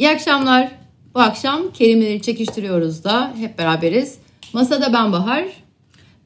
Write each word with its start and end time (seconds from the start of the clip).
İyi 0.00 0.08
akşamlar. 0.10 0.68
Bu 1.14 1.20
akşam 1.20 1.72
kelimeleri 1.72 2.22
çekiştiriyoruz 2.22 3.04
da 3.04 3.34
hep 3.38 3.58
beraberiz. 3.58 4.18
Masada 4.52 4.92
ben 4.92 5.12
Bahar, 5.12 5.44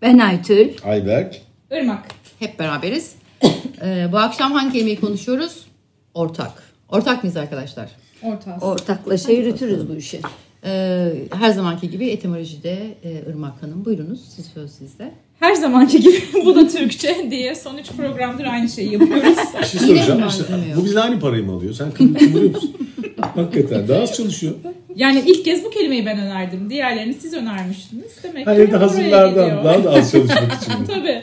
Ben 0.02 0.18
Aytül. 0.18 0.68
Ayberk. 0.84 1.40
Irmak. 1.70 2.05
hep 2.39 2.58
beraberiz. 2.58 3.15
Ee, 3.84 4.08
bu 4.13 4.18
akşam 4.18 4.52
hangi 4.52 4.73
kelimeyi 4.73 5.00
konuşuyoruz? 5.00 5.67
Ortak. 6.15 6.52
Ortak 6.89 7.23
mıyız 7.25 7.37
arkadaşlar? 7.37 7.89
Orta. 8.23 8.59
Ortaklaşa 8.61 9.32
yürütürüz 9.32 9.88
bu 9.88 9.95
işi. 9.96 10.20
Ee, 10.64 11.12
her 11.32 11.50
zamanki 11.50 11.91
gibi 11.91 12.09
etimolojide 12.09 12.79
e, 13.04 13.11
Irmak 13.30 13.62
Hanım. 13.62 13.84
Buyurunuz, 13.84 14.20
siz 14.36 14.46
söz 14.46 14.70
sizde. 14.70 15.12
Her 15.41 15.54
zamanki 15.54 16.00
gibi 16.00 16.22
bu 16.45 16.54
da 16.56 16.68
Türkçe 16.68 17.30
diye 17.30 17.54
son 17.54 17.77
üç 17.79 17.91
programdır 17.93 18.45
aynı 18.45 18.68
şeyi 18.68 18.93
yapıyoruz. 18.93 19.36
Bir 19.62 19.66
şey 19.66 19.80
Yine 19.88 19.96
soracağım. 19.98 20.20
mi 20.20 20.27
İşte, 20.29 20.43
malzeme 20.43 20.68
yok? 20.68 20.80
bu 20.80 20.84
bizle 20.84 21.00
aynı 21.00 21.20
parayı 21.20 21.45
mı 21.45 21.52
alıyor? 21.52 21.75
Sen 21.75 21.91
kıvırıyor 21.91 22.50
musun? 22.54 22.77
Hakikaten 23.34 23.88
daha 23.88 24.02
az 24.02 24.16
çalışıyor. 24.16 24.54
Yani 24.96 25.22
ilk 25.27 25.44
kez 25.44 25.64
bu 25.64 25.71
kelimeyi 25.71 26.07
ben 26.07 26.18
önerdim. 26.18 26.71
Diğerlerini 26.71 27.14
siz 27.14 27.35
önermiştiniz. 27.35 28.12
Demek 28.22 28.46
Ha, 28.46 28.54
ki 28.54 28.61
evde 28.61 28.76
hazırlardan 28.76 29.64
daha 29.64 29.85
da 29.85 29.90
az 29.90 30.11
çalışmak 30.12 30.62
için. 30.62 30.72
Tabii. 30.86 31.22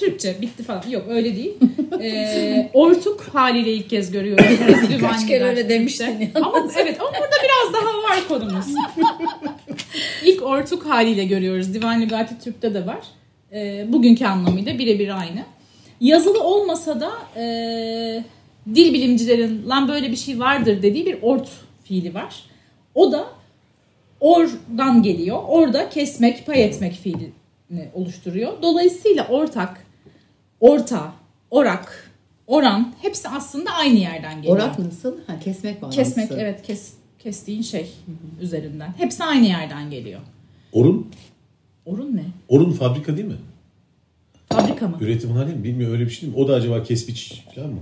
Türkçe 0.00 0.36
bitti 0.40 0.62
falan. 0.62 0.82
Yok 0.90 1.04
öyle 1.08 1.36
değil. 1.36 1.52
Ee, 2.02 2.70
ortuk 2.74 3.20
haliyle 3.32 3.72
ilk 3.72 3.90
kez 3.90 4.10
görüyoruz. 4.12 4.44
Kaç 5.00 5.26
kere 5.26 5.44
öyle 5.44 5.68
demiştin. 5.68 6.30
Ama 6.34 6.68
evet 6.78 7.00
ama 7.00 7.10
burada 7.10 7.36
biraz 7.44 7.74
daha 7.82 8.02
var 8.02 8.28
konumuz. 8.28 8.66
İlk 10.24 10.42
ortuk 10.42 10.86
haliyle 10.86 11.24
görüyoruz. 11.24 11.74
Divan 11.74 12.02
Lügati 12.02 12.34
Türk'te 12.44 12.74
de 12.74 12.86
var. 12.86 12.98
Ee, 13.52 13.84
bugünkü 13.88 14.24
anlamıyla 14.26 14.78
birebir 14.78 15.08
aynı. 15.20 15.42
Yazılı 16.00 16.42
olmasa 16.42 17.00
da 17.00 17.10
e, 17.40 17.44
dil 18.74 18.92
bilimcilerin 18.92 19.68
lan 19.68 19.88
böyle 19.88 20.10
bir 20.10 20.16
şey 20.16 20.40
vardır 20.40 20.82
dediği 20.82 21.06
bir 21.06 21.18
ort 21.22 21.48
fiili 21.84 22.14
var. 22.14 22.42
O 22.94 23.12
da 23.12 23.26
ordan 24.20 25.02
geliyor. 25.02 25.38
Orada 25.48 25.88
kesmek, 25.88 26.46
pay 26.46 26.64
etmek 26.64 26.92
fiilini 26.92 27.88
oluşturuyor. 27.94 28.62
Dolayısıyla 28.62 29.28
ortak, 29.28 29.86
orta, 30.60 31.12
orak, 31.50 32.10
oran 32.46 32.94
hepsi 33.02 33.28
aslında 33.28 33.70
aynı 33.70 33.98
yerden 33.98 34.36
geliyor. 34.36 34.56
Orak 34.56 34.78
nasıl? 34.78 35.14
Ha, 35.26 35.38
kesmek 35.44 35.82
bağlantısı. 35.82 36.02
Kesmek 36.02 36.30
evet 36.32 36.62
kes, 36.62 36.92
kestiğin 37.18 37.62
şey 37.62 37.90
üzerinden. 38.40 38.94
Hepsi 38.98 39.24
aynı 39.24 39.46
yerden 39.46 39.90
geliyor. 39.90 40.20
Orun, 40.72 41.10
Orun 41.86 42.16
ne? 42.16 42.24
Orun 42.48 42.72
fabrika 42.72 43.16
değil 43.16 43.28
mi? 43.28 43.36
Fabrika 44.52 44.88
mı? 44.88 44.96
Üretimhane 45.00 45.54
mi? 45.54 45.64
Bilmiyorum 45.64 45.94
öyle 45.94 46.04
bir 46.04 46.10
şey 46.10 46.22
değil 46.22 46.34
mi? 46.34 46.38
O 46.44 46.48
da 46.48 46.54
acaba 46.54 46.82
kespiç 46.82 47.44
falan 47.54 47.70
mı? 47.70 47.80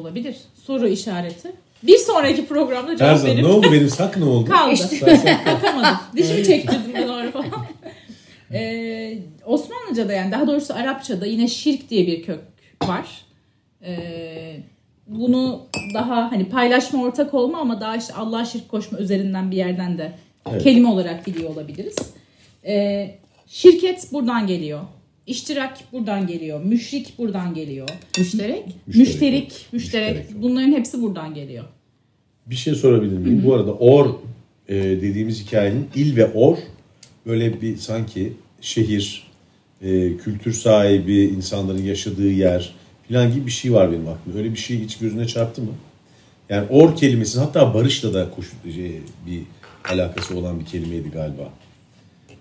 Olabilir. 0.00 0.36
Soru 0.54 0.88
işareti. 0.88 1.52
Bir 1.82 1.98
sonraki 1.98 2.46
programda 2.46 2.96
cevap 2.96 3.12
Erzan 3.12 3.30
verip 3.30 3.42
ne 3.42 3.48
oldu 3.48 3.66
benim 3.72 3.88
sak 3.88 4.16
ne 4.16 4.24
oldu? 4.24 4.50
kaldı. 4.50 4.76
Sak- 4.76 5.46
Bakamadım. 5.46 5.96
Dişimi 6.16 6.44
çektirdim 6.44 6.94
ben 6.94 7.08
oraya 7.08 7.30
falan. 7.30 7.66
Ee, 8.52 9.18
Osmanlıca'da 9.46 10.12
yani 10.12 10.32
daha 10.32 10.46
doğrusu 10.46 10.74
Arapça'da 10.74 11.26
yine 11.26 11.48
şirk 11.48 11.90
diye 11.90 12.06
bir 12.06 12.22
kök 12.22 12.40
var. 12.86 13.06
Ee, 13.86 14.56
bunu 15.06 15.66
daha 15.94 16.32
hani 16.32 16.48
paylaşma 16.48 17.02
ortak 17.02 17.34
olma 17.34 17.58
ama 17.58 17.80
daha 17.80 17.96
işte 17.96 18.14
Allah'a 18.14 18.44
şirk 18.44 18.68
koşma 18.68 18.98
üzerinden 18.98 19.50
bir 19.50 19.56
yerden 19.56 19.98
de 19.98 20.12
Evet. 20.50 20.62
kelime 20.62 20.88
olarak 20.88 21.26
biliyor 21.26 21.50
olabiliriz. 21.50 21.96
Ee, 22.66 23.14
şirket 23.46 24.12
buradan 24.12 24.46
geliyor. 24.46 24.80
İştirak 25.26 25.78
buradan 25.92 26.26
geliyor. 26.26 26.64
Müşrik 26.64 27.18
buradan 27.18 27.54
geliyor. 27.54 27.88
Müşterek. 28.18 28.64
Müşterek. 28.86 28.86
Müşterik, 28.86 29.66
müşterek. 29.72 30.16
Müşterek. 30.16 30.42
Bunların 30.42 30.72
hepsi 30.72 31.02
buradan 31.02 31.34
geliyor. 31.34 31.64
Bir 32.46 32.54
şey 32.54 32.74
sorabilir 32.74 33.18
miyim? 33.18 33.42
Bu 33.46 33.54
arada 33.54 33.72
or 33.72 34.06
e, 34.68 34.74
dediğimiz 34.76 35.46
hikayenin 35.46 35.86
il 35.94 36.16
ve 36.16 36.26
or 36.32 36.56
böyle 37.26 37.60
bir 37.60 37.76
sanki 37.76 38.32
şehir, 38.60 39.26
e, 39.82 40.16
kültür 40.16 40.52
sahibi, 40.52 41.16
insanların 41.16 41.82
yaşadığı 41.82 42.30
yer 42.30 42.74
falan 43.08 43.34
gibi 43.34 43.46
bir 43.46 43.50
şey 43.50 43.72
var 43.72 43.92
benim 43.92 44.08
aklımda. 44.08 44.38
Öyle 44.38 44.52
bir 44.52 44.58
şey 44.58 44.80
hiç 44.80 44.98
gözüne 44.98 45.26
çarptı 45.26 45.62
mı? 45.62 45.72
Yani 46.48 46.68
or 46.68 46.96
kelimesi 46.96 47.38
hatta 47.38 47.74
barışla 47.74 48.14
da 48.14 48.30
koş, 48.30 48.52
şey, 48.74 49.00
bir 49.26 49.42
alakası 49.92 50.38
olan 50.38 50.60
bir 50.60 50.66
kelimeydi 50.66 51.10
galiba. 51.10 51.52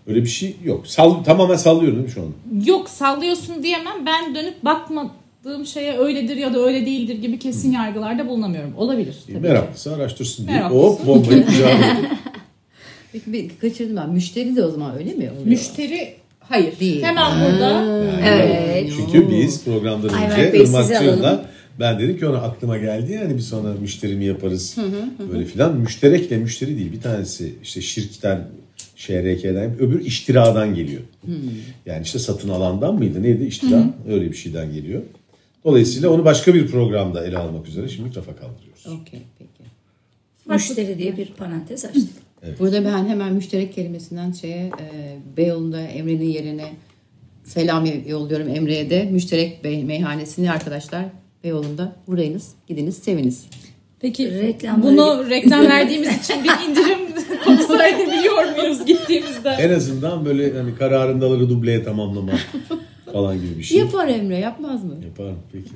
Öyle 0.08 0.24
bir 0.24 0.30
şey 0.30 0.56
yok. 0.64 0.88
Sall 0.88 1.24
tamamen 1.24 1.56
sallıyorum 1.56 1.98
değil 1.98 2.08
mi 2.08 2.14
şu 2.14 2.22
an? 2.22 2.28
Yok 2.66 2.90
sallıyorsun 2.90 3.64
diyemem. 3.64 4.06
Ben 4.06 4.36
dönüp 4.36 4.66
bakmadığım 4.66 5.66
şeye 5.66 5.98
öyledir 5.98 6.36
ya 6.38 6.54
da 6.54 6.60
öyle 6.60 6.86
değildir 6.86 7.16
gibi 7.22 7.40
kesin 7.40 7.72
yargılarda 7.72 8.28
bulunamıyorum. 8.28 8.74
Olabilir 8.78 9.16
tabii 9.28 9.36
ki. 9.36 9.42
Meraklısı 9.42 9.96
araştırsın 9.96 10.48
diye. 10.48 10.58
Meraklısı. 10.58 10.84
Hop 10.84 11.08
bombayı 11.08 11.46
kucağına. 11.46 11.98
Peki 13.12 13.24
bir 13.34 13.50
kaçırdım 13.62 13.96
ben. 13.98 14.10
Müşteri 14.10 14.56
de 14.56 14.66
o 14.66 14.72
zaman 14.72 14.98
öyle 14.98 15.14
mi 15.14 15.32
oluyor? 15.32 15.46
Müşteri 15.46 16.14
hayır. 16.40 16.80
Değil. 16.80 17.04
Hemen 17.04 17.32
burada 17.42 17.86
Evet. 18.26 18.92
Çünkü 18.98 19.30
biz 19.30 19.64
programdan 19.66 20.10
önce 20.10 20.64
Irmakçı'yla 20.64 21.46
ben 21.80 22.00
dedim 22.00 22.20
ki 22.20 22.28
ona 22.28 22.38
aklıma 22.38 22.78
geldi 22.78 23.12
yani 23.12 23.36
bir 23.36 23.42
sonra 23.42 23.74
müşteri 23.82 24.16
mi 24.16 24.26
yaparız 24.26 24.78
böyle 25.32 25.46
filan. 25.46 25.76
Müşterekle 25.76 26.38
müşteri 26.38 26.78
değil 26.78 26.92
bir 26.92 27.02
tanesi 27.02 27.54
işte 27.64 27.82
şirkten 27.82 28.48
şRK'den 28.96 29.76
öbür 29.80 30.06
iştiradan 30.06 30.76
geliyor. 30.76 31.02
Yani 31.86 32.04
işte 32.04 32.20
satın 32.20 32.50
alandan 32.50 32.96
mıydı 32.96 33.24
neydi 33.24 33.44
iştira 33.46 33.94
öyle 34.10 34.32
bir 34.32 34.36
şeyden 34.38 34.74
geliyor. 34.74 35.02
Dolayısıyla 35.66 36.10
onu 36.10 36.26
başka 36.26 36.54
bir 36.54 36.68
programda 36.68 37.26
ele 37.28 37.38
almak 37.38 37.68
üzere 37.68 37.90
şimdi 37.90 38.16
rafa 38.16 38.36
kaldırıyoruz. 38.36 38.86
Okey 38.88 39.20
peki. 39.40 39.70
Müşteri 40.50 40.98
diye 41.00 41.18
bir 41.18 41.26
parantez 41.28 41.86
açtık. 41.86 42.10
Burada 42.60 42.86
ben 42.86 43.06
hemen 43.08 43.34
müşterek 43.34 43.74
kelimesinden 43.76 44.32
şeye 44.32 44.66
e, 44.68 45.18
Beyoğlu'nda 45.38 45.82
Emre'nin 45.82 46.30
yerine 46.30 46.66
selam 47.44 47.86
yolluyorum 48.08 48.50
Emre'ye 48.50 48.90
de. 48.90 49.06
Müşterek 49.06 49.64
Bey 49.64 49.84
meyhanesini 49.84 50.52
arkadaşlar 50.52 51.06
Beyoğlu'nda 51.44 51.96
uğrayınız, 52.08 52.48
gidiniz, 52.68 52.98
seviniz. 52.98 53.46
peki 54.00 54.24
Reklamları- 54.28 54.84
bunu 54.84 55.30
reklam 55.30 55.62
verdiğimiz 55.70 56.10
için 56.24 56.36
bir 56.44 56.70
indirim 56.70 57.00
konusu 57.68 57.84
edebiliyor 57.84 58.58
muyuz 58.58 58.86
gittiğimizde? 58.86 59.50
En 59.50 59.74
azından 59.74 60.26
böyle 60.26 60.58
hani 60.58 60.76
kararındaları 60.76 61.50
dubleye 61.50 61.84
tamamlama 61.84 62.32
falan 63.14 63.42
gibi 63.42 63.58
bir 63.58 63.64
şey. 63.64 63.78
Yapar 63.78 64.08
Emre, 64.08 64.38
yapmaz 64.38 64.84
mı? 64.84 64.96
Yaparım 65.06 65.40
peki. 65.54 65.72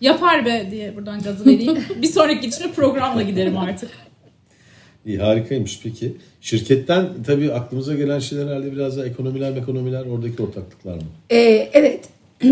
Yapar 0.00 0.46
be 0.46 0.68
diye 0.70 0.96
buradan 0.96 1.22
gazı 1.22 1.46
vereyim. 1.46 1.78
Bir 2.02 2.06
sonraki 2.06 2.40
gidişimde 2.40 2.72
programla 2.72 3.22
giderim 3.22 3.56
artık. 3.58 3.90
İyi 5.06 5.18
harikaymış 5.18 5.80
peki. 5.82 6.16
Şirketten 6.40 7.08
tabii 7.26 7.52
aklımıza 7.52 7.94
gelen 7.94 8.18
şeyler 8.18 8.46
herhalde 8.46 8.72
biraz 8.72 8.96
daha 8.96 9.06
ekonomiler 9.06 9.56
ekonomiler 9.56 10.06
oradaki 10.06 10.42
ortaklıklar 10.42 10.94
mı? 10.94 11.02
Ee, 11.30 11.70
evet. 11.72 12.08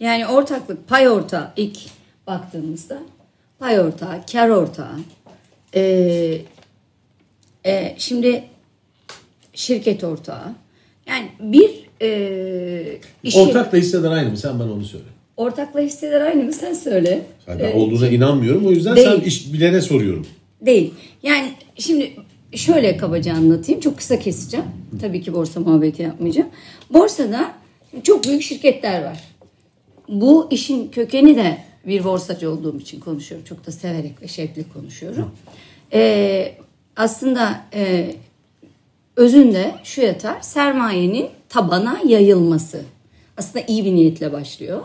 yani 0.00 0.26
ortaklık, 0.26 0.88
pay 0.88 1.08
ortağı 1.08 1.52
ilk 1.56 1.78
baktığımızda 2.26 2.98
pay 3.58 3.80
ortağı, 3.80 4.26
kar 4.32 4.48
ortağı. 4.48 4.98
Ee, 5.74 6.38
e, 7.66 7.94
şimdi 7.98 8.44
şirket 9.54 10.04
ortağı. 10.04 10.54
Yani 11.06 11.28
bir 11.40 11.70
e, 12.02 12.98
işi, 13.22 13.38
Ortak 13.38 13.72
da 13.72 13.76
hisseder 13.76 14.10
aynı 14.10 14.30
mı? 14.30 14.36
Sen 14.36 14.58
bana 14.60 14.72
onu 14.72 14.84
söyle. 14.84 15.04
ortakla 15.36 15.80
hisseler 15.80 16.20
aynı 16.20 16.44
mı 16.44 16.52
sen 16.52 16.72
söyle. 16.72 17.22
Ben 17.48 17.58
Ee, 17.58 17.72
olduğuna 17.74 18.08
inanmıyorum. 18.08 18.66
O 18.66 18.70
yüzden 18.70 18.96
Değil. 18.96 19.08
sen 19.08 19.20
iş 19.20 19.52
bilene 19.52 19.80
soruyorum. 19.80 20.26
Değil. 20.60 20.94
Yani 21.22 21.52
şimdi 21.78 22.12
şöyle 22.54 22.96
kabaca 22.96 23.34
anlatayım. 23.34 23.80
Çok 23.80 23.96
kısa 23.98 24.18
keseceğim. 24.18 24.66
Tabii 25.00 25.22
ki 25.22 25.34
borsa 25.34 25.60
muhabbeti 25.60 26.02
yapmayacağım. 26.02 26.48
Borsada 26.90 27.52
çok 28.02 28.24
büyük 28.24 28.42
şirketler 28.42 29.04
var. 29.04 29.18
Bu 30.08 30.48
işin 30.50 30.88
kökeni 30.88 31.36
de 31.36 31.58
bir 31.86 32.04
borsacı 32.04 32.50
olduğum 32.50 32.78
için 32.80 33.00
konuşuyorum. 33.00 33.44
Çok 33.46 33.66
da 33.66 33.72
severek 33.72 34.22
ve 34.22 34.28
şevkli 34.28 34.64
konuşuyorum. 34.74 35.30
Ee, 35.92 36.54
aslında 36.96 37.60
e, 37.74 38.14
özünde 39.16 39.74
şu 39.84 40.00
yatar. 40.00 40.40
Sermayenin 40.40 41.28
tabana 41.48 42.00
yayılması. 42.06 42.82
Aslında 43.36 43.64
iyi 43.68 43.84
bir 43.84 43.94
niyetle 43.94 44.32
başlıyor. 44.32 44.82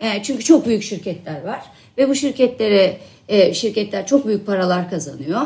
E, 0.00 0.22
çünkü 0.22 0.44
çok 0.44 0.66
büyük 0.66 0.82
şirketler 0.82 1.44
var 1.44 1.62
ve 1.98 2.08
bu 2.08 2.14
şirketlere 2.14 2.98
e, 3.28 3.54
şirketler 3.54 4.06
çok 4.06 4.26
büyük 4.26 4.46
paralar 4.46 4.90
kazanıyor. 4.90 5.40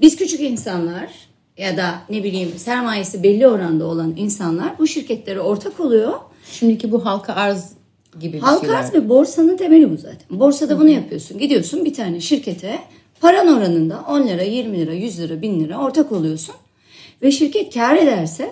Biz 0.00 0.16
küçük 0.16 0.40
insanlar 0.40 1.10
ya 1.58 1.76
da 1.76 1.94
ne 2.10 2.24
bileyim 2.24 2.52
sermayesi 2.56 3.22
belli 3.22 3.48
oranda 3.48 3.86
olan 3.86 4.14
insanlar 4.16 4.78
bu 4.78 4.86
şirketlere 4.86 5.40
ortak 5.40 5.80
oluyor. 5.80 6.12
Şimdiki 6.50 6.92
bu 6.92 7.06
halka 7.06 7.32
arz 7.34 7.72
gibi 8.20 8.32
bir 8.32 8.38
Halka 8.38 8.76
arz 8.76 8.94
ve 8.94 9.08
borsanın 9.08 9.56
temeli 9.56 9.90
bu 9.90 9.96
zaten. 9.96 10.40
Borsada 10.40 10.78
bunu 10.80 10.88
yapıyorsun. 10.88 11.38
Gidiyorsun 11.38 11.84
bir 11.84 11.94
tane 11.94 12.20
şirkete 12.20 12.78
paran 13.20 13.56
oranında 13.56 14.04
10 14.08 14.28
lira, 14.28 14.42
20 14.42 14.78
lira, 14.78 14.92
100 14.92 15.20
lira, 15.20 15.42
1000 15.42 15.60
lira 15.60 15.78
ortak 15.78 16.12
oluyorsun. 16.12 16.54
Ve 17.22 17.30
şirket 17.30 17.74
kar 17.74 17.96
ederse 17.96 18.50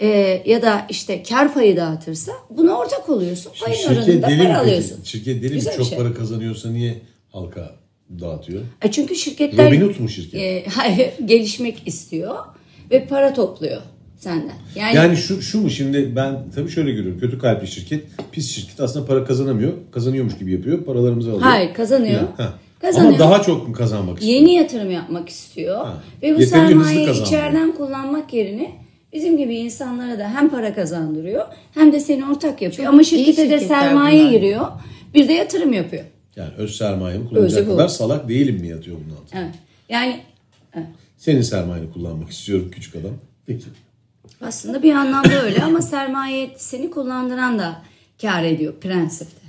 e, 0.00 0.06
ya 0.46 0.62
da 0.62 0.86
işte 0.90 1.22
kar 1.22 1.54
payı 1.54 1.76
dağıtırsa 1.76 2.32
buna 2.50 2.78
ortak 2.78 3.08
oluyorsun. 3.08 3.52
Payın 3.64 3.76
Şirket 3.76 3.96
oranında 3.98 4.28
deli 4.28 4.36
mi 4.36 4.42
para 4.44 4.48
peki? 4.48 4.56
alıyorsun. 4.56 4.98
Şirket 5.04 5.42
deli 5.42 5.48
mi? 5.50 5.54
Güzel 5.54 5.72
bir 5.72 5.78
Çok 5.78 5.86
şey. 5.86 5.98
para 5.98 6.14
kazanıyorsa 6.14 6.70
niye 6.70 6.94
halka 7.32 7.76
dağıtıyor? 8.20 8.62
E 8.82 8.90
çünkü 8.90 9.14
şirketler 9.14 9.66
Robin 9.66 9.80
Hood 9.80 9.98
mu 10.00 10.08
şirket? 10.08 10.40
e, 10.40 10.64
hayır, 10.70 11.10
gelişmek 11.24 11.82
istiyor 11.86 12.36
ve 12.90 13.06
para 13.06 13.34
topluyor 13.34 13.82
senden. 14.16 14.52
Yani, 14.74 14.96
Yani 14.96 15.16
şu 15.16 15.42
şu 15.42 15.60
mu 15.60 15.70
şimdi 15.70 16.16
ben 16.16 16.44
tabii 16.54 16.70
şöyle 16.70 16.92
görüyorum. 16.92 17.20
Kötü 17.20 17.38
kalpli 17.38 17.68
şirket, 17.68 18.04
pis 18.32 18.50
şirket 18.50 18.80
aslında 18.80 19.06
para 19.06 19.24
kazanamıyor. 19.24 19.72
Kazanıyormuş 19.92 20.38
gibi 20.38 20.52
yapıyor. 20.52 20.84
Paralarımızı 20.84 21.30
alıyor. 21.30 21.42
hayır 21.42 21.74
kazanıyor. 21.74 22.20
Ha. 22.36 22.54
Kazanıyor. 22.80 23.10
Ama 23.10 23.18
daha 23.18 23.42
çok 23.42 23.68
mu 23.68 23.74
kazanmak 23.74 24.18
istiyor? 24.18 24.40
Yeni 24.40 24.54
yatırım 24.54 24.90
yapmak 24.90 25.28
istiyor. 25.28 25.76
Ha. 25.84 26.02
Ve 26.22 26.36
bu 26.36 26.42
sermayeyi 26.42 27.22
içeriden 27.22 27.72
kullanmak 27.72 28.32
yerine 28.34 28.72
bizim 29.12 29.36
gibi 29.38 29.56
insanlara 29.56 30.18
da 30.18 30.28
hem 30.34 30.50
para 30.50 30.74
kazandırıyor 30.74 31.46
hem 31.74 31.92
de 31.92 32.00
seni 32.00 32.24
ortak 32.30 32.62
yapıyor. 32.62 32.88
Ama 32.88 33.02
şirkete 33.02 33.50
de 33.50 33.60
sermaye 33.60 34.20
bunlar. 34.20 34.30
giriyor. 34.30 34.66
Bir 35.14 35.28
de 35.28 35.32
yatırım 35.32 35.72
yapıyor. 35.72 36.04
Yani 36.36 36.50
öz 36.58 36.76
sermayemi 36.76 37.28
kullanacak 37.28 37.58
Özü 37.58 37.70
bu. 37.70 37.76
kadar 37.76 37.88
salak 37.88 38.28
değilim 38.28 38.60
mi 38.60 38.68
yatıyor 38.68 38.96
bunun 39.06 39.16
altında? 39.16 39.40
Evet. 39.40 39.54
Yani 39.88 40.20
Senin 41.16 41.42
sermayeni 41.42 41.92
kullanmak 41.92 42.30
istiyorum 42.30 42.70
küçük 42.72 42.96
adam. 42.96 43.12
Peki. 43.46 43.64
aslında 44.40 44.82
bir 44.82 44.92
anlamda 44.94 45.42
öyle 45.42 45.62
ama 45.62 45.82
sermaye 45.82 46.50
seni 46.56 46.90
kullandıran 46.90 47.58
da 47.58 47.82
kar 48.22 48.44
ediyor 48.44 48.74
prensipte. 48.80 49.46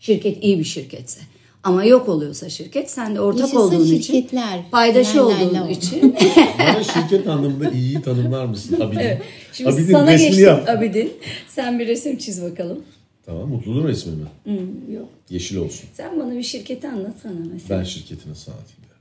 Şirket 0.00 0.44
iyi 0.44 0.58
bir 0.58 0.64
şirketse. 0.64 1.20
Ama 1.64 1.84
yok 1.84 2.08
oluyorsa 2.08 2.48
şirket 2.48 2.90
sen 2.90 3.14
de 3.14 3.20
ortak 3.20 3.40
Yaşasın 3.40 3.56
olduğun 3.58 3.84
için 3.86 4.00
şirketler. 4.00 4.60
paydaşı 4.70 5.16
Lay 5.26 5.34
lay 5.34 5.46
olduğun 5.46 5.54
lay. 5.60 5.72
için 5.72 6.16
Bana 6.58 6.82
şirket 6.84 7.26
anlamında 7.28 7.70
iyiyi 7.70 8.02
tanımlar 8.02 8.44
mısın 8.46 8.80
Abidin? 8.80 9.18
Şimdi 9.52 9.70
Abidin 9.70 9.92
sana 9.92 10.12
geçtim 10.14 10.44
yap. 10.44 10.68
Abidin. 10.68 11.12
Sen 11.48 11.78
bir 11.78 11.86
resim 11.86 12.18
çiz 12.18 12.42
bakalım. 12.42 12.84
Tamam 13.26 13.48
mutluluğun 13.48 13.88
resmi 13.88 14.12
mi? 14.12 14.26
Yok. 14.94 15.08
Yeşil 15.30 15.56
olsun. 15.56 15.88
Sen 15.94 16.20
bana 16.20 16.32
bir 16.32 16.42
şirketi 16.42 16.88
anlatsana 16.88 17.34
mesela. 17.52 17.78
Ben 17.80 17.84
şirketi 17.84 18.30
nasıl 18.30 18.52
anlatayım 18.52 18.82
ya? 18.90 18.96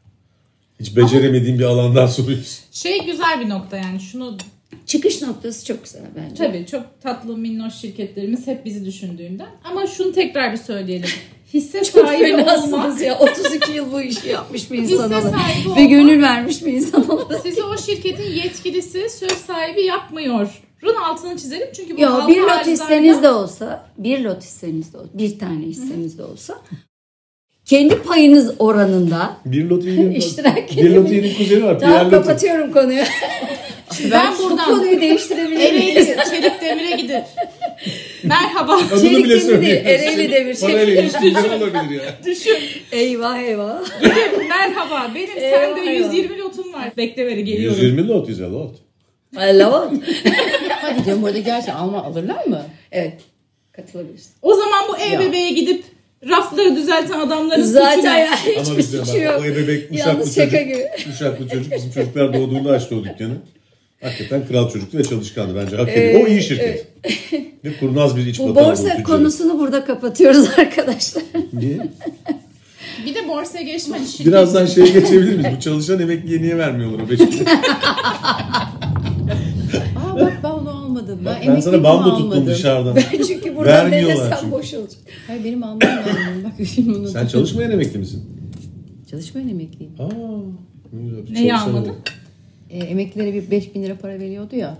Hiç 0.80 0.96
beceremediğim 0.98 1.60
bir 1.60 1.64
alandan 1.64 2.08
soruyorsun. 2.08 2.64
Şey 2.72 3.06
güzel 3.06 3.40
bir 3.42 3.50
nokta 3.50 3.78
yani 3.78 4.00
şunu 4.00 4.38
Çıkış 4.86 5.22
noktası 5.22 5.66
çok 5.66 5.84
güzel 5.84 6.02
bence. 6.16 6.36
tabii 6.36 6.66
çok 6.66 6.84
tatlı 7.02 7.38
minnoş 7.38 7.74
şirketlerimiz 7.76 8.48
hep 8.48 8.66
bizi 8.66 8.86
düşündüğünden 8.86 9.48
ama 9.64 9.88
şunu 9.88 10.12
tekrar 10.12 10.52
bir 10.52 10.58
söyleyelim. 10.58 11.10
Hisse 11.54 11.84
Çok 11.84 12.08
sahibi 12.08 12.34
olmak 12.34 12.46
fenasınız 12.46 13.02
ya. 13.02 13.20
32 13.20 13.72
yıl 13.72 13.92
bu 13.92 14.02
işi 14.02 14.30
yapmış 14.30 14.72
bir 14.72 14.78
insan 14.78 14.94
Hisse 14.94 15.06
olarak. 15.06 15.24
Ve 15.66 15.70
olmak- 15.70 15.90
gönül 15.90 16.22
vermiş 16.22 16.66
bir 16.66 16.74
insan 16.74 17.10
olarak. 17.10 17.42
sizi 17.42 17.64
o 17.64 17.78
şirketin 17.78 18.32
yetkilisi 18.32 19.10
söz 19.10 19.32
sahibi 19.32 19.82
yapmıyor. 19.84 20.62
Run 20.84 20.96
altını 20.96 21.38
çizelim 21.38 21.68
çünkü 21.76 21.98
bu 21.98 22.02
Ya 22.02 22.14
halka 22.14 22.28
bir 22.28 22.42
lot 22.42 22.66
hisseniz 22.68 23.24
de 23.24 23.30
olsa, 23.30 23.86
bir 23.98 24.20
lot 24.24 24.44
hisseniz 24.44 24.94
de 24.94 24.98
olsa, 24.98 25.10
bir 25.14 25.40
tane 25.40 25.66
hisseniz 25.66 26.18
de 26.18 26.24
olsa 26.24 26.62
kendi 27.66 27.96
payınız 28.02 28.52
oranında 28.60 29.38
Bir 29.46 29.70
Loti'nin 29.70 30.12
İştirak 30.16 30.72
bir 30.78 30.90
Loti'nin 30.96 31.36
kuzeni 31.36 31.64
var. 31.64 31.80
Tamam 31.80 32.10
kapatıyorum 32.10 32.72
konuyu. 32.74 33.04
ben 34.12 34.34
Bu 34.40 34.44
buradan 34.50 34.66
konuyu 34.66 35.02
değiştirebilir 35.02 35.60
Ereğli 35.60 35.80
miyiz? 35.80 36.08
Çelik 36.30 36.62
Demir'e 36.62 36.96
gidin. 37.02 37.24
Merhaba. 38.24 38.74
Adını 38.76 39.02
Çelik 39.02 39.26
bile 39.26 39.62
değil, 39.62 39.86
Ereğli 39.86 40.32
demir. 40.32 40.60
Parayla 40.62 41.02
ilişkiler 41.02 41.44
olabilir 41.58 42.02
ya. 42.02 42.18
Düşün. 42.26 42.58
Eyvah 42.92 43.40
eyvah. 43.40 43.82
Merhaba. 44.50 45.12
Benim 45.16 45.38
Eyvah, 45.38 45.60
sende 45.60 45.82
eyvah. 45.92 46.14
120 46.14 46.38
lotum 46.40 46.74
var. 46.74 46.92
Bekle 46.98 47.26
veri 47.26 47.44
geliyorum. 47.44 47.78
120 47.82 48.08
lot 48.08 48.28
güzel 48.28 48.52
lot. 48.52 48.76
Hello. 49.36 49.92
Hadi 50.70 51.06
canım 51.06 51.22
burada 51.22 51.40
gerçekten 51.40 51.76
alma 51.76 52.04
alırlar 52.04 52.46
mı? 52.46 52.62
Evet. 52.92 53.14
Katılabilirsin. 53.72 54.32
O 54.42 54.54
zaman 54.54 54.80
bu 54.90 54.98
EBB'ye 54.98 55.52
gidip 55.52 55.84
rafları 56.30 56.76
düzelten 56.76 57.20
adamların 57.20 57.64
Zaten 57.64 57.96
suçu 57.96 58.08
ya 58.08 58.28
Ama 58.58 58.70
hiçbir 58.70 58.84
suçu 58.84 59.14
bak 59.14 59.22
yok. 59.22 59.42
o 59.42 59.46
ebebek 59.46 59.92
uşaklı 59.92 60.26
çocuk. 60.36 60.52
gibi. 60.52 60.86
Uşaklı 61.14 61.48
çocuk 61.50 61.72
bizim 61.76 61.92
çocuklar 61.92 62.34
doğduğunda 62.34 62.72
açtı 62.72 62.96
o 62.96 63.04
dükkanı. 63.04 63.34
Hakikaten 64.04 64.48
kral 64.48 64.70
çocuktu 64.70 64.98
ve 64.98 65.04
çalışkandı 65.04 65.56
bence. 65.56 65.76
Hak 65.78 65.90
ediyor. 65.90 66.24
o 66.24 66.28
iyi 66.28 66.42
şirket. 66.44 66.88
Ne 67.64 67.78
kurnaz 67.80 68.18
bir 68.18 68.26
iç 68.26 68.40
Bu 68.40 68.56
borsa 68.56 68.84
tüccarı. 68.84 69.04
konusunu 69.04 69.60
burada 69.60 69.86
kapatıyoruz 69.86 70.50
arkadaşlar. 70.58 71.24
Niye? 71.54 71.88
Bir 73.06 73.16
de 73.16 73.28
borsaya 73.28 73.64
geçme. 73.64 73.98
hani 73.98 74.08
şirket- 74.08 74.26
Birazdan 74.28 74.66
şeye 74.66 74.88
geçebilir 74.88 75.38
miyiz? 75.38 75.56
Bu 75.58 75.60
çalışan 75.62 76.00
emekliye 76.00 76.42
niye 76.42 76.58
vermiyorlar 76.58 77.00
o 77.06 77.10
5 77.10 77.20
bin? 77.20 77.46
Aa 79.96 80.16
bak 80.16 80.34
ben 80.44 80.50
onu 80.50 80.70
almadım. 80.70 81.20
Ben, 81.26 81.26
Ben 81.26 81.42
sana 81.42 81.54
emekliliğimi 81.54 81.84
bambu 81.84 82.10
tuttum 82.10 82.26
almadım. 82.26 82.48
dışarıdan. 82.48 82.98
Çünkü 83.28 83.56
buradan 83.56 83.92
çünkü. 83.92 84.52
boş 84.52 84.74
olacak. 84.74 85.00
Hayır 85.28 85.44
benim 85.44 85.64
almam 85.64 85.82
lazım. 85.82 86.14
Bak 86.44 86.68
şimdi 86.76 86.90
bunu. 86.90 87.08
Sen 87.08 87.28
çalışmayan 87.28 87.72
emekli 87.72 88.00
misin? 88.00 88.24
Çalışmayan 89.12 89.50
emekliyim. 89.50 89.94
Aa, 90.00 90.08
ne 91.30 91.34
Neyi 91.34 91.54
almadın? 91.56 91.96
E, 92.74 92.78
emeklilere 92.78 93.34
bir 93.34 93.52
5000 93.52 93.84
lira 93.84 93.96
para 93.96 94.20
veriyordu 94.20 94.56
ya. 94.56 94.78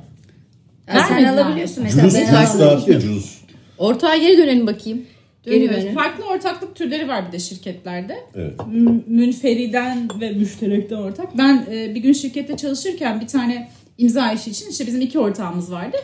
Yani 0.88 1.00
sen 1.08 1.18
Vermediler. 1.18 1.44
alabiliyorsun 1.46 1.84
mesela. 1.84 2.10
Cüz 2.10 2.16
Ben 2.16 2.26
tax 2.28 2.56
almadım. 2.56 2.60
dağıtı 2.78 2.92
ya 2.92 3.00
cüz. 3.00 3.38
Ortağa 3.78 4.18
geri 4.18 4.38
dönelim 4.38 4.68
bakayım. 4.68 5.02
Geri 5.44 5.56
Dönüyoruz. 5.56 5.78
dönelim. 5.78 5.96
Farklı 5.96 6.26
ortaklık 6.26 6.76
türleri 6.76 7.08
var 7.08 7.28
bir 7.28 7.32
de 7.32 7.40
şirketlerde. 7.40 8.18
Evet. 8.36 8.54
M- 8.72 9.00
Münferiden 9.08 10.08
ve 10.22 10.32
müşterekten 10.32 10.96
ortak. 10.96 11.38
Ben 11.38 11.66
e, 11.72 11.96
bir 11.96 12.00
gün 12.00 12.14
şirkette 12.14 12.58
çalışırken 12.58 13.22
bir 13.22 13.28
tane 13.28 13.70
imza 13.98 14.32
işi 14.32 14.50
için 14.52 14.70
işte 14.70 14.88
bizim 14.88 15.02
iki 15.02 15.20
ortağımız 15.20 15.72
vardı. 15.72 15.98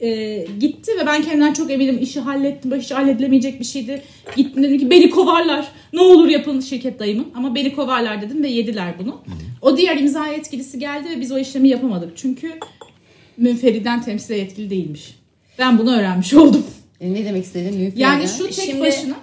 E, 0.00 0.46
gitti 0.60 0.92
ve 1.00 1.06
ben 1.06 1.22
kendimden 1.22 1.52
çok 1.52 1.70
eminim 1.70 1.98
işi 2.02 2.20
hallettim. 2.20 2.70
Bu 2.70 2.76
hiç 2.76 2.90
halledilemeyecek 2.90 3.60
bir 3.60 3.64
şeydi. 3.64 4.02
Gittim 4.36 4.62
dedim 4.62 4.78
ki 4.78 4.90
beni 4.90 5.10
kovarlar. 5.10 5.68
Ne 5.92 6.00
olur 6.00 6.28
yapın 6.28 6.60
şirket 6.60 6.98
dayımın. 6.98 7.26
Ama 7.34 7.54
beni 7.54 7.74
kovarlar 7.74 8.22
dedim 8.22 8.42
ve 8.42 8.48
yediler 8.48 8.94
bunu. 8.98 9.20
O 9.62 9.76
diğer 9.76 9.96
imza 9.96 10.26
yetkilisi 10.26 10.78
geldi 10.78 11.08
ve 11.10 11.20
biz 11.20 11.32
o 11.32 11.38
işlemi 11.38 11.68
yapamadık. 11.68 12.12
Çünkü 12.16 12.52
münferiden 13.36 14.02
temsile 14.02 14.36
yetkili 14.38 14.70
değilmiş. 14.70 15.16
Ben 15.58 15.78
bunu 15.78 15.96
öğrenmiş 15.96 16.34
oldum. 16.34 16.66
E, 17.00 17.14
ne 17.14 17.24
demek 17.24 17.44
istedin? 17.44 17.78
Müfreda? 17.80 18.00
Yani 18.00 18.28
şu 18.28 18.44
tek 18.44 18.54
Şimdi- 18.54 18.80
başına 18.80 19.14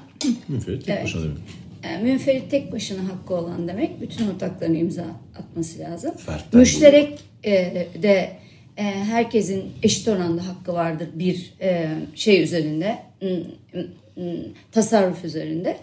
Müferit 0.48 0.86
tek 0.86 0.96
Evet. 0.96 1.04
başına 1.06 1.24
demek. 1.24 1.38
Yani 1.84 2.04
münferit 2.12 2.51
tek 2.51 2.72
başına 2.72 3.00
hakkı 3.04 3.34
olan 3.34 3.68
demek 3.68 4.01
bütün 4.01 4.28
ortakların 4.28 4.75
imza 4.75 5.06
atması 5.40 5.80
lazım. 5.80 6.12
Fertten 6.25 6.60
Müşterek 6.60 7.19
e, 7.44 7.88
de 8.03 8.31
e, 8.77 8.83
herkesin 8.83 9.71
eşit 9.83 10.07
oranda 10.07 10.47
hakkı 10.47 10.74
vardır 10.74 11.07
bir 11.13 11.53
e, 11.62 11.88
şey 12.15 12.44
üzerinde 12.44 13.00
tasarruf 14.71 15.25
üzerinde. 15.25 15.77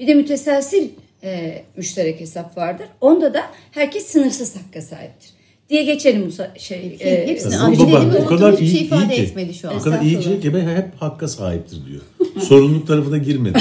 Bir 0.00 0.06
de 0.06 0.14
müteselsil 0.14 0.88
e, 1.24 1.62
müşterek 1.76 2.20
hesap 2.20 2.56
vardır. 2.56 2.86
Onda 3.00 3.34
da 3.34 3.42
herkes 3.70 4.06
sınırsız 4.06 4.56
hakka 4.56 4.82
sahiptir. 4.82 5.30
Diye 5.70 5.82
geçelim 5.82 6.26
bu 6.26 6.60
şey. 6.60 6.96
Peki, 6.98 7.26
hepsini 7.26 7.72
dediğimi 7.72 8.16
o 8.16 8.26
kadar 8.26 8.58
iyi, 8.58 8.70
şey 8.70 8.80
ifade 8.80 9.16
iyi 9.16 9.22
etmedi 9.22 9.54
şu 9.54 9.70
an. 9.70 9.76
O 9.76 9.80
kadar 9.80 10.00
iyi 10.00 10.20
ki 10.20 10.40
gebe 10.42 10.62
hep 10.62 10.88
hakka 10.98 11.28
sahiptir 11.28 11.78
diyor. 11.86 12.02
Sorumluluk 12.48 12.86
tarafına 12.86 13.18
girmedi. 13.18 13.58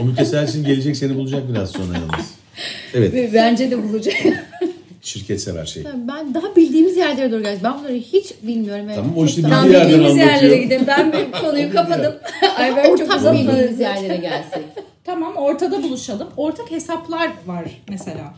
o 0.00 0.04
müteselsin 0.04 0.64
gelecek 0.64 0.96
seni 0.96 1.14
bulacak 1.14 1.48
biraz 1.52 1.70
sonra 1.70 1.94
yalnız. 1.94 2.34
Evet. 2.94 3.14
Ve 3.14 3.30
Bence 3.34 3.70
de 3.70 3.82
bulacak. 3.82 4.14
Şirket 5.06 5.40
sever 5.40 5.66
şey. 5.66 5.84
Ben 6.08 6.34
daha 6.34 6.56
bildiğimiz 6.56 6.96
yerlere 6.96 7.32
doğru 7.32 7.42
geldim. 7.42 7.60
Ben 7.64 7.78
bunları 7.78 7.92
hiç 7.94 8.34
bilmiyorum. 8.42 8.86
Tamam, 8.94 9.12
o 9.16 9.20
Çok 9.20 9.28
işte 9.28 9.42
daha- 9.42 9.64
bildiği 9.64 9.72
yerden 9.76 9.88
bildiğimiz 9.98 10.16
yerlere 10.16 10.56
gidelim. 10.56 10.84
Ben 10.86 11.12
bu 11.12 11.38
konuyu 11.40 11.72
kapadım. 11.72 12.14
Ayberk 12.58 12.84
çok 12.86 12.94
Ortak 12.94 13.16
uzatmadı. 13.18 13.48
bildiğimiz 13.48 13.80
yerlere 13.80 14.16
gelsek. 14.16 14.62
Tamam 15.04 15.36
ortada 15.36 15.82
buluşalım. 15.82 16.28
Ortak 16.36 16.70
hesaplar 16.70 17.30
var 17.46 17.64
mesela. 17.88 18.34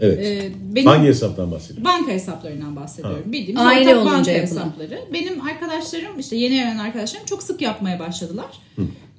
Evet. 0.00 0.18
Ee, 0.26 0.50
benim 0.74 0.86
Hangi 0.86 1.08
hesaptan 1.08 1.50
bahsediyorsun? 1.52 1.84
banka 1.84 2.12
hesaplarından 2.12 2.76
bahsediyorum. 2.76 3.22
Bildiğimiz 3.26 3.64
Aile 3.66 3.88
ortak 3.90 3.96
olunca 4.02 4.16
banka 4.18 4.30
yapılan. 4.30 4.60
hesapları. 4.64 4.98
Benim 5.12 5.40
arkadaşlarım 5.40 6.18
işte 6.18 6.36
yeni 6.36 6.54
evlenen 6.54 6.78
arkadaşlarım 6.78 7.26
çok 7.26 7.42
sık 7.42 7.62
yapmaya 7.62 7.98
başladılar. 7.98 8.46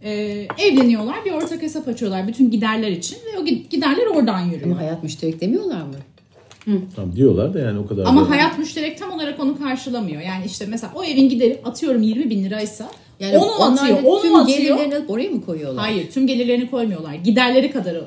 Ee, 0.03 0.47
evleniyorlar 0.59 1.25
bir 1.25 1.31
ortak 1.31 1.61
hesap 1.61 1.87
açıyorlar 1.87 2.27
bütün 2.27 2.51
giderler 2.51 2.91
için 2.91 3.17
ve 3.33 3.37
o 3.39 3.41
gi- 3.45 3.69
giderler 3.69 4.05
oradan 4.15 4.39
yürüyor. 4.39 4.65
Ama 4.65 4.79
hayat 4.79 5.03
müşterek 5.03 5.41
demiyorlar 5.41 5.81
mı? 5.81 5.95
Tamam 6.95 7.15
diyorlar 7.15 7.53
da 7.53 7.59
yani 7.59 7.79
o 7.79 7.87
kadar. 7.87 8.05
Ama 8.05 8.25
da- 8.25 8.29
hayat 8.29 8.57
müşterek 8.59 8.97
tam 8.97 9.11
olarak 9.11 9.39
onu 9.39 9.57
karşılamıyor. 9.59 10.21
Yani 10.21 10.45
işte 10.45 10.65
mesela 10.65 10.93
o 10.95 11.03
evin 11.03 11.29
gideri 11.29 11.59
atıyorum 11.65 12.01
20 12.01 12.29
bin 12.29 12.43
liraysa 12.43 12.89
Yani 13.19 13.37
onu 13.37 13.63
atıyor, 13.63 13.97
onu 14.03 14.21
tüm 14.21 14.35
atıyor. 14.35 14.57
gelirlerini 14.57 15.05
oraya 15.07 15.29
mı 15.29 15.45
koyuyorlar? 15.45 15.83
Hayır 15.85 16.11
tüm 16.11 16.27
gelirlerini 16.27 16.71
koymuyorlar. 16.71 17.13
Giderleri 17.13 17.71
kadarı 17.71 18.03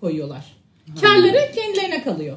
koyuyorlar. 0.00 0.44
Karları 1.00 1.38
kendilerine 1.54 2.02
kalıyor. 2.02 2.36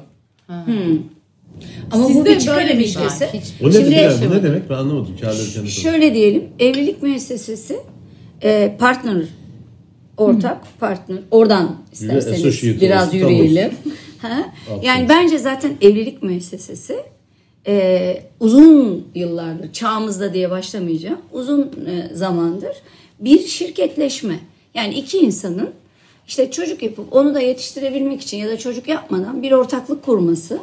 Ama 1.90 2.04
bu 2.04 2.08
Sizde 2.08 2.30
bir 2.34 2.38
çıkar 2.40 2.56
böyle 2.56 2.74
mi 2.74 2.80
ilişkisi. 2.82 3.26
Hiç- 3.32 3.52
O 3.62 3.68
ne, 3.68 3.72
Şimdi- 3.72 3.90
demek, 3.90 4.30
bu 4.30 4.34
ne 4.34 4.42
demek? 4.42 4.70
Ben 4.70 4.74
anlamadım. 4.74 5.16
Karları 5.20 5.50
kendi 5.54 5.70
Şöyle 5.70 6.14
diyelim, 6.14 6.44
evlilik 6.58 7.02
müessesesi 7.02 7.76
e, 8.42 8.76
partner, 8.78 9.24
ortak 10.16 10.78
partner. 10.80 11.18
Oradan 11.30 11.76
isterseniz 11.92 12.80
biraz 12.80 13.14
yürüyelim. 13.14 13.70
ha? 14.30 14.52
Yani 14.82 15.08
bence 15.08 15.38
zaten 15.38 15.72
evlilik 15.80 16.22
müessesesi 16.22 16.96
e, 17.66 18.22
uzun 18.40 19.08
yıllardır, 19.14 19.72
çağımızda 19.72 20.34
diye 20.34 20.50
başlamayacağım, 20.50 21.18
uzun 21.32 21.62
e, 21.62 22.14
zamandır 22.14 22.76
bir 23.20 23.38
şirketleşme. 23.46 24.38
Yani 24.74 24.94
iki 24.94 25.18
insanın 25.18 25.70
işte 26.28 26.50
çocuk 26.50 26.82
yapıp 26.82 27.12
onu 27.16 27.34
da 27.34 27.40
yetiştirebilmek 27.40 28.20
için 28.20 28.36
ya 28.38 28.48
da 28.48 28.58
çocuk 28.58 28.88
yapmadan 28.88 29.42
bir 29.42 29.52
ortaklık 29.52 30.02
kurması. 30.02 30.58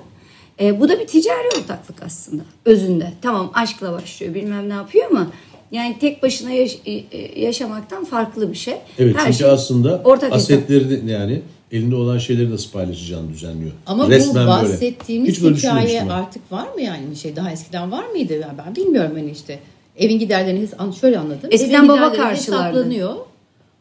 E, 0.60 0.80
bu 0.80 0.90
da 0.90 1.00
bir 1.00 1.08
ticari 1.08 1.48
ortaklık 1.60 2.04
aslında 2.04 2.44
özünde. 2.66 3.12
Tamam 3.22 3.52
aşkla 3.54 3.92
başlıyor 3.94 4.34
bilmem 4.34 4.70
ne 4.70 4.74
yapıyor 4.74 5.06
ama 5.12 5.28
yani 5.72 5.98
tek 6.00 6.24
başına 6.24 6.52
yaş- 6.52 6.78
e, 6.86 6.92
e, 6.92 7.42
yaşamaktan 7.42 8.06
farklı 8.06 8.52
bir 8.52 8.58
şey. 8.58 8.74
Evet 9.00 9.16
Her 9.18 9.24
çünkü 9.26 9.38
şey 9.38 9.50
aslında 9.50 10.02
ortak 10.04 10.34
asetleri 10.34 11.08
de 11.08 11.12
yani 11.12 11.42
elinde 11.72 11.96
olan 11.96 12.18
şeyleri 12.18 12.52
nasıl 12.52 12.72
paylaşacağını 12.72 13.30
düzenliyor. 13.30 13.72
Ama 13.86 14.10
Resmen 14.10 14.34
bu 14.34 14.36
böyle. 14.36 14.48
bahsettiğimiz 14.48 15.30
Hiç 15.30 15.44
böyle 15.44 15.56
hikaye 15.56 16.02
artık 16.02 16.52
var 16.52 16.74
mı 16.74 16.82
yani 16.82 17.12
bir 17.12 17.16
şey? 17.16 17.36
Daha 17.36 17.52
eskiden 17.52 17.92
var 17.92 18.06
mıydı? 18.06 18.34
Ya 18.34 18.56
Ben 18.66 18.76
bilmiyorum 18.76 19.12
hani 19.16 19.32
işte. 19.32 19.60
Evin 19.98 20.20
giderlerini 20.20 20.68
şöyle 21.02 21.20
anladım. 21.20 21.50
Eskiden 21.52 21.80
Evin 21.80 21.90
baba 21.90 22.14
karşılardı. 22.14 22.78
Hesaplanıyor. 22.78 23.16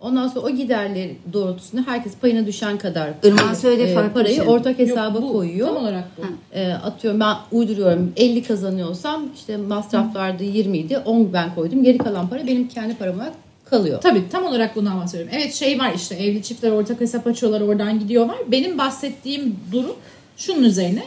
Ondan 0.01 0.29
sonra 0.29 0.47
o 0.47 0.51
giderler 0.51 1.09
doğrultusunda 1.33 1.83
herkes 1.87 2.17
payına 2.17 2.47
düşen 2.47 2.79
kadar 2.79 3.11
Irmak'ın 3.23 3.55
söylediği 3.55 3.97
e, 3.97 4.09
parayı 4.13 4.35
şey. 4.35 4.49
ortak 4.49 4.81
Yok, 4.81 4.89
hesaba 4.89 5.23
bu, 5.23 5.33
koyuyor. 5.33 5.69
Tam 5.69 5.77
olarak 5.77 6.05
bu. 6.19 6.23
E, 6.59 6.73
atıyorum 6.73 7.21
ben 7.21 7.37
uyduruyorum 7.53 8.13
50 8.17 8.43
kazanıyorsam 8.43 9.23
işte 9.35 9.57
masraflarda 9.57 10.45
20 10.45 10.79
idi 10.79 10.99
10 10.99 11.33
ben 11.33 11.55
koydum. 11.55 11.85
Geri 11.85 11.99
kalan 11.99 12.29
para 12.29 12.47
benim 12.47 12.69
kendi 12.69 12.95
parama 12.95 13.31
kalıyor. 13.71 14.01
Tabii 14.01 14.23
tam 14.33 14.45
olarak 14.45 14.77
bundan 14.77 15.01
bahsediyorum. 15.01 15.33
Evet 15.37 15.55
şey 15.55 15.79
var 15.79 15.93
işte 15.97 16.15
evli 16.15 16.43
çiftler 16.43 16.71
ortak 16.71 17.01
hesap 17.01 17.27
açıyorlar 17.27 17.61
oradan 17.61 18.01
gidiyorlar. 18.01 18.37
Benim 18.47 18.79
bahsettiğim 18.79 19.57
durum 19.73 19.97
şunun 20.37 20.63
üzerine. 20.63 21.03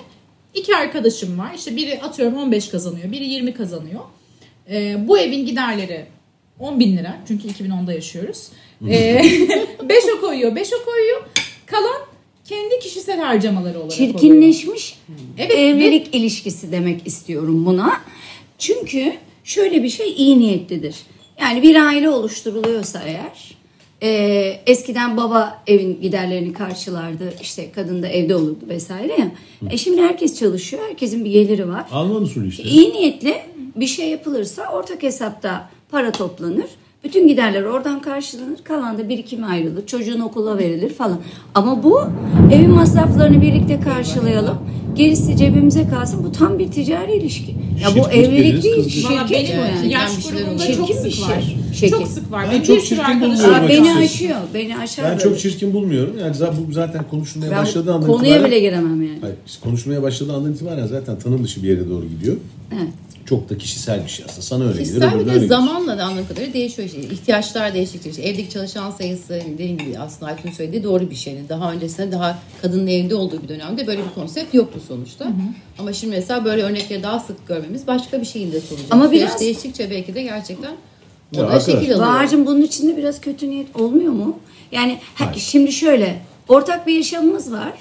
İki 0.53 0.75
arkadaşım 0.75 1.39
var. 1.39 1.51
İşte 1.55 1.75
biri 1.75 2.01
atıyorum 2.01 2.38
15 2.38 2.70
kazanıyor. 2.70 3.12
Biri 3.12 3.25
20 3.25 3.53
kazanıyor. 3.53 4.01
Ee, 4.70 5.08
bu 5.08 5.20
evin 5.20 5.46
giderleri 5.46 6.05
10 6.60 6.79
bin 6.79 6.98
lira. 6.98 7.17
Çünkü 7.27 7.48
2010'da 7.48 7.93
yaşıyoruz. 7.93 8.50
Ee, 8.89 9.22
5 9.89 10.03
o 10.17 10.22
koyuyor 10.22 10.55
5 10.55 10.70
o 10.74 10.86
koyuyor. 10.86 11.22
Kalan 11.65 12.01
kendi 12.46 12.79
kişisel 12.79 13.20
harcamaları 13.20 13.79
olarak 13.79 13.93
oluyor. 13.93 14.12
çirkinleşmiş 14.12 15.00
Evet, 15.38 15.51
evlilik 15.51 16.15
ilişkisi 16.15 16.72
demek 16.72 17.08
istiyorum 17.08 17.65
buna. 17.65 18.01
Çünkü 18.58 19.13
şöyle 19.43 19.84
bir 19.84 19.89
şey 19.89 20.12
iyi 20.17 20.39
niyetlidir. 20.39 20.96
Yani 21.40 21.62
bir 21.62 21.75
aile 21.88 22.10
oluşturuluyorsa 22.10 23.02
eğer 23.06 23.56
e, 24.04 24.10
eskiden 24.66 25.18
baba 25.18 25.63
evin 25.68 26.02
giderlerini 26.02 26.54
karşılardı 26.54 27.34
işte 27.42 27.72
kadın 27.72 28.04
da 28.04 28.08
evde 28.08 28.36
olurdu 28.36 28.66
vesaire 28.70 29.13
ya. 29.20 29.32
E 29.70 29.78
şimdi 29.78 30.02
herkes 30.02 30.40
çalışıyor 30.40 30.84
herkesin 30.90 31.25
bir 31.25 31.32
geliri 31.32 31.70
var. 31.70 31.86
Alman 31.92 32.22
usulü 32.22 32.48
işte. 32.48 32.63
İyi 32.63 32.94
niyetli 32.94 33.36
bir 33.75 33.88
şey 33.88 34.10
yapılırsa 34.10 34.68
ortak 34.74 35.04
hesapta 35.04 35.70
para 35.92 36.12
toplanır. 36.12 36.66
Bütün 37.03 37.27
giderler 37.27 37.63
oradan 37.63 38.01
karşılanır. 38.01 38.57
Kalan 38.63 38.98
da 38.98 39.10
birikime 39.10 39.48
ayrılır. 39.48 39.86
Çocuğun 39.86 40.19
okula 40.19 40.57
verilir 40.57 40.93
falan. 40.93 41.19
Ama 41.55 41.83
bu 41.83 42.01
evin 42.53 42.69
masraflarını 42.72 43.41
birlikte 43.41 43.79
karşılayalım. 43.79 44.57
Gerisi 44.95 45.38
cebimize 45.38 45.88
kalsın. 45.88 46.24
Bu 46.24 46.31
tam 46.31 46.60
bir 46.60 46.72
ticari 46.72 47.13
ilişki. 47.15 47.51
Ya 47.83 47.89
bu 47.91 48.03
Şirket 48.03 48.13
evlilik 48.15 48.63
dediniz, 48.63 48.63
değil. 48.63 49.05
Valla 49.10 49.27
şirket 49.27 49.50
benim 49.50 49.62
bu 49.62 49.65
yani. 49.77 49.93
yaş 49.93 50.17
bir 50.17 50.22
şeyler 50.24 50.38
grubumda 50.41 50.63
oluyor. 50.63 50.77
çok 50.77 50.88
Çirkin 50.88 51.03
bir 51.05 51.12
sık 51.12 51.25
şey. 51.25 51.36
var. 51.36 51.43
Şirket. 51.74 51.89
Çok 51.89 52.07
sık 52.07 52.31
var. 52.31 52.43
Ben 52.45 52.51
Benim 52.51 52.63
çok 52.63 52.75
bir 52.75 52.81
sürü 52.81 52.89
çirkin 53.00 53.03
arkadaşım 53.12 53.43
buluyorum 53.45 53.65
Aa, 53.65 53.69
beni 53.69 53.79
açıkçası. 53.81 54.00
aşıyor. 54.00 54.38
Beni 54.53 54.77
aşar 54.77 55.05
Ben 55.05 55.12
böyle. 55.12 55.24
çok 55.24 55.39
çirkin 55.39 55.74
bulmuyorum. 55.74 56.15
Yani 56.19 56.36
zaten 56.36 56.57
bu 56.69 56.72
zaten 56.74 57.03
konuşulmaya 57.12 57.51
Ben 57.51 57.57
başladığı 57.57 57.93
andan 57.93 58.07
konuya 58.07 58.29
itibaren... 58.31 58.51
bile 58.51 58.60
giremem 58.60 59.01
yani. 59.03 59.17
Hayır, 59.22 59.36
biz 59.48 59.60
konuşmaya 59.60 60.03
başladığı 60.03 60.33
andan 60.33 60.53
itibaren 60.53 60.88
zaten 60.88 61.19
tanım 61.19 61.43
dışı 61.43 61.63
bir 61.63 61.67
yere 61.67 61.89
doğru 61.89 62.05
gidiyor. 62.07 62.36
Evet. 62.74 62.88
Çok 63.25 63.50
da 63.50 63.58
kişisel 63.58 64.03
bir 64.03 64.10
şey 64.10 64.25
aslında. 64.30 64.42
Sana 64.42 64.63
öyle 64.63 64.74
gelir, 64.74 64.84
Kişisel 64.86 65.08
öbürüne 65.10 65.20
bir 65.22 65.25
öyle 65.25 65.34
de 65.36 65.38
gelir. 65.39 65.50
zamanla 65.50 65.98
da 65.98 66.03
anladığım 66.03 66.27
kadarıyla 66.27 66.53
değişiyor. 66.53 66.88
işte. 66.88 67.01
İhtiyaçlar 67.01 67.74
değiştikçe. 67.74 68.10
işte 68.10 68.22
evdeki 68.22 68.50
çalışan 68.50 68.92
sayısı 68.92 69.42
dediğim 69.53 69.77
gibi 69.77 70.00
aslında 70.00 70.32
Aytun 70.32 70.51
söylediği 70.51 70.84
doğru 70.84 71.10
bir 71.10 71.15
şey. 71.15 71.38
Daha 71.50 71.72
öncesinde 71.74 72.12
daha 72.12 72.39
kadının 72.62 72.88
evde 72.88 73.15
olduğu 73.15 73.44
bir 73.44 73.48
dönemde 73.48 73.88
böyle 73.88 74.00
bir 74.03 74.10
konsept 74.15 74.53
yoktu 74.53 74.80
sonuçta. 74.88 75.27
Ama 75.80 75.94
şimdi 75.94 76.15
mesela 76.15 76.46
böyle 76.46 76.62
örnekleri 76.63 77.03
daha 77.03 77.20
sık 77.20 77.48
görmemiz 77.48 77.88
başka 77.88 78.22
bir 78.22 78.25
şeyin 78.25 78.51
de 78.51 78.62
sonucu. 78.62 78.86
Ama 78.92 79.08
Süreç 79.08 79.22
biraz- 79.22 79.39
değiştikçe 79.39 79.89
belki 79.92 80.15
de 80.15 80.22
gerçekten 80.24 80.75
o 81.36 81.38
da 81.38 81.60
şekil 81.60 81.77
alıyor. 81.84 82.00
Bahar'cığım 82.00 82.46
bunun 82.46 82.62
içinde 82.62 82.98
biraz 82.98 83.22
kötü 83.22 83.50
niyet 83.50 83.75
olmuyor 83.75 84.12
mu? 84.13 84.39
Yani 84.72 84.98
ha- 85.15 85.34
şimdi 85.38 85.72
şöyle 85.72 86.22
ortak 86.48 86.88
bir 86.88 86.96
yaşamımız 86.96 87.51
var. 87.51 87.74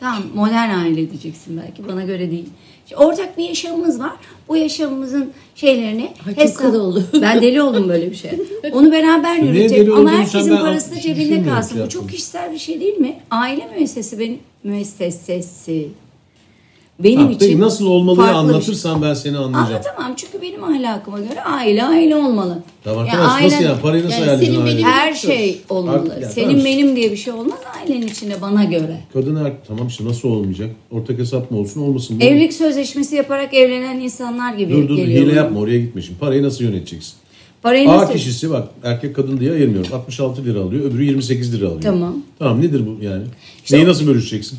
Tamam 0.00 0.22
modern 0.34 0.70
aile 0.78 1.10
diyeceksin 1.10 1.60
belki 1.66 1.88
bana 1.88 2.02
göre 2.04 2.30
değil. 2.30 2.48
Ortak 2.96 3.38
bir 3.38 3.48
yaşamımız 3.48 4.00
var. 4.00 4.12
Bu 4.48 4.56
yaşamımızın 4.56 5.30
şeylerini 5.54 6.12
Ay, 6.26 6.46
çok 6.46 6.56
kadı 6.56 6.82
oldu. 6.82 7.04
Ben 7.22 7.42
deli 7.42 7.62
oldum 7.62 7.88
böyle 7.88 8.10
bir 8.10 8.16
şey. 8.16 8.30
Onu 8.72 8.92
beraber 8.92 9.36
yürütelim 9.36 9.92
ama 9.96 10.12
herkesin 10.12 10.56
parası 10.56 10.96
da 10.96 11.00
cebinde 11.00 11.44
kalsın. 11.48 11.84
Bu 11.84 11.88
çok 11.88 12.10
kişisel 12.10 12.52
bir 12.52 12.58
şey 12.58 12.80
değil 12.80 12.96
mi? 12.96 13.16
Aile 13.30 13.68
müessesesi 13.76 14.18
benim 14.18 14.38
müessesesi. 14.64 15.88
Benim 17.04 17.26
Ha, 17.26 17.30
için 17.32 17.60
nasıl 17.60 17.86
olmalıyı 17.86 18.26
şey. 18.26 18.34
anlatırsan 18.36 19.02
ben 19.02 19.14
seni 19.14 19.36
anlayacağım. 19.38 19.72
Anlatamam 19.74 20.12
çünkü 20.16 20.42
benim 20.42 20.64
ahlakıma 20.64 21.18
göre 21.18 21.42
aile 21.42 21.84
aile 21.84 22.16
olmalı. 22.16 22.58
Tamam 22.84 23.06
Ya 23.06 23.12
arkadaş 23.12 23.42
nasıl 23.42 23.56
ailen- 23.56 23.68
yani 23.68 23.80
parayı 23.80 24.04
nasıl 24.04 24.14
Yani 24.14 24.24
ayarlayacaksın 24.24 24.62
senin 24.64 24.76
benim- 24.76 24.88
her 24.88 25.14
şey 25.14 25.60
olmalı. 25.68 25.96
Artık 25.96 26.22
ya, 26.22 26.28
Senin 26.28 26.48
tamam. 26.48 26.64
benim 26.64 26.96
diye 26.96 27.12
bir 27.12 27.16
şey 27.16 27.32
olmaz 27.32 27.58
ailenin 27.80 28.06
içinde 28.06 28.40
bana 28.42 28.64
göre. 28.64 29.00
Kadın 29.12 29.36
er 29.36 29.52
tamam 29.68 29.86
işte 29.88 30.04
nasıl 30.04 30.28
olmayacak? 30.28 30.70
Ortak 30.90 31.18
hesap 31.18 31.50
mı 31.50 31.58
olsun 31.58 31.80
olmasın 31.80 32.16
mı? 32.16 32.22
Evlilik 32.24 32.52
sözleşmesi 32.52 33.16
yaparak 33.16 33.54
evlenen 33.54 34.00
insanlar 34.00 34.54
gibi 34.54 34.72
Dur 34.72 34.82
dur 34.82 34.88
dur, 34.88 34.96
geliyor. 34.96 35.22
hile 35.22 35.30
bana. 35.30 35.36
yapma 35.40 35.60
oraya 35.60 35.78
gitme 35.80 36.02
şimdi. 36.02 36.18
Parayı 36.18 36.42
nasıl 36.42 36.64
yöneteceksin? 36.64 37.14
Parayı 37.62 37.90
A 37.90 37.96
nasıl? 37.96 38.12
kişisi 38.12 38.50
bak 38.50 38.68
erkek 38.84 39.16
kadın 39.16 39.40
diye 39.40 39.52
ayırmıyorum. 39.52 39.94
66 39.94 40.44
lira 40.44 40.60
alıyor 40.60 40.84
öbürü 40.84 41.04
28 41.04 41.54
lira 41.54 41.66
alıyor. 41.66 41.82
Tamam. 41.82 42.16
Tamam 42.38 42.60
nedir 42.62 42.82
bu 42.86 43.04
yani? 43.04 43.22
İşte 43.64 43.76
Neyi 43.76 43.86
o- 43.86 43.88
nasıl 43.88 44.06
bölüşeceksin? 44.06 44.58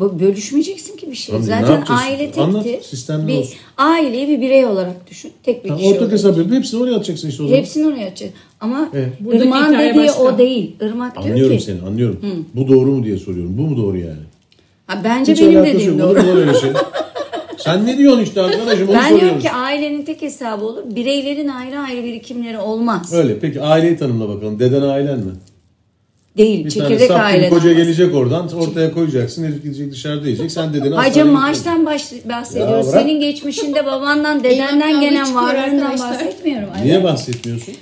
Bu- 0.00 0.20
Bölüşmeyeceksin 0.20 0.96
ki 0.96 1.10
bir 1.10 1.16
şey. 1.16 1.32
Tamam, 1.32 1.48
ne 1.48 1.66
Zaten 1.66 1.94
aile 1.96 2.18
tektir. 2.18 2.40
Anlat, 2.40 2.64
bir, 2.64 3.38
olsun? 3.38 3.54
Aileyi 3.76 4.28
bir 4.28 4.40
birey 4.40 4.66
olarak 4.66 5.10
düşün. 5.10 5.32
Tek 5.42 5.64
bir 5.64 5.68
Tamam, 5.68 5.82
kişi 5.82 5.94
ortak 5.94 6.12
hesap 6.12 6.38
yapıp 6.38 6.52
hepsini 6.52 6.82
oraya 6.82 6.96
atacaksın 6.96 7.28
işte 7.28 7.42
o 7.42 7.46
zaman. 7.46 7.58
Hepsini 7.60 7.86
oraya 7.86 8.06
atacak. 8.06 8.30
Ama 8.60 8.88
Evet. 8.94 9.08
Buradaki 9.20 9.44
Irmak'ın 9.44 9.78
dediği 9.78 9.98
başka. 9.98 10.22
o 10.22 10.38
değil. 10.38 10.76
Irmak 10.80 11.14
diyor 11.14 11.26
Anlıyorum 11.26 11.56
ki. 11.56 11.62
seni 11.62 11.82
anlıyorum. 11.82 12.20
Bu 12.54 12.68
doğru 12.68 12.90
mu 12.90 13.04
diye 13.04 13.18
soruyorum. 13.18 13.58
Bu 13.58 13.62
mu 13.62 13.76
doğru 13.76 13.98
yani? 13.98 14.20
Ha, 14.86 15.00
bence 15.04 15.32
Hiç 15.32 15.40
benim 15.40 15.64
dediğim 15.64 15.98
yok. 15.98 16.16
Doğru. 16.16 16.38
öyle 16.38 16.54
şey? 16.54 16.70
Sen 17.58 17.86
ne 17.86 17.98
diyorsun 17.98 18.22
işte 18.22 18.40
arkadaşım 18.40 18.88
onu 18.88 18.96
Ben 18.96 19.20
diyorum 19.20 19.38
ki 19.38 19.50
ailenin 19.50 20.04
tek 20.04 20.22
hesabı 20.22 20.64
olur. 20.64 20.82
Bireylerin 20.96 21.48
ayrı 21.48 21.78
ayrı 21.78 22.04
birikimleri 22.04 22.58
olmaz. 22.58 23.12
Öyle 23.14 23.38
peki 23.38 23.60
aileyi 23.62 23.96
tanımla 23.96 24.28
bakalım. 24.28 24.58
Deden 24.58 24.82
ailen 24.82 25.18
mi? 25.18 25.32
Değil. 26.36 26.64
Bir 26.64 26.70
tane 26.70 26.88
Çekirdek 26.88 27.08
gibi 27.08 27.18
aileden. 27.18 27.50
koca 27.50 27.72
gelecek 27.72 28.14
oradan 28.14 28.48
ortaya 28.52 28.92
koyacaksın. 28.92 29.44
Herif 29.44 29.62
gidecek 29.62 29.92
dışarıda 29.92 30.24
yiyecek. 30.26 30.52
Sen 30.52 30.72
dedeni 30.72 30.94
Hacı 30.94 31.06
hastaneye 31.08 31.32
maaştan 31.32 31.86
baş, 31.86 32.12
bahsediyoruz. 32.28 32.86
Ya 32.86 32.92
bırak. 32.92 33.02
Senin 33.02 33.20
geçmişinde 33.20 33.86
babandan, 33.86 34.44
dedenden 34.44 35.00
gelen 35.00 35.34
varlığından 35.34 35.98
bahsetmiyorum. 35.98 36.68
Niye 36.84 37.04
bahsetmiyorsun? 37.04 37.74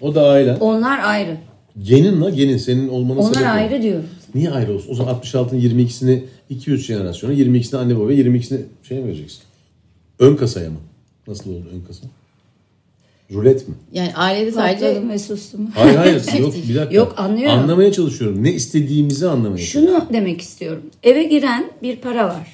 O 0.00 0.14
da 0.14 0.28
ailen. 0.28 0.56
Onlar 0.60 1.00
ayrı. 1.04 1.36
Genin 1.82 2.20
la 2.20 2.30
genin 2.30 2.56
senin 2.56 2.88
olmanın 2.88 3.20
Onlar 3.20 3.34
sebebi. 3.34 3.48
ayrı 3.48 3.82
diyorum. 3.82 4.04
Niye 4.34 4.50
ayrı 4.50 4.74
olsun? 4.74 4.92
O 4.92 4.94
zaman 4.94 5.14
66'ın 5.14 5.60
22'sini 5.60 6.20
200 6.50 6.86
jenerasyona, 6.86 7.34
22'sini 7.34 7.76
anne 7.76 7.98
baba, 7.98 8.12
22'sini 8.12 8.58
şey 8.88 8.98
mi 8.98 9.06
vereceksin? 9.06 9.40
Ön 10.18 10.36
kasaya 10.36 10.70
mı? 10.70 10.76
Nasıl 11.28 11.50
oldu 11.50 11.64
ön 11.74 11.80
kasa? 11.86 12.06
Rulet 13.32 13.68
mi? 13.68 13.74
Yani 13.92 14.14
ailede 14.14 14.52
sadece 14.52 14.86
Patladım 14.86 15.10
ve 15.10 15.18
sustum. 15.18 15.66
Hayır 15.74 15.96
hayır 15.96 16.22
yok 16.38 16.54
bir 16.68 16.74
dakika. 16.74 16.94
Yok, 16.96 17.14
anlıyorum. 17.16 17.58
Anlamaya 17.58 17.92
çalışıyorum. 17.92 18.44
Ne 18.44 18.52
istediğimizi 18.52 19.28
anlamaya 19.28 19.58
çalışıyorum. 19.58 19.90
Şunu 20.00 20.12
demek 20.12 20.40
istiyorum. 20.40 20.82
Eve 21.02 21.22
giren 21.24 21.64
bir 21.82 21.96
para 21.96 22.24
var. 22.28 22.48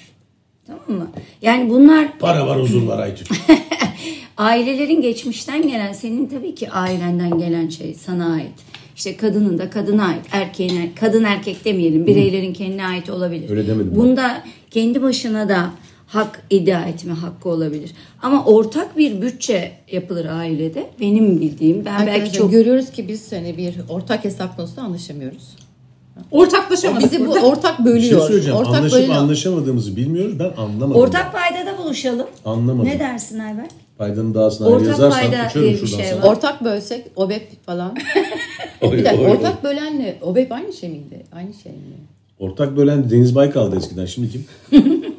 Tamam 0.67 1.01
mı? 1.01 1.11
Yani 1.43 1.71
bunlar 1.71 2.19
Para 2.19 2.47
var 2.47 2.61
huzur 2.61 2.83
var 2.83 2.99
Aytül. 2.99 3.27
ailelerin 4.37 5.01
geçmişten 5.03 5.63
gelen, 5.69 5.93
senin 5.93 6.27
tabii 6.27 6.55
ki 6.55 6.71
ailenden 6.71 7.39
gelen 7.39 7.69
şey 7.69 7.95
sana 7.95 8.33
ait. 8.35 8.53
İşte 8.97 9.17
kadının 9.17 9.59
da 9.59 9.71
kadına 9.71 10.05
ait, 10.07 10.25
erkeğin 10.33 10.77
er- 10.77 10.95
kadın 11.01 11.25
erkek 11.25 11.65
demeyelim, 11.65 12.07
bireylerin 12.07 12.53
kendine 12.53 12.87
ait 12.87 13.11
olabilir. 13.11 13.51
Öyle 13.51 13.67
demedim 13.67 13.91
ben. 13.91 13.97
Bunda 14.01 14.43
kendi 14.71 15.03
başına 15.03 15.49
da 15.49 15.71
hak 16.11 16.43
iddia 16.51 16.85
etme 16.85 17.13
hakkı 17.13 17.49
olabilir. 17.49 17.91
Ama 18.23 18.45
ortak 18.45 18.99
bir 18.99 19.23
bütçe 19.23 19.73
yapılır 19.93 20.25
ailede. 20.25 20.87
Benim 21.01 21.41
bildiğim, 21.41 21.85
ben 21.85 21.99
belki 21.99 22.11
Arkadaşlar 22.13 22.39
çok 22.39 22.51
görüyoruz 22.53 22.91
ki 22.91 23.09
biz 23.09 23.33
hani 23.33 23.57
bir 23.57 23.75
ortak 23.89 24.25
hesap 24.25 24.57
konusunda 24.57 24.83
anlaşamıyoruz. 24.83 25.57
Ortaklaşamadık 26.31 27.13
Bizi 27.13 27.27
bu 27.27 27.33
ortak 27.33 27.79
Bir 27.79 27.85
şey 27.85 27.93
bölüyor. 27.95 28.27
söyleyeceğim. 28.27 28.59
ortak 28.59 28.75
Anlaşıp 28.75 28.99
bölüyor. 28.99 29.15
anlaşamadığımızı 29.15 29.97
bilmiyoruz. 29.97 30.39
Ben 30.39 30.53
anlamadım. 30.63 31.01
ortak 31.01 31.33
paydada 31.33 31.79
buluşalım. 31.79 32.27
Anlamadım. 32.45 32.91
Ne 32.91 32.99
dersin 32.99 33.39
Ayberk? 33.39 33.71
Paydanın 33.99 34.35
dağısına 34.35 34.69
Ortak 34.69 34.87
yazarsan 34.89 35.21
payda 35.21 35.47
uçarım 35.47 35.67
diye 35.67 35.73
bir 35.83 35.87
şuradan 35.87 36.05
şey 36.05 36.17
var. 36.17 36.23
Ortak 36.23 36.65
bölsek 36.65 37.07
OBEP 37.17 37.67
falan. 37.67 37.97
Oy, 38.81 38.93
bir 38.99 39.05
dakika 39.05 39.23
oy, 39.23 39.31
oy. 39.31 39.37
ortak 39.37 39.65
bölenle 39.65 40.19
OBEP 40.23 40.53
aynı 40.53 40.73
şey 40.73 40.89
miydi? 40.89 41.23
Aynı 41.33 41.55
şey 41.55 41.73
mi? 41.73 41.79
Ortak 42.39 42.77
bölen 42.77 43.11
Deniz 43.11 43.35
Baykal'dı 43.35 43.77
eskiden. 43.77 44.07
Şimdi 44.07 44.31
kim? 44.31 44.45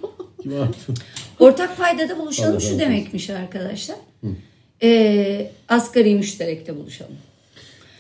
Ortak 1.40 1.78
paydada 1.78 2.20
buluşalım 2.20 2.62
şu 2.62 2.80
demekmiş 2.80 3.30
arkadaşlar. 3.30 3.98
Ee, 4.84 5.52
asgari 5.70 6.16
müşterekte 6.16 6.76
buluşalım. 6.78 7.16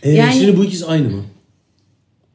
Ee, 0.04 0.12
Yani- 0.12 0.34
Şimdi 0.34 0.58
bu 0.58 0.66
ikisi 0.66 0.86
aynı 0.86 1.10
mı? 1.10 1.24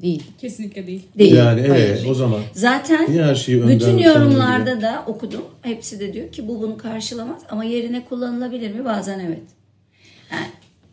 Değil. 0.02 0.22
Kesinlikle 0.40 0.86
değil. 0.86 1.02
Değil. 1.18 1.34
Yani 1.34 1.60
evet 1.60 1.70
Hayır. 1.70 2.06
o 2.10 2.14
zaman 2.14 2.40
Zaten 2.52 3.10
niye 3.12 3.24
her 3.24 3.34
şeyi 3.34 3.62
önden 3.62 3.74
bütün 3.76 3.86
kendine 3.86 4.06
yorumlarda 4.06 4.80
da 4.80 5.04
okudum. 5.06 5.42
Hepsi 5.62 6.00
de 6.00 6.12
diyor 6.12 6.32
ki 6.32 6.48
bu 6.48 6.62
bunu 6.62 6.78
karşılamaz 6.78 7.42
ama 7.48 7.64
yerine 7.64 8.04
kullanılabilir 8.04 8.74
mi? 8.74 8.84
Bazen 8.84 9.18
evet. 9.18 9.42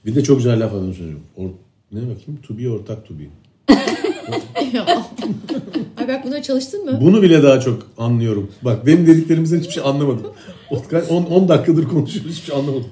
Bir 0.05 0.15
de 0.15 0.23
çok 0.23 0.37
güzel 0.37 0.59
laf 0.65 0.73
adını 0.73 0.93
söylüyorum. 0.93 1.23
Or, 1.37 1.49
ne 1.91 2.01
bakayım? 2.01 2.41
To 2.47 2.57
be 2.57 2.69
ortak 2.69 3.07
to 3.07 3.13
be. 3.19 3.23
Ay 5.97 6.07
bak 6.07 6.25
buna 6.25 6.41
çalıştın 6.41 6.85
mı? 6.85 6.97
Bunu 7.01 7.21
bile 7.21 7.43
daha 7.43 7.59
çok 7.59 7.87
anlıyorum. 7.97 8.51
Bak 8.61 8.85
benim 8.85 9.07
dediklerimizden 9.07 9.59
hiçbir 9.59 9.71
şey 9.73 9.83
anlamadım. 9.85 10.27
10 11.09 11.49
dakikadır 11.49 11.83
konuşuyoruz 11.83 12.31
hiçbir 12.31 12.45
şey 12.45 12.55
anlamadım. 12.55 12.85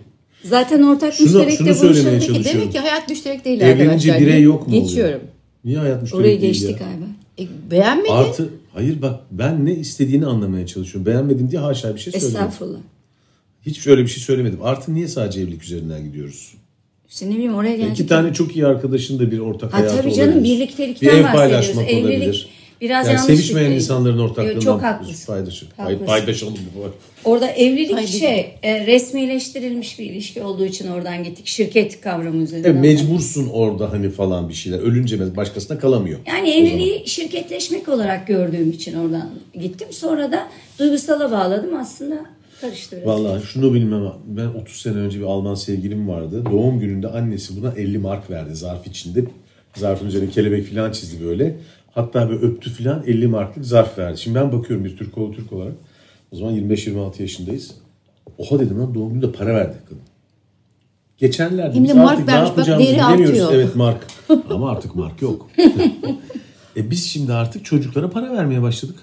Zaten 0.44 0.82
ortak 0.84 1.14
Şunu- 1.14 1.26
müşterekte 1.28 1.64
şunu 1.66 1.74
söylemeye 1.76 2.18
buluşalım. 2.20 2.44
demek 2.44 2.72
ki 2.72 2.80
hayat 2.80 3.10
müşterek 3.10 3.46
değil 3.46 3.62
Evlenince 3.62 3.84
arkadaşlar. 4.14 4.22
birey 4.22 4.42
yok 4.42 4.68
mu 4.68 4.74
oluyor? 4.74 4.84
Geçiyorum. 4.88 5.22
Niye 5.66 5.78
hayat 5.78 6.02
müşterek 6.02 6.22
Orayı 6.22 6.42
değil 6.42 6.54
geçtik 6.54 6.70
ya? 6.82 6.88
galiba. 6.88 7.06
E, 7.40 7.72
beğenmedin. 7.72 8.12
Artı 8.12 8.50
hayır 8.74 9.02
bak 9.02 9.20
ben 9.32 9.66
ne 9.66 9.74
istediğini 9.76 10.26
anlamaya 10.26 10.68
çalışıyorum. 10.68 11.06
Beğenmedim 11.06 11.52
diye 11.52 11.62
haşa 11.62 11.96
bir 11.96 12.00
şey 12.00 12.14
söylemedim. 12.14 12.38
Estağfurullah. 12.42 12.80
Hiç 13.66 13.80
şöyle 13.80 14.02
bir 14.02 14.08
şey 14.08 14.24
söylemedim. 14.24 14.60
Artı 14.64 14.94
niye 14.94 15.08
sadece 15.08 15.42
evlilik 15.42 15.64
üzerinden 15.64 16.04
gidiyoruz? 16.04 16.54
İşte 17.12 17.30
ne 17.30 17.34
bileyim 17.34 17.56
oraya 17.56 17.76
geldik. 17.76 17.94
İki 17.94 18.08
tane 18.08 18.34
çok 18.34 18.56
iyi 18.56 18.66
arkadaşın 18.66 19.20
da 19.20 19.32
bir 19.32 19.40
ortak 19.40 19.74
Ha 19.74 19.78
hayatı 19.78 19.98
tabii 20.02 20.14
canım 20.14 20.34
olabilir. 20.38 20.56
birliktelikten 20.56 21.10
bir 21.10 21.14
ev 21.18 21.24
bahsediyoruz. 21.24 21.38
paylaşmak 21.50 21.90
Evlilik 21.92 22.06
olabilir. 22.06 22.50
biraz 22.82 23.08
yani 23.08 23.16
yanlış 23.16 23.26
sevişmeyen 23.36 23.72
bir- 23.72 23.76
insanların 23.76 24.20
ortaklığından 24.20 24.60
Çok 24.60 24.82
haklısın. 24.84 25.26
paydaşı. 25.34 25.66
Haklısın. 25.78 26.06
Paydaşalım 26.06 26.54
bu 26.78 26.82
var. 26.82 26.90
Orada 27.26 27.48
evlilik 27.48 27.94
Haydi. 27.96 28.08
şey 28.12 28.56
e, 28.64 28.86
resmileştirilmiş 28.86 30.00
bir 30.00 30.06
ilişki 30.06 30.42
olduğu 30.44 30.66
için 30.66 30.88
oradan 30.88 31.24
gittik. 31.24 31.48
Şirket 31.48 32.02
kavramı 32.02 32.44
üzerinden. 32.44 32.72
Evet, 32.72 32.82
mecbursun 32.82 33.50
orada 33.50 33.92
hani 33.92 34.10
falan 34.10 34.50
bir 34.50 34.54
şeyler. 34.54 34.80
Ölünce 34.80 35.36
başkasına 35.36 35.80
kalamıyor. 35.80 36.20
Yani 36.28 36.50
evliliği 36.50 37.04
şirketleşmek 37.08 37.90
olarak 37.90 38.28
gördüğüm 38.28 38.70
için 38.72 38.94
oradan 38.94 39.30
gittim. 39.62 39.88
Sonra 39.92 40.32
da 40.32 40.48
duygusala 40.80 41.32
bağladım 41.32 41.76
aslında 41.78 42.16
karıştı 42.62 42.96
biraz. 42.96 43.08
Vallahi 43.08 43.44
şunu 43.44 43.74
bilmem 43.74 44.04
ben 44.26 44.48
30 44.48 44.82
sene 44.82 44.98
önce 44.98 45.20
bir 45.20 45.26
Alman 45.26 45.56
sevgilim 45.56 46.10
vardı. 46.10 46.46
Doğum 46.52 46.80
gününde 46.80 47.08
annesi 47.08 47.62
buna 47.62 47.72
50 47.72 47.98
mark 47.98 48.30
verdi 48.30 48.56
zarf 48.56 48.88
içinde. 48.88 49.24
Zarfın 49.76 50.08
üzerine 50.08 50.30
kelebek 50.30 50.68
falan 50.68 50.92
çizdi 50.92 51.26
böyle. 51.26 51.58
Hatta 51.92 52.30
böyle 52.30 52.42
öptü 52.42 52.70
falan 52.70 53.04
50 53.08 53.28
marklık 53.28 53.66
zarf 53.66 53.98
verdi. 53.98 54.18
Şimdi 54.18 54.36
ben 54.36 54.52
bakıyorum 54.52 54.86
bir 54.86 54.98
Türk 54.98 55.18
oğlu 55.18 55.36
Türk 55.36 55.54
olarak. 55.54 55.74
O 56.32 56.36
zaman 56.36 56.56
25-26 56.56 57.22
yaşındayız. 57.22 57.72
Oha 58.38 58.60
dedim 58.60 58.80
lan 58.80 58.96
doğum 58.96 59.10
gününde 59.10 59.32
para 59.32 59.56
verdi 59.56 59.78
kadın. 59.90 60.02
Geçenlerde 61.18 61.80
de 61.80 61.84
biz 61.84 61.96
mark 61.96 62.12
artık 62.12 62.28
ne 62.28 62.34
vermiş, 62.34 62.50
bak 62.50 62.58
yapacağımızı 62.58 62.92
değeri 62.92 63.08
bilemiyoruz. 63.08 63.42
artıyor. 63.42 63.54
Evet 63.54 63.76
mark. 63.76 64.08
Ama 64.50 64.72
artık 64.72 64.96
mark 64.96 65.22
yok. 65.22 65.50
e 66.78 66.92
biz 66.92 67.06
şimdi 67.06 67.34
artık 67.34 67.66
çocuklara 67.66 68.10
para 68.10 68.32
vermeye 68.32 68.62
başladık. 68.62 68.96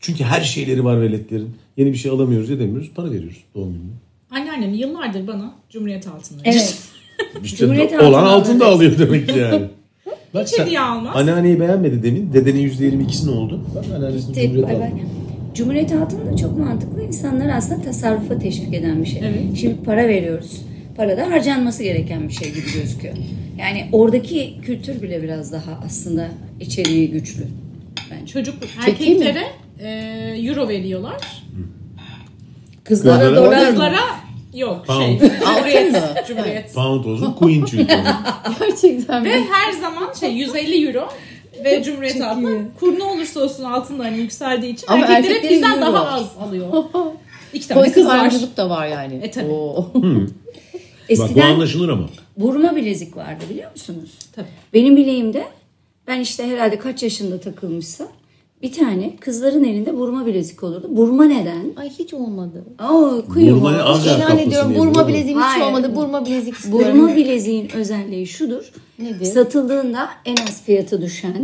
Çünkü 0.00 0.24
her 0.24 0.40
şeyleri 0.40 0.84
var 0.84 1.00
veletlerin. 1.00 1.56
Yeni 1.80 1.92
bir 1.92 1.98
şey 1.98 2.10
alamıyoruz 2.10 2.50
edemiyoruz. 2.50 2.90
Para 2.94 3.10
veriyoruz 3.10 3.36
doğum 3.54 3.72
gününe. 3.72 3.92
Anneannem 4.30 4.74
yıllardır 4.74 5.26
bana 5.26 5.54
Cumhuriyet 5.70 6.06
altınları. 6.06 6.42
Evet. 6.48 6.78
İşte 7.44 7.56
Cumhuriyet 7.56 7.92
olan 7.92 8.24
altın 8.24 8.26
altın 8.26 8.60
da 8.60 8.66
alıyor 8.66 8.98
demek 8.98 9.28
ki 9.28 9.38
yani. 9.38 9.62
Bak 10.34 10.48
Hiç 10.52 10.58
hediye 10.58 10.80
almaz. 10.80 11.16
Anneanneyi 11.16 11.60
beğenmedi 11.60 12.02
demin. 12.02 12.32
Dedenin 12.32 12.68
%22'si 12.70 13.26
ne 13.26 13.30
oldu? 13.30 13.60
Bak 13.74 13.84
anneannesinin 13.96 14.32
Tek- 14.32 14.44
Cumhuriyet 14.44 14.68
bay 14.68 14.80
bay. 14.80 14.86
altını. 14.88 15.00
Cumhuriyet 15.54 15.92
altını 15.92 16.32
da 16.32 16.36
çok 16.36 16.58
mantıklı. 16.58 17.02
İnsanlar 17.02 17.48
aslında 17.56 17.82
tasarrufa 17.82 18.38
teşvik 18.38 18.74
eden 18.74 19.02
bir 19.02 19.08
şey. 19.08 19.20
Evet. 19.24 19.40
Şimdi 19.60 19.76
para 19.84 20.08
veriyoruz. 20.08 20.62
Para 20.96 21.16
da 21.16 21.30
harcanması 21.30 21.82
gereken 21.82 22.28
bir 22.28 22.32
şey 22.34 22.48
gibi 22.48 22.72
gözüküyor. 22.74 23.14
Yani 23.58 23.88
oradaki 23.92 24.54
kültür 24.62 25.02
bile 25.02 25.22
biraz 25.22 25.52
daha 25.52 25.80
aslında 25.86 26.28
içeriği 26.60 27.10
güçlü. 27.10 27.44
Bence. 28.10 28.32
Çocuk 28.32 28.54
erkeklere 28.86 29.42
e, 29.80 29.88
euro 30.42 30.68
veriyorlar. 30.68 31.16
Kızlara 32.90 33.18
Kızlara 33.18 33.36
dolar 33.36 33.60
mı? 33.60 33.66
Kızlara 33.70 34.00
yok 34.54 34.86
Pound. 34.86 35.00
şey. 35.02 35.18
Cumhuriyet. 35.48 35.92
mı? 35.92 36.00
Cumhuriyet. 36.28 36.74
Pound 36.74 37.04
olsun 37.04 37.32
Queen 37.32 37.64
çünkü. 37.64 37.86
Gerçekten 38.60 39.24
Ve 39.24 39.36
mi? 39.40 39.46
her 39.52 39.72
zaman 39.72 40.12
şey 40.20 40.30
150 40.32 40.86
euro 40.86 41.08
ve 41.64 41.82
Cumhuriyet 41.82 42.20
altını 42.20 42.58
kur 42.80 42.98
ne 42.98 43.02
olursa 43.04 43.40
olsun 43.40 43.64
altında 43.64 44.04
hani 44.04 44.18
yükseldiği 44.18 44.72
için 44.74 44.86
Ama 44.88 45.06
erkekler 45.06 45.18
hep 45.22 45.30
erkeklerin 45.30 45.54
bizden 45.62 45.80
euro. 45.82 45.92
daha 45.94 46.08
az 46.10 46.26
alıyor. 46.40 46.84
İki 47.52 47.68
tane 47.68 47.80
Politik 47.80 47.94
kız 47.94 48.06
var. 48.06 48.18
ayrımcılık 48.18 48.56
da 48.56 48.70
var 48.70 48.86
yani. 48.86 49.14
E, 49.22 49.30
tabii. 49.30 49.46
Oo. 49.52 49.86
Bak 49.94 51.18
bu 51.18 51.24
Eskiden 51.24 51.50
anlaşılır 51.50 51.88
ama. 51.88 52.06
burma 52.36 52.76
bilezik 52.76 53.16
vardı 53.16 53.44
biliyor 53.50 53.70
musunuz? 53.70 54.10
Tabii. 54.36 54.46
Benim 54.74 54.96
bileğimde 54.96 55.44
ben 56.06 56.20
işte 56.20 56.46
herhalde 56.50 56.78
kaç 56.78 57.02
yaşında 57.02 57.40
takılmışsa 57.40 58.08
bir 58.62 58.72
tane 58.72 59.16
kızların 59.16 59.64
elinde 59.64 59.96
burma 59.98 60.26
bilezik 60.26 60.62
olurdu. 60.62 60.86
Burma 60.90 61.24
neden? 61.24 61.72
Ay 61.76 61.90
hiç 61.98 62.14
olmadı. 62.14 62.64
Oo, 62.90 63.22
kuyu 63.32 63.54
Burma 63.56 63.72
ne? 63.72 63.82
Az- 63.82 64.06
Acar 64.06 64.16
İlan 64.18 64.38
ediyorum 64.38 64.68
diye 64.70 64.78
burma 64.80 64.90
biliyorum. 64.90 65.08
bileziğim 65.08 65.38
hiç 65.38 65.46
Hayır. 65.46 65.64
olmadı. 65.66 65.92
Burma 65.96 66.26
bilezik 66.26 66.54
istiyorum. 66.54 66.98
Burma 66.98 67.16
bileziğin 67.16 67.68
özelliği 67.76 68.26
şudur. 68.26 68.72
Nedir? 68.98 69.24
Satıldığında 69.24 70.08
en 70.24 70.36
az 70.36 70.62
fiyatı 70.64 71.02
düşen, 71.02 71.34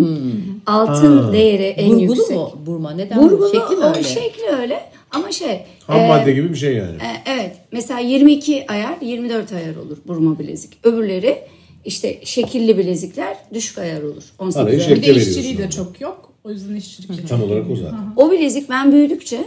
altın 0.67 1.19
Ha. 1.19 1.33
değeri 1.33 1.63
en 1.65 1.91
Burgulu 1.91 2.03
yüksek. 2.17 2.37
mu 2.37 2.51
burma? 2.67 2.91
Neden? 2.91 3.23
Burgulu, 3.23 3.47
Şekli 3.53 3.77
mi 3.77 3.85
o 3.85 3.89
öyle? 3.89 4.03
şekli 4.03 4.47
öyle 4.61 4.81
ama 5.11 5.33
şey. 5.33 5.61
Ham 5.87 6.01
e, 6.01 6.09
madde 6.09 6.33
gibi 6.33 6.51
bir 6.51 6.55
şey 6.59 6.75
yani. 6.75 6.97
e, 6.97 7.09
evet 7.37 7.57
mesela 7.73 8.01
22 8.01 8.65
ayar 8.69 8.95
24 9.03 9.53
ayar 9.53 9.77
olur 9.77 9.97
burma 10.07 10.39
bilezik. 10.39 10.71
Öbürleri 10.85 11.39
işte 11.85 12.21
şekilli 12.25 12.79
bilezikler 12.79 13.37
düşük 13.55 13.79
ayar 13.79 14.03
olur. 14.03 14.23
18 14.39 14.57
Arayı 14.57 14.79
ayar. 14.81 14.97
Bir 14.97 15.03
de 15.03 15.15
işçiliği 15.15 15.59
de 15.59 15.71
çok 15.71 16.01
yok. 16.01 16.26
O 16.47 16.51
yüzden 16.51 16.75
işçilik. 16.75 17.29
Tam 17.29 17.43
olarak 17.43 17.71
o 17.71 17.77
zaten. 17.77 17.99
O 18.17 18.31
bilezik 18.31 18.71
ben 18.71 18.93
büyüdükçe 18.93 19.45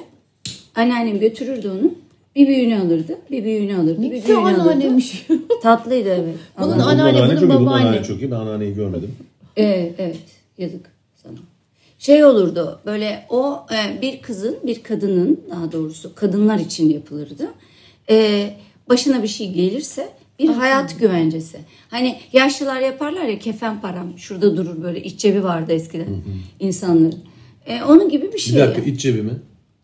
anneannem 0.75 1.19
götürürdü 1.19 1.69
onu. 1.69 1.91
Bir 2.35 2.47
büyüğünü 2.47 2.79
alırdı, 2.79 3.17
bir 3.31 3.43
büyüğünü 3.43 3.75
alırdı, 3.75 4.01
bir 4.01 4.11
büyüğünü 4.11 4.37
alırdı. 4.39 4.61
anneannemiş. 4.61 5.27
Tatlıydı 5.63 6.09
evet. 6.09 6.35
Bunun 6.59 6.71
Ama- 6.71 6.83
anneanne, 6.83 7.13
Bunun 7.19 7.29
çok 7.29 7.41
iyi, 7.41 7.49
bunun 7.49 7.65
babaanne. 7.65 7.85
anneanne 7.87 8.03
çok 8.07 8.21
iyi. 8.21 8.31
Ben 8.31 8.35
anneanneyi 8.35 8.75
görmedim. 8.75 9.15
Evet, 9.57 9.95
evet. 9.97 10.17
Yazık 10.57 10.91
sana. 11.23 11.33
Şey 11.99 12.25
olurdu 12.25 12.79
böyle 12.85 13.25
o 13.29 13.59
e, 13.73 14.01
bir 14.01 14.21
kızın 14.21 14.57
bir 14.63 14.83
kadının 14.83 15.41
daha 15.51 15.71
doğrusu 15.71 16.15
kadınlar 16.15 16.59
için 16.59 16.89
yapılırdı. 16.89 17.47
E, 18.09 18.49
başına 18.89 19.23
bir 19.23 19.27
şey 19.27 19.51
gelirse 19.53 20.09
bir 20.39 20.47
hayat 20.49 20.99
güvencesi. 20.99 21.57
Hani 21.89 22.17
yaşlılar 22.33 22.79
yaparlar 22.81 23.23
ya 23.25 23.39
kefen 23.39 23.81
param 23.81 24.17
şurada 24.17 24.57
durur 24.57 24.83
böyle 24.83 25.03
iç 25.03 25.19
cebi 25.19 25.43
vardı 25.43 25.71
eskiden 25.73 26.07
insanların. 26.59 27.15
E, 27.65 27.83
onun 27.83 28.09
gibi 28.09 28.27
bir 28.27 28.33
Bir 28.33 28.39
şey. 28.39 28.55
dakika 28.59 28.81
ya. 28.81 28.87
iç 28.87 29.01
cebi 29.01 29.21
mi? 29.21 29.33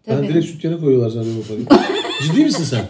Ben 0.08 0.16
Tabii. 0.18 0.28
direkt 0.28 0.46
sütyene 0.46 0.78
koyuyorlar 0.78 1.10
zaten 1.10 1.32
bu 1.38 1.48
parayı. 1.48 1.66
Ciddi 2.24 2.44
misin 2.44 2.64
sen? 2.64 2.86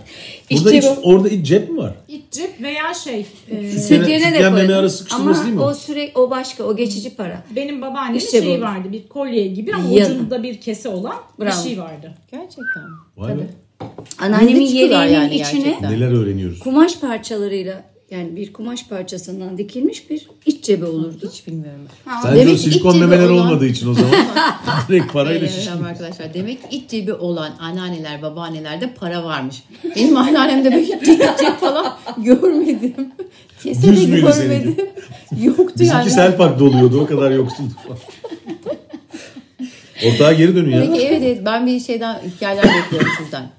Burada 0.52 0.72
İç 0.74 0.84
iç, 0.84 0.90
cebi. 0.90 1.00
orada 1.04 1.30
iç 1.30 1.48
cep 1.48 1.70
mi 1.70 1.78
var? 1.78 1.94
İç 2.08 2.22
cep 2.32 2.62
veya 2.62 2.94
şey. 2.94 3.26
e, 3.50 3.72
Sütyene 3.80 4.22
de 4.22 4.26
sütyen 4.32 4.54
meme 4.54 4.66
koydu. 4.68 4.80
arası 4.80 4.98
sıkıştırması 4.98 5.40
Ama 5.40 5.46
değil 5.48 5.56
mi? 5.58 5.62
o 5.64 5.74
sürekli 5.74 6.20
o 6.20 6.30
başka 6.30 6.64
o 6.64 6.76
geçici 6.76 7.16
para. 7.16 7.44
benim 7.56 7.82
babaannemin 7.82 8.18
İşte 8.20 8.42
şeyi 8.42 8.58
bu. 8.58 8.62
vardı. 8.64 8.92
Bir 8.92 9.08
kolye 9.08 9.48
gibi 9.48 9.74
ama 9.76 9.90
Ya. 9.90 10.06
ucunda 10.06 10.44
bir 10.44 10.62
kese 10.62 10.90
olan 10.90 11.16
Bravo. 11.40 11.50
bir 11.64 11.70
şey 11.70 11.80
vardı. 11.80 12.14
Gerçekten. 12.32 12.84
Vay 13.18 13.38
be. 13.38 13.42
Anneannemin 14.20 14.56
Bildik 14.62 14.76
yeleğinin 14.76 15.14
yani 15.14 15.36
içine 15.36 15.60
gerçekten. 15.62 15.92
Neler 15.92 16.12
öğreniyoruz. 16.12 16.60
kumaş 16.60 17.00
parçalarıyla 17.00 17.84
yani 18.12 18.36
bir 18.36 18.54
kumaş 18.54 18.88
parçasından 18.88 19.58
dikilmiş 19.58 20.10
bir 20.10 20.28
iç 20.46 20.64
cebi 20.64 20.86
olurdu. 20.86 21.32
Hiç 21.34 21.48
bilmiyorum. 21.48 21.82
Bence 22.26 22.40
Demek 22.40 22.54
o 22.54 22.58
ki 22.58 22.62
silikon 22.64 22.90
iç 22.90 22.96
cebi 22.96 23.08
memeler 23.08 23.30
olan- 23.30 23.46
olmadığı 23.48 23.66
için 23.66 23.90
o 23.90 23.94
zaman 23.94 24.12
direkt 24.90 25.14
parayla 25.14 25.40
Evet, 25.40 25.52
şişti. 25.52 25.72
evet, 25.76 25.86
arkadaşlar. 25.86 26.34
Demek 26.34 26.70
ki 26.72 26.78
iç 26.78 26.90
cebi 26.90 27.14
olan 27.14 27.52
anneanneler, 27.60 28.22
babaannelerde 28.22 28.94
para 28.94 29.24
varmış. 29.24 29.64
Benim 29.96 30.18
anneannemde 30.18 30.72
böyle 30.74 30.86
hiç 30.86 31.06
cep 31.40 31.60
falan 31.60 31.98
görmedim. 32.18 32.94
Kese 33.64 33.88
de 33.88 33.92
Düz 33.92 34.10
müydü 34.10 34.22
görmedim. 34.22 34.76
Yoktu 35.44 35.66
Bizimki 35.80 35.96
yani. 35.98 36.10
Selpak 36.12 36.60
doluyordu 36.60 37.02
o 37.02 37.06
kadar 37.06 37.32
yoksun. 37.32 37.74
Ortağa 40.08 40.34
geri 40.34 40.56
dönün 40.56 40.72
ya. 40.72 40.82
Peki 40.82 41.06
evet, 41.06 41.22
evet 41.24 41.42
ben 41.46 41.68
bir 41.68 41.80
şeyden 41.80 42.20
hikayeler 42.36 42.64
bekliyorum 42.64 43.10
sizden. 43.24 43.50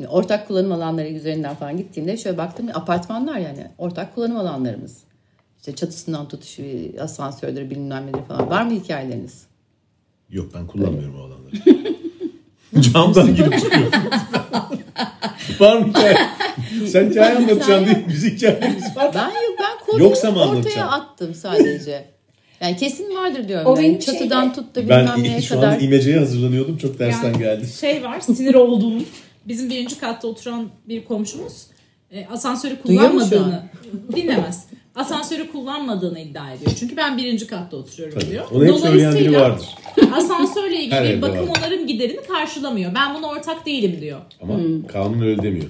Şimdi 0.00 0.12
ortak 0.12 0.48
kullanım 0.48 0.72
alanları 0.72 1.08
üzerinden 1.08 1.54
falan 1.54 1.76
gittiğimde 1.76 2.16
şöyle 2.16 2.38
baktım 2.38 2.66
apartmanlar 2.74 3.38
yani 3.38 3.66
ortak 3.78 4.14
kullanım 4.14 4.36
alanlarımız. 4.36 4.98
İşte 5.58 5.74
çatısından 5.74 6.28
tutuşu, 6.28 6.62
asansördür 7.00 7.70
bilmem 7.70 8.06
nedir 8.06 8.20
falan. 8.28 8.50
Var 8.50 8.62
mı 8.62 8.72
hikayeleriniz? 8.72 9.42
Yok 10.30 10.50
ben 10.54 10.66
kullanmıyorum 10.66 11.14
o 11.20 11.24
alanları. 11.24 11.56
Camdan 12.80 13.34
girip 13.36 13.58
çıkıyorum. 13.60 13.92
var 15.60 15.76
mı 15.78 15.88
hikaye? 15.88 16.16
Sen 16.88 17.10
hikaye 17.10 17.36
anlatacaksın 17.36 17.86
değil 17.86 17.96
mi? 17.96 18.04
Biz 18.08 18.24
hikayelerimiz 18.24 18.96
var. 18.96 19.10
Ben 19.14 19.24
yok 19.24 19.58
ben 19.60 19.86
konuyu 19.86 20.04
Yoksa 20.04 20.30
mı 20.30 20.40
ortaya 20.40 20.86
attım 20.90 21.34
sadece. 21.34 22.04
Yani 22.60 22.76
kesin 22.76 23.16
vardır 23.16 23.48
diyorum 23.48 23.66
O 23.66 23.76
ben. 23.76 23.82
benim 23.84 23.98
Çatıdan 23.98 24.40
şeyde- 24.42 24.54
tut 24.54 24.74
da 24.76 24.80
bilmem 24.82 25.10
Ben 25.16 25.22
neye 25.22 25.42
şu 25.42 25.54
kadar. 25.54 25.68
an 25.72 25.80
imeceye 25.80 26.18
hazırlanıyordum. 26.18 26.76
Çok 26.76 26.98
tersten 26.98 27.24
Yani 27.28 27.38
geldi. 27.38 27.66
Şey 27.80 28.04
var 28.04 28.20
sinir 28.20 28.54
olduğum 28.54 28.92
bizim 29.50 29.70
birinci 29.70 29.98
katta 29.98 30.28
oturan 30.28 30.68
bir 30.88 31.04
komşumuz 31.04 31.66
e, 32.10 32.26
asansörü 32.26 32.82
kullanmadığını 32.82 33.62
dinlemez. 34.16 34.66
Asansörü 34.94 35.52
kullanmadığını 35.52 36.20
iddia 36.20 36.52
ediyor. 36.52 36.70
Çünkü 36.78 36.96
ben 36.96 37.18
birinci 37.18 37.46
katta 37.46 37.76
oturuyorum 37.76 38.18
Tabii. 38.18 38.30
diyor. 38.30 38.46
Onu 38.52 38.66
hep 38.66 38.74
söyleyen 38.76 39.14
biri 39.14 39.32
Dolayısıyla 39.32 39.40
vardır. 39.40 39.66
Asansörle 40.16 40.76
Her 40.76 40.80
ilgili 40.82 40.96
evde 40.96 41.22
bakım 41.22 41.48
var. 41.48 41.56
onarım 41.58 41.86
giderini 41.86 42.20
karşılamıyor. 42.28 42.94
Ben 42.94 43.14
buna 43.14 43.26
ortak 43.26 43.66
değilim 43.66 43.98
diyor. 44.00 44.20
Ama 44.42 44.54
kanun 44.88 45.20
öyle 45.22 45.42
demiyor. 45.42 45.66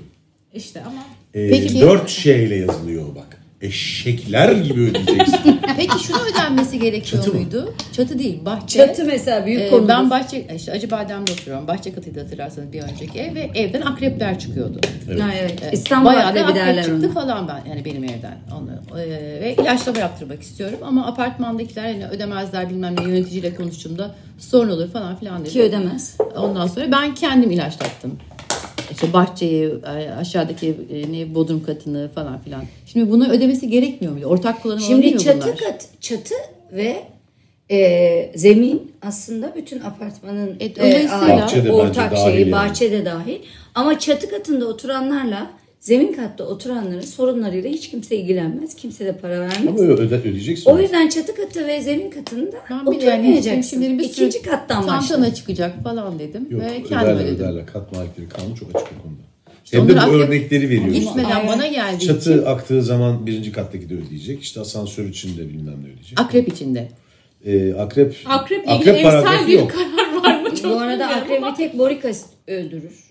İşte 0.55 0.83
ama 0.83 1.03
Ee, 1.35 1.51
Peki- 1.51 1.81
Dört 1.81 2.09
şeyle 2.11 2.57
yazılıyor 2.57 3.15
bak. 3.15 3.40
Eşekler 3.61 4.53
gibi 4.53 4.81
ödeyeceksin. 4.81 5.61
Peki 5.77 6.05
şunu 6.05 6.17
ödenmesi 6.33 6.79
gerekiyor 6.79 7.23
Çatı 7.23 7.35
mı? 7.37 7.41
muydu? 7.43 7.75
Çatı 7.93 8.19
değil, 8.19 8.45
bahçe. 8.45 8.79
Çatı 8.87 9.05
mesela 9.05 9.47
büyük 9.47 9.61
Ee, 9.61 9.71
konu. 9.71 9.89
ben 9.89 10.11
bahçe, 10.11 10.47
işte 10.57 10.73
Acıbadem'de 10.73 11.33
oturuyorum. 11.33 11.67
Bahçe 11.69 11.93
katıydı 11.93 12.21
hatırlarsanız 12.23 12.73
bir 12.73 12.83
önceki 12.83 13.19
ev 13.21 13.35
ve 13.35 13.51
evden 13.55 13.81
akrepler 13.81 14.39
çıkıyordu. 14.39 14.81
Evet. 15.09 15.21
Ha, 15.21 15.29
evet. 15.41 15.61
İstanbul 15.73 16.07
Bayağı 16.07 16.35
da 16.35 16.41
akrep 16.47 16.85
çıktı 16.85 17.01
ona. 17.07 17.13
falan 17.13 17.49
ben 17.49 17.71
yani 17.71 17.85
benim 17.85 18.05
evden 18.05 18.39
onu 18.59 19.01
Ee, 19.01 19.09
ve 19.43 19.55
ilaçlama 19.63 19.99
yaptırmak 19.99 20.43
istiyorum 20.43 20.79
ama 20.83 21.07
apartmandakiler 21.07 21.89
yani 21.89 22.07
ödemezler 22.07 22.71
bilmem 22.71 22.97
ne 23.01 23.03
yöneticiyle 23.03 23.55
konuştuğumda 23.55 24.15
sorun 24.39 24.71
olur 24.71 24.89
falan 24.91 25.17
filan 25.17 25.41
dedi. 25.43 25.51
Ki 25.51 25.63
ödemez. 25.63 26.17
Ondan 26.37 26.67
sonra 26.67 26.93
ben 26.93 27.15
kendim 27.15 27.51
ilaçlattım. 27.51 28.19
İşte 28.91 29.13
bahçeyi, 29.13 29.71
e, 29.87 30.11
aşağıdaki 30.11 30.77
e, 30.93 31.13
ne 31.13 31.35
bodrum 31.35 31.63
katını 31.65 32.11
falan 32.15 32.39
filan. 32.43 32.63
Şimdi 32.87 33.11
bunu 33.11 33.29
ödemesi 33.31 33.69
gerekmiyor 33.69 34.15
mu? 34.15 34.25
Ortak 34.25 34.63
kullanım 34.63 34.81
Şimdi 34.81 35.19
çatı 35.19 35.41
bunlar. 35.47 35.57
kat, 35.57 35.89
çatı 36.01 36.35
ve 36.73 37.03
e, 37.71 38.33
zemin 38.39 38.93
aslında 39.03 39.53
bütün 39.57 39.81
apartmanın 39.81 40.57
E, 40.61 40.65
e, 40.65 41.09
ortak 41.71 42.17
şeyi, 42.17 42.41
yani. 42.41 42.53
bahçe 42.53 42.93
de 42.93 43.05
dahil. 43.05 43.39
Ama 43.75 43.99
çatı 43.99 44.31
katında 44.31 44.67
oturanlarla 44.67 45.51
zemin 45.81 46.13
katta 46.13 46.45
oturanların 46.45 47.01
sorunlarıyla 47.01 47.71
hiç 47.71 47.91
kimse 47.91 48.17
ilgilenmez. 48.17 48.75
Kimse 48.75 49.05
de 49.07 49.17
para 49.17 49.41
vermez. 49.41 49.69
Ama 49.69 49.79
öde, 49.79 50.15
ödeyeceksin. 50.17 50.71
O 50.71 50.79
yüzden 50.79 51.09
çatı 51.09 51.35
katı 51.35 51.67
ve 51.67 51.83
zemin 51.83 52.11
katında 52.11 52.57
Ben 52.71 52.87
bir 52.93 53.01
de 53.01 53.05
yani 53.05 53.21
oturmayacaksın. 53.21 53.63
şimdi 53.71 53.99
bir 53.99 54.05
sürü 54.09 54.27
İkinci 54.29 54.43
kattan 54.43 54.87
başla. 54.87 55.09
Tantana 55.15 55.35
çıkacak 55.35 55.83
falan 55.83 56.19
dedim 56.19 56.47
Yok 56.51 56.61
ve 56.63 56.67
kendim 56.83 56.87
öderler 56.99 57.25
ödedim. 57.25 57.35
öderler. 57.45 57.67
Kat 57.67 57.93
malikleri 57.93 58.29
kanun 58.29 58.55
çok 58.55 58.69
açık 58.77 58.89
o 58.99 59.03
konuda. 59.03 59.21
İşte 59.65 59.79
Hem 59.79 59.89
de 59.89 59.95
bu 59.95 59.99
akrep- 59.99 60.15
örnekleri 60.29 60.69
veriyoruz. 60.71 60.95
Gitmeden 60.95 61.31
Aynen. 61.31 61.49
bana 61.49 61.67
geldi. 61.67 62.05
Çatı 62.07 62.49
aktığı 62.49 62.83
zaman 62.83 63.27
birinci 63.27 63.53
kattaki 63.53 63.91
de 63.91 63.95
ödeyecek. 63.95 64.43
İşte 64.43 64.61
asansör 64.61 65.05
için 65.09 65.39
de 65.39 65.49
bilmem 65.49 65.75
ne 65.83 65.87
ödeyecek. 65.93 66.21
Akrep 66.21 66.49
içinde. 66.49 66.89
Ee, 67.45 67.75
akrep, 67.75 68.17
akreple 68.27 68.77
ilgili 68.77 68.91
evsel 68.91 69.47
bir 69.47 69.53
yok. 69.53 69.71
karar 69.71 70.23
var 70.37 70.43
mı? 70.43 70.57
Çok 70.63 70.71
Bu 70.73 70.79
arada 70.81 71.07
akrebi 71.09 71.37
ama, 71.47 71.55
tek 71.57 71.79
borik 71.79 72.05
asit 72.05 72.27
öldürür. 72.47 73.10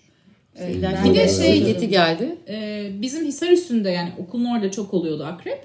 Evet, 0.58 0.76
İlaç 0.76 0.96
ben 1.06 1.14
Bir 1.14 1.20
de 1.20 1.28
şey-. 1.30 1.64
Geti 1.66 1.90
geldi. 1.90 2.36
e, 2.50 2.90
bizim 3.02 3.26
Hisar 3.26 3.50
üstünde 3.50 3.90
yani 3.90 4.10
okulun 4.20 4.46
orada 4.46 4.72
çok 4.72 4.94
oluyordu 4.94 5.24
akrep. 5.24 5.60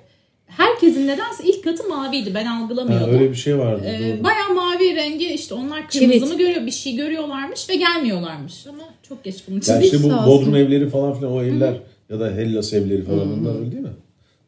Herkesin 0.46 1.06
nedense 1.06 1.44
ilk 1.44 1.64
katı 1.64 1.88
maviydi. 1.88 2.34
Ben 2.34 2.44
Ha, 2.44 2.64
algılamıyordum. 2.64 3.14
öyle 3.14 3.30
bir 3.30 3.34
şey 3.36 3.58
vardı. 3.58 3.82
Ee, 3.86 4.24
bayağı 4.24 4.54
mavi 4.54 4.94
rengi 4.94 5.26
işte 5.34 5.54
onlar 5.54 5.88
kırmızı 5.88 6.26
mı 6.26 6.38
görüyor 6.38 6.66
bir 6.66 6.70
şey 6.70 6.96
görüyorlarmış 6.96 7.68
ve 7.70 7.76
gelmiyorlarmış 7.76 8.66
ama 8.66 8.82
çok 9.08 9.24
geç 9.24 9.36
bunun 9.48 9.58
için. 9.58 9.72
Ya 9.72 9.80
işte 9.80 10.02
bu 10.02 10.08
Bodrum 10.08 10.56
evleri 10.56 10.88
falan 10.90 11.14
filan 11.14 11.32
o 11.32 11.42
evler 11.42 11.74
ya 12.10 12.20
da 12.20 12.30
Hellas 12.30 12.72
evleri 12.72 13.04
falan 13.04 13.32
onlar 13.40 13.58
öyle 13.60 13.72
değil 13.72 13.82
mi? 13.82 13.92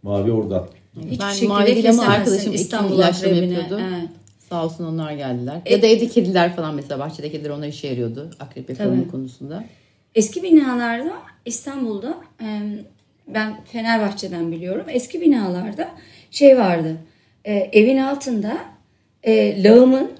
Mavi 0.03 0.33
orada. 0.33 0.69
Hiçbir 1.11 1.19
Ben 1.21 1.31
şekilde 1.33 1.49
mavi 1.49 1.67
değil 1.67 1.91
ama 1.91 1.99
kesemezsin 2.03 2.21
arkadaşım 2.21 2.53
İstanbul 2.55 2.97
ilaçlama 2.97 3.35
akrebine. 3.35 3.55
yapıyordu. 3.55 3.83
Evet. 3.99 4.09
Sağ 4.49 4.65
olsun 4.65 4.85
onlar 4.85 5.13
geldiler. 5.13 5.61
Ya 5.71 5.83
da 5.83 5.87
evde 5.87 6.09
kediler 6.09 6.57
falan 6.57 6.75
mesela 6.75 6.99
bahçede 7.01 7.31
kediler 7.33 7.51
ona 7.51 7.67
işe 7.67 7.89
yarıyordu. 7.89 8.31
Akrep 8.41 8.71
yakalama 8.71 9.01
Tabii. 9.03 9.11
konusunda. 9.11 9.65
Eski 10.17 10.43
binalarda 10.43 11.13
İstanbul'da 11.45 12.19
ben 13.29 13.65
Fenerbahçe'den 13.65 14.53
biliyorum. 14.53 14.87
Eski 14.89 15.21
binalarda 15.21 15.89
şey 16.31 16.59
vardı. 16.59 16.97
e, 17.45 17.55
evin 17.55 17.99
altında 17.99 18.59
e, 19.23 19.63
lağımın 19.63 20.11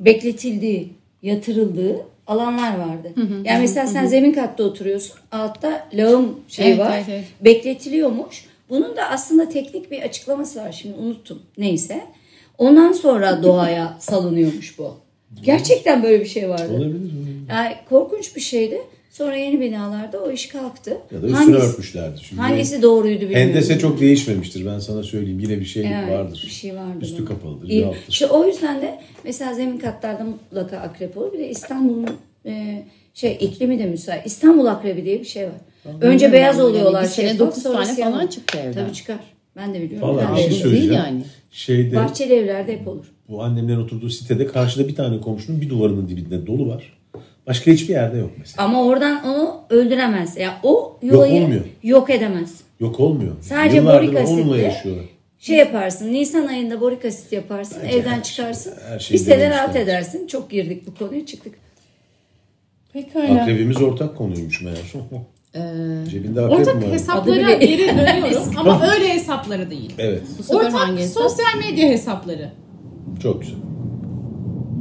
bekletildiği, 0.00 0.92
yatırıldığı 1.22 1.96
alanlar 2.26 2.78
vardı. 2.78 3.12
yani 3.44 3.60
mesela 3.60 3.86
sen 3.86 4.06
zemin 4.06 4.32
katta 4.32 4.62
oturuyorsun. 4.64 5.16
Altta 5.32 5.88
lağım 5.94 6.40
şey 6.48 6.68
Evet, 6.68 6.78
var. 6.78 6.92
evet, 6.96 7.04
evet. 7.08 7.24
Bekletiliyormuş. 7.40 8.44
Bunun 8.68 8.96
da 8.96 9.02
aslında 9.10 9.48
teknik 9.48 9.90
bir 9.90 10.02
açıklaması 10.02 10.60
var. 10.60 10.72
Şimdi 10.72 10.96
unuttum. 10.98 11.42
Neyse. 11.58 12.00
Ondan 12.58 12.92
sonra 12.92 13.42
doğaya 13.42 13.96
salınıyormuş 14.00 14.78
bu. 14.78 14.96
Gerçekten 15.42 16.02
böyle 16.02 16.20
bir 16.20 16.28
şey 16.28 16.48
vardı. 16.48 16.72
Olabilir 16.72 16.94
mi? 16.94 17.00
Yani 17.50 17.74
korkunç 17.88 18.36
bir 18.36 18.40
şeydi. 18.40 18.82
Sonra 19.12 19.36
yeni 19.36 19.60
binalarda 19.60 20.22
o 20.22 20.30
iş 20.30 20.48
kalktı. 20.48 20.90
Ya 20.90 21.22
da 21.22 21.26
üstüne 21.26 21.32
hangisi, 21.44 21.58
örtmüşlerdi. 21.66 22.20
Çünkü 22.22 22.42
hangisi 22.42 22.82
doğruydu 22.82 23.20
bilmiyorum. 23.20 23.48
Hendese 23.48 23.78
çok 23.78 24.00
değişmemiştir 24.00 24.66
ben 24.66 24.78
sana 24.78 25.02
söyleyeyim. 25.02 25.40
Yine 25.40 25.60
bir 25.60 25.64
şey 25.64 25.82
Evet, 25.82 26.10
vardır. 26.10 26.42
Bir 26.46 26.50
şey 26.52 26.74
vardı. 26.76 26.98
Üstü 27.00 27.24
kapalıdır, 27.24 27.68
İyi. 27.68 27.86
İşte 28.08 28.26
o 28.26 28.46
yüzden 28.46 28.82
de 28.82 29.00
mesela 29.24 29.54
zemin 29.54 29.78
katlarda 29.78 30.24
mutlaka 30.24 30.76
akrep 30.76 31.16
olur. 31.16 31.32
Bir 31.32 31.38
de 31.38 31.48
İstanbul'un 31.48 32.08
e, 32.46 32.82
şey 33.14 33.38
iklimi 33.40 33.78
de 33.78 33.86
müsait. 33.86 34.26
İstanbul 34.26 34.66
akrebi 34.66 35.04
diye 35.04 35.20
bir 35.20 35.24
şey 35.24 35.44
var. 35.44 35.52
Önce 35.84 36.02
bilmiyorum 36.02 36.32
beyaz 36.32 36.56
yani. 36.58 36.66
oluyorlar. 36.66 37.02
Bir 37.02 37.08
sene 37.08 37.28
şeffaf, 37.28 37.48
dokuz 37.48 37.62
sonra 37.62 37.74
tane 37.82 37.94
siyah 37.94 38.10
falan 38.10 38.26
çıktı 38.26 38.58
evden. 38.58 38.72
Tabii 38.84 38.94
çıkar. 38.94 39.18
Ben 39.56 39.74
de 39.74 39.82
biliyorum. 39.82 40.08
Vallahi 40.08 40.26
Ben 40.28 40.36
bir 40.36 40.38
de 40.38 40.42
şey 40.42 40.50
Değil 40.50 40.62
söyleyeceğim. 40.62 40.94
yani. 40.94 41.22
Şeyde 41.50 41.96
Bahçeli 41.96 42.34
evlerde 42.34 42.72
hep 42.72 42.88
olur. 42.88 43.04
bu 43.28 43.42
annemlerin 43.42 43.80
oturduğu 43.80 44.10
sitede 44.10 44.46
karşıda 44.46 44.88
bir 44.88 44.94
tane 44.94 45.20
komşunun 45.20 45.60
bir 45.60 45.68
duvarının 45.70 46.08
dibinde 46.08 46.46
dolu 46.46 46.68
var. 46.68 47.01
Başka 47.46 47.70
hiçbir 47.70 47.94
yerde 47.94 48.18
yok 48.18 48.30
mesela. 48.38 48.64
Ama 48.64 48.84
oradan 48.84 49.24
onu 49.24 49.60
öldüremez. 49.70 50.36
Ya 50.36 50.60
o 50.62 50.70
Yok 50.70 50.98
yuvayı 51.02 51.42
olmuyor. 51.44 51.64
yok 51.82 52.10
edemez. 52.10 52.60
Yok 52.80 53.00
olmuyor. 53.00 53.32
Sadece 53.40 53.76
Yıllardır 53.76 54.06
borik 54.08 54.18
asitle-. 54.18 55.08
Şey 55.38 55.56
yaparsın, 55.56 56.12
Nisan 56.12 56.46
ayında 56.46 56.80
borik 56.80 57.04
asit 57.04 57.32
yaparsın, 57.32 57.78
Bence 57.84 57.96
evden 57.96 58.10
her 58.10 58.22
çıkarsın. 58.22 58.74
şey- 58.74 58.84
her 58.88 58.98
şeyi 58.98 59.18
bir 59.18 59.24
sene 59.24 59.50
rahat 59.50 59.76
edersin. 59.76 60.26
Çok 60.26 60.50
girdik 60.50 60.86
bu 60.86 60.94
konuya 60.94 61.26
çıktık. 61.26 61.54
Pekala. 62.92 63.42
Akrepimiz 63.42 63.82
ortak 63.82 64.16
konuymuş 64.18 64.62
meğer. 64.62 64.76
Ee, 65.54 65.60
Cebinde 66.10 66.40
akrep 66.40 66.58
mi 66.58 66.62
Ortak 66.62 66.76
var? 66.84 66.92
hesaplara 66.92 67.52
geri 67.52 67.78
dönüyorum 67.78 68.52
ama 68.56 68.86
öyle 68.94 69.08
hesapları 69.14 69.70
değil. 69.70 69.92
Evet. 69.98 70.22
Ortak 70.48 71.00
sosyal 71.00 71.58
medya 71.58 71.88
hesapları. 71.88 72.50
Çok 73.22 73.40
güzel. 73.42 73.56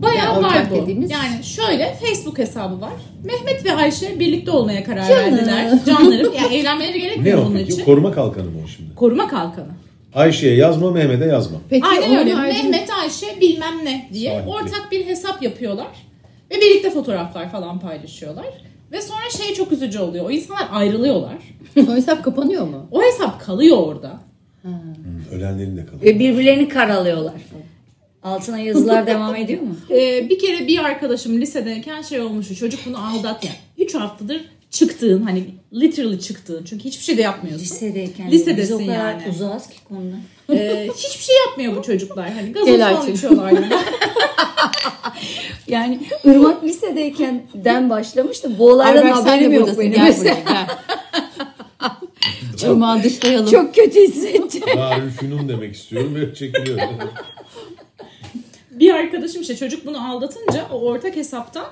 Bayağı 0.02 0.34
Yani 0.34 0.44
var 0.44 0.68
bu. 0.72 0.76
dediğimiz- 0.76 1.12
Yani 1.12 1.44
şöyle 1.44 1.94
Facebook 1.96 2.38
hesabı 2.38 2.82
var. 2.82 2.94
Mehmet 3.24 3.66
ve 3.66 3.74
Ayşe 3.74 4.20
birlikte 4.20 4.52
olmaya 4.52 4.84
karar 4.84 5.08
Canım. 5.10 5.38
verdiler. 5.38 5.80
Canlarım. 5.86 6.34
Yani 6.44 6.56
evlenmeleri 6.56 6.94
Ne 6.94 6.98
gerekmiyor 6.98 7.42
o 7.42 7.46
bunun 7.46 7.58
peki? 7.58 7.72
için. 7.74 7.86
Koruma 7.86 8.12
kalkanı 8.12 8.46
mı 8.46 8.58
o 8.66 8.68
şimdi? 8.68 8.96
Koruma 8.96 9.28
kalkanı. 9.28 9.68
Ayşe'ye 10.16 10.56
yazma, 10.56 10.92
Mehmet'e 10.92 11.26
yazma. 11.26 11.58
Peki 11.70 11.86
Aynen 11.88 12.16
öyle. 12.20 12.34
haricinde- 12.34 12.70
Mehmet 12.70 12.90
Ayşe 13.04 13.42
bilmem 13.42 13.74
ne 13.86 14.10
diye 14.14 14.32
Sahibi. 14.36 14.50
ortak 14.50 14.88
bir 14.92 15.06
hesap 15.06 15.44
yapıyorlar. 15.44 15.88
Ve 16.52 16.56
birlikte 16.56 16.90
fotoğraflar 16.92 17.52
falan 17.52 17.80
paylaşıyorlar. 17.80 18.46
Ve 18.92 19.02
sonra 19.02 19.30
şey 19.38 19.54
çok 19.56 19.72
üzücü 19.72 20.00
oluyor. 20.00 20.26
O 20.26 20.32
insanlar 20.32 20.68
ayrılıyorlar. 20.72 21.38
O 21.90 21.96
hesap 21.96 22.24
kapanıyor 22.24 22.68
mu? 22.68 22.88
O 22.92 23.02
hesap 23.04 23.42
kalıyor 23.42 23.78
orada. 23.78 24.20
Hı, 24.62 24.68
Ölenlerin 25.36 25.78
de 25.78 25.86
kalır. 25.86 26.02
Ve 26.02 26.20
birbirlerini 26.20 26.68
karalıyorlar. 26.68 27.34
Altına 28.24 28.60
yazılar 28.60 29.08
devam 29.08 29.36
ediyor 29.36 29.62
mu? 29.62 29.76
Ee, 29.90 30.30
bir 30.30 30.40
kere 30.40 30.68
bir 30.68 30.78
arkadaşım 30.86 31.42
lisedeyken 31.42 32.02
şey 32.02 32.22
olmuştu. 32.22 32.56
Çocuk 32.56 32.80
bunu 32.86 33.06
aldat 33.08 33.44
yani. 33.44 33.56
3 33.78 33.96
haftadır 33.96 34.42
çıktığın 34.72 35.22
hani 35.22 35.46
literally 35.74 36.20
çıktığın. 36.20 36.64
Çünkü 36.64 36.84
hiçbir 36.84 37.04
şey 37.04 37.18
de 37.18 37.22
yapmıyorsun. 37.22 37.64
Lisedeyken. 37.64 38.32
Lisedesin 38.32 38.80
Biz 38.80 38.88
o 38.88 38.92
kadar 38.92 39.12
yani. 39.12 39.24
uzağız 39.30 39.68
ki 39.68 39.76
konuda. 39.90 40.16
Ee, 40.54 40.90
hiçbir 40.98 41.24
şey 41.24 41.36
yapmıyor 41.48 41.76
bu 41.76 41.84
çocuklar. 41.84 42.32
Hani 42.32 42.52
gazoz 42.52 42.78
falan 42.80 43.12
içiyorlar. 43.12 43.52
Yani. 43.52 43.68
Yani 45.68 46.00
Irmak 46.24 46.64
lisedeyken 46.64 47.44
den 47.54 47.90
başlamıştı. 47.90 48.60
Bu 48.60 48.72
olaydan 48.72 49.12
haberim 49.12 49.54
yok 49.54 49.62
buradasın. 49.62 49.82
benim. 49.82 49.94
Gel 49.94 50.18
buraya 50.20 50.40
gel. 50.48 50.68
Irmağı 52.64 53.04
dışlayalım. 53.04 53.52
Çok 53.52 53.76
kötü 53.76 54.00
hissettim. 54.02 54.62
Darülfünun 54.78 55.50
demek 55.50 55.76
istiyorum 55.76 56.16
ve 56.16 56.36
çekiliyorum. 56.36 56.84
bir 58.82 58.94
arkadaşım 58.94 59.42
işte 59.42 59.56
çocuk 59.56 59.86
bunu 59.86 60.12
aldatınca 60.12 60.68
o 60.72 60.76
ortak 60.76 61.16
hesaptan 61.16 61.66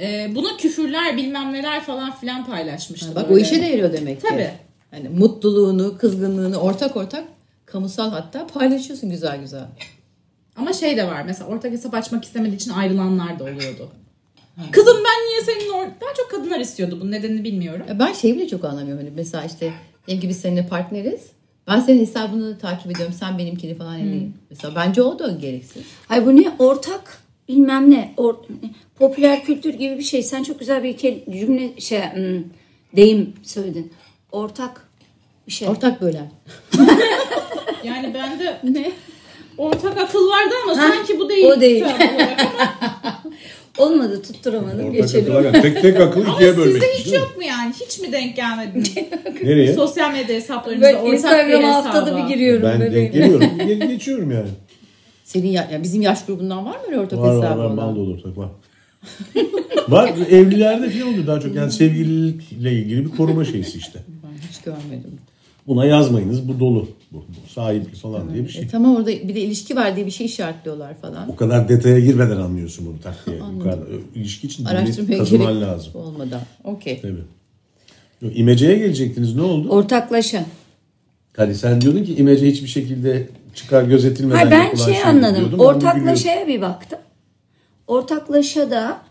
e, 0.00 0.34
buna 0.34 0.56
küfürler 0.56 1.16
bilmem 1.16 1.52
neler 1.52 1.82
falan 1.82 2.12
filan 2.12 2.46
paylaşmıştı. 2.46 3.14
Bak 3.14 3.30
böyle. 3.30 3.34
o 3.34 3.44
işe 3.44 3.62
de 3.62 3.66
yarıyor 3.66 3.92
demek 3.92 4.20
ki. 4.20 4.26
Tabii. 4.30 4.50
Hani 4.90 5.08
mutluluğunu, 5.08 5.98
kızgınlığını 5.98 6.56
ortak 6.56 6.96
ortak 6.96 7.24
kamusal 7.66 8.10
hatta 8.10 8.46
paylaşıyorsun 8.46 9.10
güzel 9.10 9.40
güzel. 9.40 9.66
Ama 10.56 10.72
şey 10.72 10.96
de 10.96 11.06
var 11.06 11.22
mesela 11.26 11.50
ortak 11.50 11.72
hesap 11.72 11.94
açmak 11.94 12.24
istemediği 12.24 12.56
için 12.56 12.70
ayrılanlar 12.70 13.38
da 13.38 13.44
oluyordu. 13.44 13.88
Kızım 14.72 14.96
ben 14.96 15.28
niye 15.28 15.40
senin 15.40 15.72
or... 15.72 15.86
Daha 16.00 16.14
çok 16.16 16.30
kadınlar 16.30 16.60
istiyordu 16.60 16.98
bunun 17.00 17.10
nedenini 17.10 17.44
bilmiyorum. 17.44 17.86
Ya 17.88 17.98
Ben 17.98 18.12
şeyi 18.12 18.36
bile 18.36 18.48
çok 18.48 18.64
anlamıyorum. 18.64 19.04
Hani 19.04 19.12
mesela 19.16 19.44
işte 19.44 19.72
diyelim 20.06 20.22
ki 20.22 20.28
biz 20.28 20.40
seninle 20.40 20.66
partneriz. 20.66 21.26
Ben 21.68 21.80
senin 21.80 22.00
hesabını 22.00 22.58
takip 22.58 22.90
ediyorum. 22.90 23.14
Sen 23.18 23.38
benimkini 23.38 23.74
falan 23.74 23.90
hani. 23.90 24.30
Mesela 24.50 24.74
bence 24.76 25.02
o 25.02 25.18
da 25.18 25.28
gereksiz. 25.32 25.82
Ay 26.08 26.26
bu 26.26 26.36
ne? 26.36 26.52
Ortak 26.58 27.18
bilmem 27.48 27.90
ne. 27.90 28.14
Or, 28.16 28.34
popüler 28.98 29.44
kültür 29.44 29.74
gibi 29.74 29.98
bir 29.98 30.02
şey. 30.02 30.22
Sen 30.22 30.42
çok 30.42 30.58
güzel 30.58 30.82
bir 30.82 30.96
cümle 31.32 31.80
şey 31.80 32.00
hmm, 32.00 32.44
deyim 32.96 33.34
söyledin. 33.42 33.92
Ortak 34.32 34.88
bir 35.46 35.52
şey. 35.52 35.68
Ortak 35.68 36.00
bölen. 36.02 36.32
Yani 37.84 38.14
bende 38.14 38.60
Ne? 38.64 38.92
ortak 39.58 39.98
akıl 39.98 40.28
vardı 40.28 40.54
ama 40.64 40.78
Ha, 40.78 40.88
sanki 40.94 41.18
bu 41.18 41.28
değil. 41.28 41.46
o 41.46 41.60
değil. 41.60 41.84
Olmadı 43.78 44.22
tutturamadım 44.22 44.80
Ortak 44.80 44.92
geçelim. 44.92 45.32
akıla 45.36 45.50
gel. 45.50 45.62
Tek 45.62 45.82
tek 45.82 46.00
akıl 46.00 46.20
Ama 46.24 46.34
ikiye 46.34 46.56
bölmek. 46.56 46.72
sizde 46.82 46.86
hiç 46.98 47.12
yok 47.12 47.36
mu 47.36 47.42
yani? 47.42 47.72
Hiç 47.86 48.00
mi 48.00 48.12
denk 48.12 48.36
gelmediniz? 48.36 48.94
Nereye? 49.42 49.72
Sosyal 49.72 50.12
medya 50.12 50.36
hesaplarınızda 50.36 50.86
ortak 50.88 51.06
bir 51.06 51.12
Instagram'a 51.12 51.74
haftada 51.74 52.16
bir 52.16 52.34
giriyorum 52.34 52.62
Ben 52.62 52.80
bebeğim. 52.80 52.94
denk 52.94 53.12
geliyorum. 53.12 53.46
Ge- 53.58 53.86
geçiyorum 53.88 54.30
yani. 54.30 54.48
Senin 55.24 55.48
ya, 55.48 55.68
ya 55.72 55.82
bizim 55.82 56.02
yaş 56.02 56.26
grubundan 56.26 56.66
var 56.66 56.70
mı 56.76 56.82
öyle 56.88 57.00
ortak 57.00 57.18
Var 57.18 57.28
var 57.28 57.36
hesabı 57.44 57.58
var. 57.60 57.64
olan? 57.64 57.74
Mal 57.76 57.96
dolu 57.96 58.12
ortak 58.14 58.38
var. 58.38 58.48
var. 59.88 60.12
Evlilerde 60.30 60.90
falan 60.90 61.08
oluyor 61.12 61.26
daha 61.26 61.40
çok. 61.40 61.54
Yani 61.54 61.72
sevgililikle 61.72 62.72
ilgili 62.72 63.04
bir 63.04 63.10
koruma 63.10 63.44
şeysi 63.44 63.78
işte. 63.78 63.98
Ben 64.08 64.48
hiç 64.50 64.60
görmedim. 64.60 65.18
Buna 65.66 65.84
yazmayınız. 65.84 66.48
Bu 66.48 66.60
dolu. 66.60 66.88
Bu, 67.12 67.18
bu 67.18 67.50
sahip 67.50 67.94
falan 67.94 68.34
diye 68.34 68.44
bir 68.44 68.48
şey. 68.48 68.62
E, 68.62 68.68
tamam 68.68 68.96
orada 68.96 69.10
bir 69.10 69.34
de 69.34 69.40
ilişki 69.40 69.76
var 69.76 69.96
diye 69.96 70.06
bir 70.06 70.10
şey 70.10 70.26
işaretliyorlar 70.26 70.94
falan. 70.94 71.28
O 71.28 71.36
kadar 71.36 71.68
detaya 71.68 72.00
girmeden 72.00 72.36
anlıyorsun 72.36 72.86
bunu 72.86 73.00
taktiğe. 73.00 73.40
Bu 73.54 73.62
kadar. 73.62 73.78
Ö- 73.78 74.00
İlişki 74.14 74.46
için 74.46 74.64
Araştırmaya 74.64 75.18
kazıman 75.18 75.60
lazım. 75.60 75.92
olmadan. 75.94 76.40
Okey. 76.64 77.00
Tabii. 77.00 78.34
İmece'ye 78.34 78.78
gelecektiniz. 78.78 79.36
Ne 79.36 79.42
oldu? 79.42 79.68
Ortaklaşa. 79.68 80.44
Hani 81.36 81.54
sen 81.54 81.80
diyordun 81.80 82.04
ki 82.04 82.14
imece 82.14 82.46
hiçbir 82.46 82.68
şekilde 82.68 83.28
çıkar 83.54 83.82
gözetilmeden 83.82 84.36
Hayır 84.36 84.50
ben 84.50 84.74
şey 84.74 85.04
anladım. 85.04 85.60
Ortaklaşaya 85.60 86.46
bir 86.46 86.60
baktım. 86.60 86.98
Ortaklaşa 87.86 88.70
da 88.70 89.02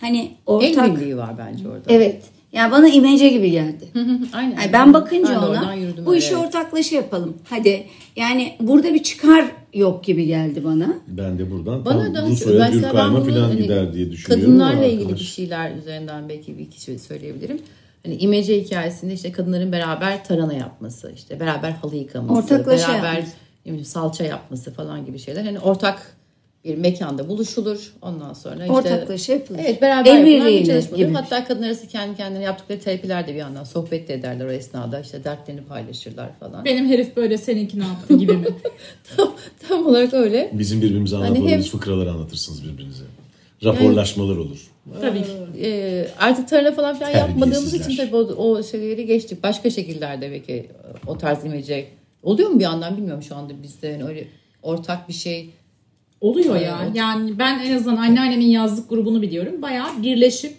hani 0.00 0.18
El 0.20 0.34
ortak 0.46 0.96
birliği 0.96 1.16
var 1.16 1.38
bence 1.38 1.68
orada. 1.68 1.84
Evet. 1.88 2.22
Yani 2.56 2.72
bana 2.72 2.88
imece 2.88 3.28
gibi 3.28 3.50
geldi. 3.50 3.84
Aynen. 4.32 4.56
Yani 4.60 4.72
ben 4.72 4.94
bakınca 4.94 5.30
Ben 5.30 5.46
ona 5.46 5.74
bu 6.06 6.16
işi 6.16 6.34
evet. 6.34 6.44
ortaklaşa 6.46 6.96
yapalım. 6.96 7.36
Hadi 7.50 7.86
yani 8.16 8.56
burada 8.60 8.94
bir 8.94 9.02
çıkar 9.02 9.44
yok 9.74 10.04
gibi 10.04 10.26
geldi 10.26 10.64
bana. 10.64 10.94
Ben 11.08 11.38
de 11.38 11.50
buradan 11.50 11.84
Bana 11.84 12.04
tam 12.04 12.14
da 12.14 12.22
Rusya'ya 12.22 12.68
Gürkayma 12.68 13.12
bunu 13.12 13.30
falan 13.30 13.40
hani 13.40 13.62
gider 13.62 13.92
diye 13.92 14.10
düşünüyorum. 14.10 14.44
Kadınlarla 14.46 14.84
ilgili 14.84 15.02
arkadaş- 15.02 15.20
bir 15.20 15.24
şeyler 15.24 15.76
üzerinden 15.76 16.28
belki 16.28 16.58
bir 16.58 16.62
iki 16.62 16.80
şey 16.80 16.98
söyleyebilirim. 16.98 17.58
Hani 18.04 18.16
imece 18.16 18.60
hikayesinde 18.60 19.14
işte 19.14 19.32
kadınların 19.32 19.72
beraber 19.72 20.24
tarhana 20.24 20.52
yapması, 20.52 21.12
işte 21.16 21.40
beraber 21.40 21.70
halı 21.70 21.96
yıkaması, 21.96 22.34
Ortaklaşa 22.54 22.92
beraber 22.92 23.24
bileyim, 23.66 23.84
salça 23.84 24.24
yapması 24.24 24.72
falan 24.72 25.06
gibi 25.06 25.18
şeyler. 25.18 25.44
Hani 25.44 25.60
ortak 25.60 26.15
bir 26.66 26.78
mekanda 26.78 27.28
buluşulur. 27.28 27.92
Ondan 28.02 28.32
sonra 28.32 28.62
işte 28.62 28.72
Ortaklaşa 28.72 29.32
yapılır. 29.32 29.60
Evet 29.64 29.82
beraber 29.82 30.14
yapılan 30.14 30.52
bir 30.52 30.66
çalışma. 30.66 31.20
Hatta 31.20 31.44
kadın 31.44 31.62
arası 31.62 31.88
kendi 31.88 32.16
kendine 32.16 32.42
yaptıkları 32.42 32.80
terapiler 32.80 33.26
de 33.26 33.32
bir 33.32 33.38
yandan 33.38 33.64
sohbet 33.64 34.08
de 34.08 34.14
ederler 34.14 34.46
o 34.46 34.50
esnada. 34.50 35.00
işte 35.00 35.24
dertlerini 35.24 35.62
paylaşırlar 35.62 36.30
falan. 36.40 36.64
Benim 36.64 36.88
herif 36.88 37.16
böyle 37.16 37.38
seninki 37.38 37.80
ne 37.80 37.84
yaptı 37.84 38.16
gibi 38.16 38.32
mi? 38.32 38.46
tam, 39.16 39.34
tam 39.68 39.86
olarak 39.86 40.14
öyle. 40.14 40.50
Bizim 40.52 40.82
birbirimize 40.82 41.16
Hani 41.16 41.26
anlatmadığımız 41.26 41.64
hem- 41.64 41.80
fıkraları 41.80 42.10
anlatırsınız 42.10 42.64
birbirinize. 42.64 43.04
Raporlaşmalar 43.64 44.36
olur. 44.36 44.70
Tabii 45.00 45.22
ki. 45.22 45.28
Ee, 45.62 46.08
artık 46.18 46.48
tarhana 46.48 46.72
falan 46.72 46.98
filan 46.98 47.10
yapmadığımız 47.10 47.74
için 47.74 47.96
tabii 47.96 48.16
o, 48.16 48.18
o 48.18 48.62
şeyleri 48.62 49.06
geçtik. 49.06 49.42
Başka 49.42 49.70
şekillerde 49.70 50.30
belki 50.30 50.70
o 51.06 51.18
tarz 51.18 51.44
imece 51.44 51.88
oluyor 52.22 52.48
mu 52.48 52.58
bir 52.58 52.64
yandan 52.64 52.96
bilmiyorum 52.96 53.22
şu 53.22 53.36
anda 53.36 53.62
bizde 53.62 53.88
yani 53.88 54.04
öyle 54.04 54.26
ortak 54.62 55.08
bir 55.08 55.14
şey. 55.14 55.50
Oluyor 56.20 56.56
ya. 56.56 56.80
Evet. 56.84 56.96
Yani 56.96 57.38
ben 57.38 57.58
en 57.58 57.76
azından 57.76 57.96
anneannemin 57.96 58.46
yazlık 58.46 58.90
grubunu 58.90 59.22
biliyorum. 59.22 59.62
Bayağı 59.62 60.02
birleşip 60.02 60.54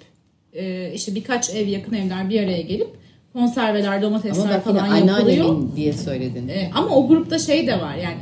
e, 0.54 0.92
işte 0.94 1.16
birkaç 1.16 1.50
ev 1.50 1.68
yakın 1.68 1.94
evler 1.94 2.30
bir 2.30 2.44
araya 2.44 2.62
gelip 2.62 2.90
konserveler, 3.34 3.92
Ama 3.92 4.02
domatesler 4.02 4.50
yine 4.50 4.60
falan 4.60 4.96
yapılıyor. 4.96 5.46
anneannemin 5.46 5.76
diye 5.76 5.94
söyledin. 5.94 6.48
E, 6.48 6.72
ama 6.74 6.96
o 6.96 7.08
grupta 7.08 7.40
şey 7.40 7.68
de 7.68 7.82
var 7.82 7.96
yani. 7.96 8.22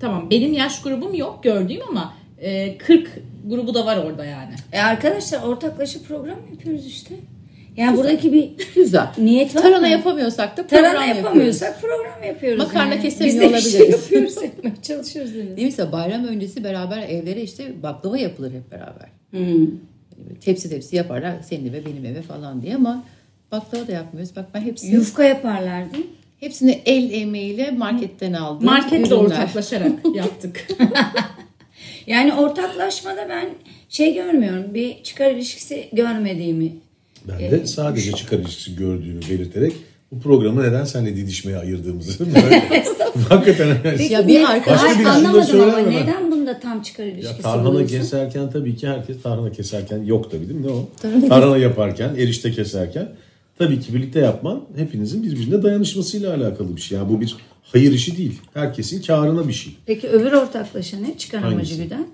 Tamam 0.00 0.30
benim 0.30 0.52
yaş 0.52 0.82
grubum 0.82 1.14
yok 1.14 1.42
gördüğüm 1.42 1.80
ama 1.90 2.14
e, 2.38 2.78
40 2.78 3.10
grubu 3.46 3.74
da 3.74 3.86
var 3.86 3.96
orada 3.96 4.24
yani. 4.24 4.54
E 4.72 4.80
arkadaşlar 4.80 5.42
ortaklaşa 5.42 5.98
program 6.08 6.38
yapıyoruz 6.52 6.86
işte. 6.86 7.14
Yani 7.76 7.96
buradaki 7.96 8.32
bir 8.32 8.50
Güzel. 8.74 9.06
niyet 9.18 9.56
var 9.56 9.62
Tarhana 9.62 9.80
mı? 9.80 9.88
yapamıyorsak 9.88 10.56
da 10.56 10.66
program 10.66 10.92
yapıyoruz. 10.94 11.16
yapamıyorsak 11.16 11.80
program 11.80 12.22
yapıyoruz. 12.26 12.58
Makarna 12.58 12.94
yani. 12.94 13.02
kesemiyor 13.02 13.34
Biz 13.34 13.40
de 13.54 13.60
şey 13.70 13.80
olabiliriz. 13.82 14.02
yapıyoruz, 14.02 14.36
yapmaya 14.42 14.82
çalışıyoruz. 14.82 15.34
Yani. 15.36 15.56
Değil 15.56 15.78
mi? 15.78 15.92
Bayram 15.92 16.24
öncesi 16.24 16.64
beraber 16.64 16.98
evlere 17.08 17.42
işte 17.42 17.82
baklava 17.82 18.18
yapılır 18.18 18.52
hep 18.52 18.70
beraber. 18.70 19.08
Hmm. 19.30 19.66
Tepsi 20.40 20.70
tepsi 20.70 20.96
yaparlar 20.96 21.34
senin 21.48 21.68
eve 21.68 21.86
benim 21.86 22.04
eve 22.04 22.22
falan 22.22 22.62
diye 22.62 22.74
ama 22.74 23.04
baklava 23.52 23.86
da 23.86 23.92
yapmıyoruz. 23.92 24.36
Bak 24.36 24.44
ben 24.54 24.60
hepsini, 24.60 24.94
Yufka 24.94 25.24
yaparlardı. 25.24 25.96
hepsini 26.40 26.80
el 26.86 27.12
emeğiyle 27.12 27.70
marketten 27.70 28.32
aldım. 28.32 28.66
Marketle 28.66 28.98
ürünler. 28.98 29.16
ortaklaşarak 29.16 29.92
yaptık. 30.14 30.66
Yani 32.06 32.34
ortaklaşmada 32.34 33.28
ben 33.28 33.48
şey 33.88 34.14
görmüyorum. 34.14 34.74
Bir 34.74 35.02
çıkar 35.02 35.30
ilişkisi 35.30 35.88
görmediğimi. 35.92 36.72
Ben 37.28 37.38
de 37.50 37.66
sadece 37.66 38.12
çıkar 38.12 38.38
ilişkisi 38.38 38.76
gördüğünü 38.76 39.20
belirterek 39.30 39.72
bu 40.12 40.20
programı 40.20 40.62
neden 40.62 40.84
seninle 40.84 41.16
didişmeye 41.16 41.56
ayırdığımızı 41.58 42.24
hakikaten. 43.28 43.76
Ya 44.10 44.28
bir 44.28 44.44
arkadaş- 44.50 45.06
anlamadım 45.06 45.60
ama 45.60 45.76
ben. 45.76 45.90
neden 45.90 46.32
bunda 46.32 46.60
tam 46.60 46.82
çıkar 46.82 47.04
Ya 47.04 47.10
ilişkisi 47.12 47.42
tarhana 47.42 47.64
buluyorsun? 47.68 47.96
keserken 47.96 48.50
tabii 48.50 48.76
ki 48.76 48.88
herkes 48.88 49.22
tarhana 49.22 49.52
keserken 49.52 50.02
yok 50.04 50.30
tabii 50.30 50.48
değil 50.48 50.60
mi? 50.60 50.66
Ne 50.66 50.70
o? 50.70 50.88
Tarhana 51.02 51.28
Tarhana, 51.28 51.56
yaparken, 51.56 52.14
erişte 52.14 52.50
keserken 52.52 53.08
tabii 53.58 53.80
ki 53.80 53.94
birlikte 53.94 54.20
yapman 54.20 54.60
hepinizin 54.76 55.22
birbirine 55.22 55.62
dayanışmasıyla 55.62 56.34
alakalı 56.34 56.76
bir 56.76 56.80
şey. 56.80 56.98
Yani 56.98 57.08
bu 57.08 57.20
bir 57.20 57.36
hayır 57.62 57.92
işi 57.92 58.16
değil. 58.16 58.40
Herkesin 58.54 59.02
karına 59.02 59.48
bir 59.48 59.52
şey. 59.52 59.72
Peki 59.86 60.08
öbür 60.08 60.32
ortaklaşa 60.32 60.96
ne? 60.96 61.18
Çıkar 61.18 61.42
amacı 61.42 61.82
güden. 61.82 62.06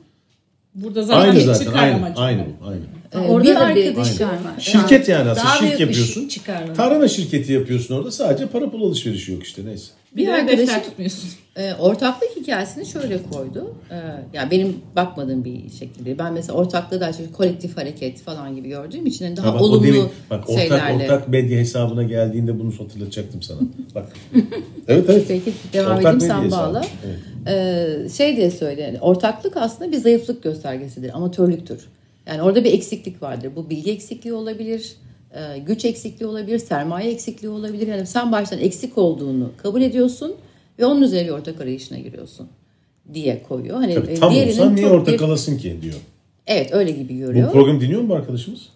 Burada 0.75 1.03
zaten 1.03 1.31
Aynı 1.31 1.40
zaten. 1.40 1.64
çıkar 1.64 1.79
Aynı, 1.83 1.94
amacı. 1.97 2.21
aynı 2.21 2.40
bu. 2.40 2.66
Aynı. 2.68 2.81
Ee, 3.14 3.18
Orada 3.18 3.49
bir 3.49 3.55
da 3.55 3.97
bir 4.01 4.05
çıkar 4.05 4.27
var. 4.29 4.55
Şirket 4.59 5.09
yani 5.09 5.31
aslında. 5.31 5.47
Daha 5.47 5.59
Şirk 5.59 5.81
yapıyorsun. 5.81 6.29
Tarhana 6.77 7.09
şirketi 7.09 7.53
yapıyorsun 7.53 7.94
orada. 7.94 8.11
Sadece 8.11 8.47
para 8.47 8.71
pul 8.71 8.83
alışverişi 8.88 9.33
yok 9.33 9.44
işte 9.44 9.62
neyse. 9.64 9.87
Bir 10.16 10.29
arkadaşım 10.29 10.83
tutmuyorsun. 10.83 11.31
e, 11.57 11.75
ortaklık 11.75 12.31
hikayesini 12.37 12.87
şöyle 12.87 13.18
koydu. 13.33 13.75
E, 13.90 13.97
ya 14.37 14.51
benim 14.51 14.77
bakmadığım 14.97 15.44
bir 15.44 15.71
şekilde. 15.79 16.18
Ben 16.18 16.33
mesela 16.33 16.53
ortaklığı 16.59 17.01
daha 17.01 17.12
çok 17.12 17.35
kolektif 17.35 17.77
hareket 17.77 18.21
falan 18.23 18.57
gibi 18.57 18.68
gördüğüm 18.68 19.07
için 19.07 19.25
hani 19.25 19.37
daha 19.37 19.47
Ha 19.47 19.55
bak, 19.55 19.62
olumlu 19.62 19.87
demin- 19.87 20.09
bak, 20.31 20.51
ortak, 20.51 20.61
şeylerle. 20.62 21.05
ortak 21.05 21.29
medya 21.29 21.59
hesabına 21.59 22.03
geldiğinde 22.03 22.59
bunu 22.59 22.73
hatırlatacaktım 22.79 23.42
sana. 23.42 23.59
Bak. 23.94 24.07
evet 24.88 25.05
evet. 25.09 25.25
Peki 25.29 25.53
devam 25.73 25.97
Ortak 25.99 26.14
edeyim 26.16 26.21
sen 26.21 26.42
hesabı. 26.44 26.51
bağla. 26.75 26.85
Evet. 27.07 27.18
Ee, 28.07 28.09
şey 28.09 28.37
diye 28.37 28.51
söyle 28.51 28.83
yani 28.83 28.99
ortaklık 29.01 29.57
aslında 29.57 29.92
bir 29.92 29.97
zayıflık 29.97 30.42
göstergesidir, 30.42 31.16
amatörlüktür. 31.16 31.81
Yani 32.29 32.43
orada 32.43 32.64
bir 32.64 32.73
eksiklik 32.73 33.23
vardır. 33.23 33.53
Bu 33.57 33.71
bilgi 33.71 33.91
eksikliği 33.91 34.35
olabilir, 34.35 34.97
e, 35.35 35.59
güç 35.59 35.85
eksikliği 35.85 36.31
olabilir, 36.31 36.59
sermaye 36.59 37.11
eksikliği 37.11 37.53
olabilir. 37.53 37.87
Yani 37.87 38.07
sen 38.07 38.33
baştan 38.33 38.59
eksik 38.59 38.99
olduğunu 38.99 39.53
kabul 39.57 39.83
ediyorsun 39.83 40.35
ve 40.79 40.87
onun 40.87 41.03
üzerine 41.03 41.29
bir 41.29 41.33
ortak 41.33 41.61
arayışına 41.61 41.99
giriyorsun 41.99 42.49
diye 43.14 43.43
koyuyor. 43.43 43.77
Hani 43.77 43.95
Tabii, 43.95 44.12
e, 44.12 44.14
tam 44.14 44.37
olsa 44.37 44.71
niye 44.71 44.87
ortak 44.87 45.19
kalasın 45.19 45.59
ki 45.59 45.77
diyor. 45.83 45.95
Evet 46.47 46.73
öyle 46.73 46.91
gibi 46.91 47.14
Bu 47.14 47.19
görüyor. 47.19 47.53
programı 47.53 47.81
dinliyor 47.81 48.01
mu 48.01 48.09
bu 48.09 48.14
arkadaşımız? 48.14 48.69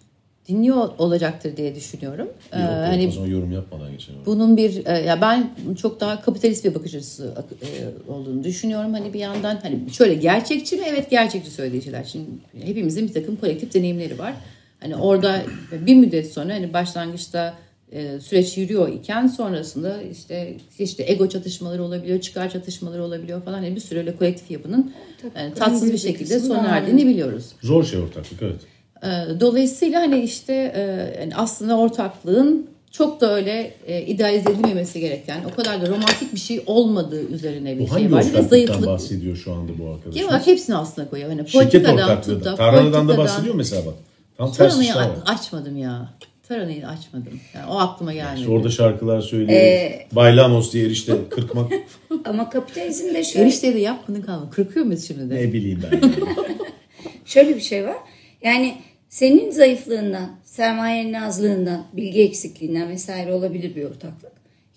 Dinliyor 0.47 0.89
olacaktır 0.97 1.57
diye 1.57 1.75
düşünüyorum. 1.75 2.27
Ee, 2.51 2.59
Yok, 2.59 2.69
yok, 2.69 2.77
hani 2.79 3.07
o 3.07 3.11
zaman 3.11 3.27
yorum 3.27 3.51
yapmadan 3.51 3.91
geçelim. 3.91 4.19
bunun 4.25 4.57
bir 4.57 4.85
e, 4.85 4.91
ya 4.91 5.21
ben 5.21 5.49
çok 5.81 5.99
daha 5.99 6.21
kapitalist 6.21 6.65
bir 6.65 6.75
bakış 6.75 6.95
açısı 6.95 7.33
e, 7.61 8.11
olduğunu 8.11 8.43
düşünüyorum. 8.43 8.93
Hani 8.93 9.13
bir 9.13 9.19
yandan 9.19 9.59
hani 9.61 9.79
şöyle 9.91 10.13
gerçekçi 10.13 10.75
mi? 10.75 10.83
Evet 10.87 11.09
gerçekçi 11.09 11.51
söylediği 11.51 11.81
şeyler. 11.81 12.03
Şimdi 12.03 12.27
hepimizin 12.63 13.07
bir 13.07 13.13
takım 13.13 13.35
kolektif 13.35 13.73
deneyimleri 13.73 14.19
var. 14.19 14.33
Hani 14.79 14.95
orada 14.95 15.41
bir 15.71 15.95
müddet 15.95 16.33
sonra 16.33 16.53
hani 16.53 16.73
başlangıçta 16.73 17.53
e, 17.91 18.19
süreç 18.19 18.57
yürüyor 18.57 18.89
iken 18.89 19.27
sonrasında 19.27 20.01
işte 20.01 20.57
işte 20.79 21.03
ego 21.07 21.29
çatışmaları 21.29 21.83
olabiliyor, 21.83 22.21
çıkar 22.21 22.49
çatışmaları 22.49 23.03
olabiliyor 23.03 23.41
falan. 23.41 23.61
Yani 23.61 23.75
bir 23.75 23.81
süre 23.81 23.99
öyle 23.99 24.15
kolektif 24.15 24.51
yapının 24.51 24.93
yani 25.35 25.53
tatsız 25.53 25.93
bir 25.93 25.97
şekilde 25.97 26.39
sona 26.39 26.67
erdiğini 26.67 27.07
biliyoruz. 27.07 27.45
Zor 27.61 27.83
şey 27.83 27.99
ortaklık 27.99 28.41
evet. 28.41 28.59
Ee, 29.03 29.39
Dolayısıyla 29.39 30.01
hani 30.01 30.19
işte 30.23 30.53
e, 30.53 31.29
aslında 31.35 31.77
ortaklığın 31.77 32.67
çok 32.91 33.21
da 33.21 33.35
öyle 33.35 33.73
e, 33.87 34.01
idealize 34.01 34.51
edilmemesi 34.51 34.99
gereken, 34.99 35.43
o 35.51 35.55
kadar 35.55 35.81
da 35.81 35.87
romantik 35.89 36.33
bir 36.33 36.39
şey 36.39 36.63
olmadığı 36.65 37.23
üzerine 37.23 37.79
bir 37.79 37.89
Bu 37.89 37.95
şey 37.97 38.11
var. 38.11 38.25
Ve 38.33 38.41
zayıflık. 38.41 38.87
bahsediyor 38.87 39.35
şu 39.35 39.53
anda 39.53 39.71
bu 39.79 39.85
arkadaşımız? 39.85 40.15
Genel 40.15 40.29
olarak 40.29 40.47
hepsini 40.47 40.75
aslında 40.75 41.09
koyuyor. 41.09 41.29
Hani 41.29 41.39
Şirket 41.39 41.53
politikadan 41.53 41.93
ortaklığı 41.95 42.33
tut 42.33 42.45
da. 42.45 42.51
da, 42.51 42.55
Tarhanadan 42.55 43.07
da 43.09 43.17
bahsediyor 43.17 43.55
mesela 43.55 43.85
bak. 43.85 43.93
Tam 44.37 44.51
Taranayı 44.51 44.93
açmadım 45.25 45.77
ya. 45.77 46.09
Taranayı 46.47 46.87
açmadım. 46.87 47.39
Yani 47.55 47.65
o 47.71 47.77
aklıma 47.79 48.13
gelmedi. 48.13 48.39
İşte 48.39 48.51
orada 48.51 48.69
şarkılar 48.69 49.21
söylüyor. 49.21 49.59
Ee, 49.59 50.07
Baylamos 50.11 50.73
diye 50.73 50.85
erişte 50.85 51.13
kırkmak 51.29 51.71
Ama 52.25 52.49
kapitalizmde 52.49 53.23
şöyle, 53.23 53.45
Erişteyi 53.45 53.73
de 53.73 53.79
yap 53.79 53.99
bunu 54.07 54.25
kalma. 54.25 54.49
Kırkıyor 54.49 54.85
muyuz 54.85 55.07
şimdi 55.07 55.29
de? 55.29 55.35
ne 55.35 55.53
bileyim 55.53 55.83
ben. 55.91 56.01
şöyle 57.25 57.55
bir 57.55 57.61
şey 57.61 57.85
var. 57.85 57.97
Yani 58.43 58.75
senin 59.13 59.51
zayıflığından, 59.51 60.29
sermayenin 60.43 61.13
azlığından, 61.13 61.85
bilgi 61.93 62.21
eksikliğinden 62.21 62.89
vesaire 62.89 63.33
olabilir 63.33 63.75
bir 63.75 63.83
ortaklık. 63.83 64.31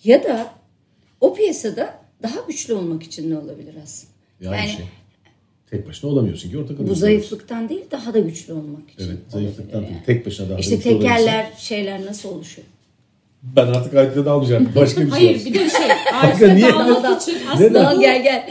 Ya 0.04 0.24
da 0.24 0.50
o 1.20 1.34
piyasada 1.34 1.94
daha 2.22 2.40
güçlü 2.48 2.74
olmak 2.74 3.02
için 3.02 3.30
ne 3.30 3.38
olabilir 3.38 3.74
aslında? 3.82 4.12
Yani, 4.40 4.56
Yani- 4.56 4.68
şey. 4.68 4.84
Tek 5.70 5.88
başına 5.88 6.10
olamıyorsun 6.10 6.50
ki 6.50 6.58
ortak 6.58 6.78
Bu 6.78 6.94
zayıflıktan 6.94 7.68
değil 7.68 7.84
daha 7.90 8.14
da 8.14 8.18
güçlü 8.18 8.52
olmak 8.52 8.90
için. 8.90 9.08
Evet 9.08 9.18
zayıflıktan 9.28 9.80
olabilir 9.80 9.94
değil. 9.94 10.04
Tek 10.06 10.26
başına 10.26 10.50
daha 10.50 10.58
İşte 10.58 10.76
güçlü 10.76 10.90
olabilirsin. 10.90 11.16
tekerler 11.16 11.46
şeyler 11.58 12.06
nasıl 12.06 12.28
oluşuyor? 12.28 12.68
Ben 13.42 13.66
artık 13.66 13.94
ayrıca 13.94 14.30
almayacağım. 14.30 14.72
Başka 14.76 15.00
bir 15.00 15.10
şey 15.10 15.10
Hayır 15.10 15.44
bir 15.44 15.54
de 15.54 15.70
şey 15.70 15.88
Hakikaten 16.12 16.56
niye? 16.56 16.68
Dağılmak 16.68 17.22
için 17.22 17.36
aslında 17.52 17.94
gel 18.00 18.22
gel. 18.22 18.50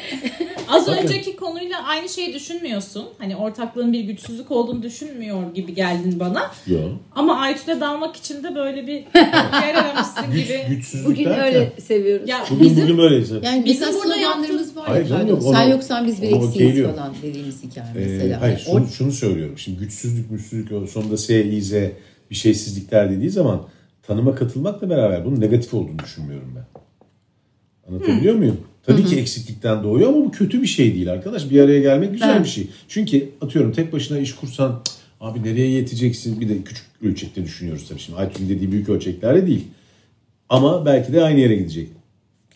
Az 0.70 0.88
önceki 0.88 1.36
konuyla 1.36 1.84
aynı 1.84 2.10
şeyi 2.10 2.34
düşünmüyorsun. 2.34 3.06
Hani 3.18 3.36
ortaklığın 3.36 3.94
bir 3.94 4.00
güçsüzlük 4.04 4.52
olduğunu 4.52 4.84
düşünmüyor 4.84 5.54
gibi 5.54 5.74
geldin 5.74 6.20
bana. 6.20 6.52
Yok. 6.68 6.92
Ama 7.16 7.38
Aytül'e 7.40 7.80
dalmak 7.80 8.16
için 8.16 8.44
de 8.44 8.56
böyle 8.56 8.88
bir 8.88 8.94
yer 9.64 9.76
aramışsın 9.76 10.24
Güç, 10.32 10.48
gibi. 10.48 10.60
güçsüzlük 10.70 11.08
Bugün 11.08 11.26
derken. 11.26 11.44
öyle 11.46 11.72
seviyoruz. 11.82 12.30
Ya 12.30 12.46
Bugün 12.52 12.64
bizim 12.70 12.84
bugün 12.84 12.98
böyleyse. 12.98 13.36
Yani 13.44 13.66
Bizim 13.66 13.88
bizim 13.88 14.02
burada 14.04 14.14
sloganlarımız 14.16 14.76
var 14.78 14.84
Hayır 14.88 15.04
ya. 15.04 15.10
canım, 15.10 15.28
pardon. 15.28 15.46
yok, 15.46 15.56
Sen 15.56 15.68
yoksan 15.70 16.08
biz 16.08 16.22
bir 16.22 16.28
onu 16.32 16.36
eksiyiz 16.36 16.56
okeyliyor. 16.56 16.96
falan 16.96 17.14
dediğimiz 17.24 17.64
hikaye 17.64 17.88
Ee, 17.96 18.00
mesela. 18.00 18.42
hayır 18.42 18.54
Yani 18.68 18.80
şunu, 18.80 18.88
şunu 18.88 19.12
söylüyorum. 19.12 19.58
Şimdi 19.58 19.80
güçsüzlük, 19.80 20.30
güçsüzlük 20.30 20.90
sonunda 20.90 21.18
S, 21.18 21.46
İ, 21.46 21.62
Z 21.62 21.74
bir 22.32 22.36
şeysizlikler 22.36 23.12
dediği 23.12 23.30
zaman 23.30 23.62
tanıma 24.04 24.36
katılmakla 24.36 24.90
beraber 24.90 25.26
bunun 25.26 25.42
negatif 25.42 25.74
olduğunu 25.74 26.00
düşünmüyorum 26.00 26.56
ben. 26.56 26.66
Anlatabiliyor 27.90 28.36
muyum? 28.36 28.58
Tabii 28.86 29.06
ki 29.06 29.16
eksiklikten 29.20 29.84
doğuyor 29.84 30.10
ama 30.10 30.18
bu 30.26 30.32
kötü 30.32 30.62
bir 30.62 30.68
şey 30.68 30.94
değil 30.94 31.12
arkadaş. 31.12 31.50
Bir 31.50 31.62
araya 31.62 31.80
gelmek 31.80 32.12
güzel 32.12 32.30
Evet. 32.36 32.44
bir 32.46 32.50
şey. 32.50 32.68
Çünkü 32.88 33.30
atıyorum 33.42 33.72
tek 33.72 33.94
başına 33.94 34.20
iş 34.20 34.36
kursan 34.36 34.82
"Cık, 34.86 34.94
abi 35.22 35.44
nereye 35.44 35.68
yeteceksin? 35.70 36.42
Bir 36.42 36.50
de 36.50 36.64
küçük 36.64 36.86
ölçekte 37.04 37.44
düşünüyoruz 37.44 37.86
tabii 37.90 38.00
şimdi. 38.00 38.20
Aytül'ün 38.20 38.50
dediği 38.50 38.72
büyük 38.72 38.90
ölçeklerde 38.90 39.48
değil. 39.48 39.64
Ama 40.50 40.86
belki 40.86 41.14
de 41.14 41.24
aynı 41.24 41.40
yere 41.40 41.56
gidecek. 41.56 41.90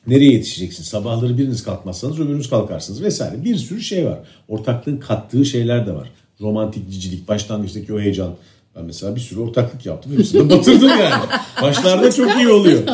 Nereye 0.07 0.31
yetişeceksin? 0.33 0.83
Sabahları 0.83 1.37
biriniz 1.37 1.63
kalkmazsanız 1.63 2.19
öbürünüz 2.19 2.49
kalkarsınız 2.49 3.03
vesaire. 3.03 3.43
Bir 3.43 3.55
sürü 3.55 3.81
şey 3.81 4.05
var. 4.05 4.19
Ortaklığın 4.47 4.97
kattığı 4.97 5.45
şeyler 5.45 5.87
de 5.87 5.91
var. 5.93 6.09
Romantik 6.41 6.89
cicilik, 6.91 7.27
başlangıçtaki 7.27 7.93
o 7.93 7.99
heyecan. 7.99 8.35
Ben 8.75 8.85
mesela 8.85 9.15
bir 9.15 9.21
sürü 9.21 9.39
ortaklık 9.39 9.85
yaptım. 9.85 10.17
Hepsini 10.17 10.49
batırdım 10.49 10.89
yani. 10.89 11.23
Başlarda 11.61 12.11
çok 12.11 12.35
iyi 12.37 12.47
oluyor. 12.49 12.87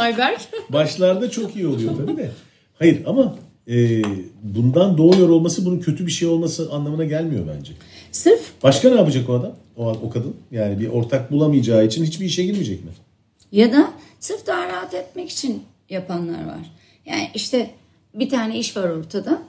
Başlarda 0.69 1.31
çok 1.31 1.55
iyi 1.55 1.67
oluyor 1.67 1.91
tabii 1.97 2.17
de. 2.17 2.31
Hayır 2.79 3.01
ama 3.05 3.35
e, 3.67 4.01
bundan 4.43 4.97
doğuyor 4.97 5.29
olması 5.29 5.65
bunun 5.65 5.79
kötü 5.79 6.05
bir 6.05 6.11
şey 6.11 6.27
olması 6.27 6.71
anlamına 6.71 7.05
gelmiyor 7.05 7.47
bence. 7.57 7.73
Sırf 8.11 8.63
Başka 8.63 8.89
ne 8.89 8.95
yapacak 8.95 9.29
o 9.29 9.33
adam? 9.33 9.55
O, 9.77 9.89
o 9.89 10.09
kadın? 10.09 10.35
Yani 10.51 10.79
bir 10.79 10.87
ortak 10.87 11.31
bulamayacağı 11.31 11.85
için 11.85 12.05
hiçbir 12.05 12.25
işe 12.25 12.43
girmeyecek 12.43 12.85
mi? 12.85 12.91
ya 13.51 13.73
da 13.73 13.91
sırf 14.19 14.47
daha 14.47 14.67
rahat 14.67 14.93
etmek 14.93 15.29
için 15.29 15.63
yapanlar 15.89 16.45
var. 16.45 16.71
Yani 17.05 17.29
işte 17.33 17.69
bir 18.13 18.29
tane 18.29 18.59
iş 18.59 18.77
var 18.77 18.89
ortada. 18.89 19.41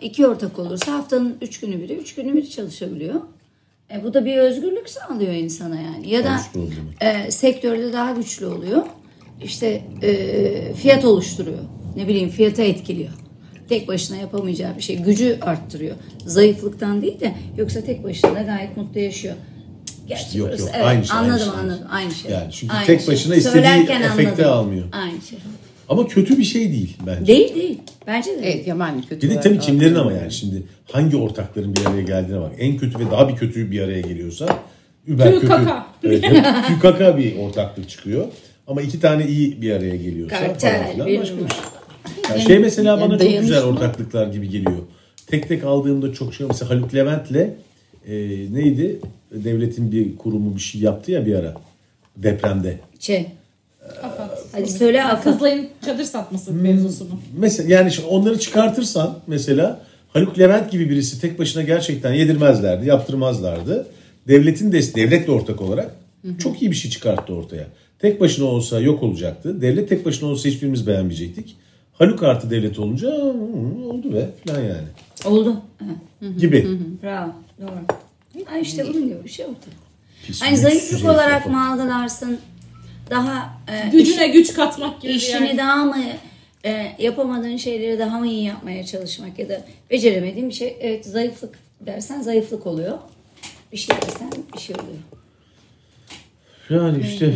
İki 0.00 0.26
ortak 0.26 0.58
olursa 0.58 0.92
haftanın 0.92 1.36
üç 1.40 1.60
günü 1.60 1.82
biri, 1.82 1.94
üç 1.94 2.14
günü 2.14 2.34
biri 2.34 2.50
çalışabiliyor. 2.50 3.20
E, 3.94 4.04
bu 4.04 4.14
da 4.14 4.24
bir 4.24 4.36
özgürlük 4.36 4.90
sağlıyor 4.90 5.32
insana 5.32 5.80
yani. 5.80 6.10
Ya 6.10 6.24
da 6.24 6.40
Konuşma 6.52 6.82
e, 7.00 7.30
sektörde 7.30 7.92
daha 7.92 8.12
güçlü 8.12 8.46
oluyor. 8.46 8.82
İşte 9.42 9.82
e, 10.02 10.74
fiyat 10.74 11.04
oluşturuyor. 11.04 11.58
Ne 11.96 12.08
bileyim 12.08 12.28
fiyata 12.28 12.62
etkiliyor. 12.62 13.10
Tek 13.68 13.88
başına 13.88 14.16
yapamayacağı 14.16 14.76
bir 14.76 14.82
şey. 14.82 14.96
Gücü 14.96 15.38
arttırıyor. 15.40 15.96
Zayıflıktan 16.26 17.02
değil 17.02 17.20
de 17.20 17.34
yoksa 17.56 17.80
tek 17.80 18.04
başına 18.04 18.42
gayet 18.42 18.76
mutlu 18.76 19.00
yaşıyor. 19.00 19.34
Gerçi 20.08 20.38
Yok, 20.38 20.48
burası- 20.48 20.62
yok, 20.62 20.70
evet, 20.74 20.86
aynı 20.86 21.04
şey, 21.04 21.16
aynı 21.16 21.32
Anladım 21.32 21.52
şey. 21.52 21.60
anladım. 21.60 21.86
Aynı 21.90 22.10
şey. 22.14 22.30
Yani 22.30 22.52
çünkü 22.52 22.74
Aynı 22.74 22.86
tek 22.86 23.00
şey. 23.00 23.14
başına 23.14 23.34
istediği 23.34 23.52
Söylerken 23.62 24.02
efekti 24.02 24.46
anladım. 24.46 24.66
almıyor. 24.66 24.84
Aynı 24.92 25.20
şey. 25.30 25.38
Ama 25.88 26.06
kötü 26.06 26.38
bir 26.38 26.44
şey 26.44 26.72
değil 26.72 26.96
bence. 27.06 27.26
Değil 27.26 27.54
değil. 27.54 27.78
Bence 28.06 28.30
de 28.30 28.42
değil. 28.42 28.54
Evet 28.56 28.66
ya 28.66 28.78
ben 28.80 29.02
kötü 29.02 29.28
Bir 29.28 29.34
de 29.34 29.40
tabii 29.40 29.58
kimlerin 29.58 29.94
ama 29.94 30.12
yani 30.12 30.32
şimdi 30.32 30.62
hangi 30.92 31.16
ortakların 31.16 31.76
bir 31.76 31.86
araya 31.86 32.02
geldiğine 32.02 32.40
bak. 32.40 32.52
En 32.58 32.76
kötü 32.76 32.98
ve 32.98 33.10
daha 33.10 33.28
bir 33.28 33.36
kötü 33.36 33.70
bir 33.70 33.80
araya 33.80 34.00
geliyorsa 34.00 34.58
über 35.06 35.32
kötü. 35.34 35.46
Kaka. 35.46 35.86
Evet. 36.04 36.24
Kükaka 36.68 37.16
bir 37.18 37.38
ortaklık 37.38 37.88
çıkıyor. 37.88 38.26
Ama 38.66 38.82
iki 38.82 39.00
tane 39.00 39.26
iyi 39.26 39.62
bir 39.62 39.70
araya 39.72 39.96
geliyorsa 39.96 40.36
Kartel, 40.36 40.78
falan 40.80 40.92
filan 40.92 41.08
bir 41.08 41.20
başka 41.20 41.34
bir 41.34 41.40
şey. 41.48 41.58
Yani 42.38 42.46
şey 42.46 42.58
mesela 42.58 43.00
bana 43.00 43.18
çok 43.18 43.40
güzel 43.40 43.62
ortaklıklar 43.62 44.26
gibi 44.26 44.48
geliyor. 44.48 44.78
Tek 45.26 45.48
tek 45.48 45.64
aldığımda 45.64 46.12
çok 46.12 46.34
şey 46.34 46.46
mesela 46.46 46.70
Haluk 46.70 46.94
Levent'le 46.94 47.50
e, 48.06 48.14
neydi? 48.52 49.00
Devletin 49.32 49.92
bir 49.92 50.16
kurumu 50.16 50.56
bir 50.56 50.60
şey 50.60 50.80
yaptı 50.80 51.12
ya 51.12 51.26
bir 51.26 51.34
ara 51.34 51.54
depremde. 52.16 52.78
Şey. 53.00 53.26
Hadi 54.52 54.70
söyle 54.70 55.04
Afat. 55.04 55.24
Kızlayın 55.24 55.68
çadır 55.84 56.04
satması 56.04 56.52
mevzusunu. 56.52 57.08
Mesela 57.38 57.74
yani 57.74 57.92
onları 58.08 58.38
çıkartırsan 58.38 59.18
mesela 59.26 59.80
Haluk 60.08 60.38
Levent 60.38 60.70
gibi 60.70 60.90
birisi 60.90 61.20
tek 61.20 61.38
başına 61.38 61.62
gerçekten 61.62 62.12
yedirmezlerdi, 62.12 62.88
yaptırmazlardı. 62.88 63.86
Devletin 64.28 64.72
de 64.72 64.94
devletle 64.94 65.32
ortak 65.32 65.60
olarak 65.60 65.90
çok 66.38 66.62
iyi 66.62 66.70
bir 66.70 66.76
şey 66.76 66.90
çıkarttı 66.90 67.34
ortaya. 67.34 67.66
Tek 67.98 68.20
başına 68.20 68.44
olsa 68.44 68.80
yok 68.80 69.02
olacaktı. 69.02 69.62
Devlet 69.62 69.88
tek 69.88 70.06
başına 70.06 70.28
olsa 70.28 70.48
hiçbirimiz 70.48 70.86
beğenmeyecektik. 70.86 71.56
Haluk 72.02 72.22
artı 72.22 72.50
devlet 72.50 72.78
olunca 72.78 73.08
hı, 73.08 73.32
oldu 73.88 74.12
be 74.14 74.30
falan 74.46 74.60
yani. 74.60 74.86
Oldu. 75.24 75.56
Gibi. 76.38 76.78
Bravo. 77.02 77.32
Doğru. 77.60 78.44
Ha 78.44 78.58
işte 78.58 78.84
bunun 78.88 79.08
gibi 79.08 79.24
bir 79.24 79.28
şey 79.28 79.46
oldu. 79.46 79.56
Pis, 80.26 80.42
Hani 80.42 80.56
zayıflık 80.56 81.04
olarak 81.04 81.46
mı 81.46 81.70
algılarsın? 81.70 82.38
Daha 83.10 83.56
e, 83.68 83.88
Gücüne 83.88 84.28
güç 84.28 84.54
katmak 84.54 85.00
gibi 85.02 85.12
işini 85.12 85.46
yer. 85.46 85.58
daha 85.58 85.84
mı 85.84 85.96
e, 86.64 86.86
yapamadığın 86.98 87.56
şeyleri 87.56 87.98
daha 87.98 88.18
mı 88.18 88.26
iyi 88.26 88.44
yapmaya 88.44 88.86
çalışmak 88.86 89.38
ya 89.38 89.48
da 89.48 89.60
beceremediğin 89.90 90.48
bir 90.48 90.54
şey 90.54 90.76
evet 90.80 91.06
zayıflık 91.06 91.58
dersen 91.80 92.20
zayıflık 92.20 92.66
oluyor. 92.66 92.98
Bir 93.72 93.76
şey 93.76 93.96
dersen 93.96 94.30
bir 94.54 94.60
şey 94.60 94.76
oluyor. 94.76 94.98
Yani 96.70 97.02
işte 97.02 97.34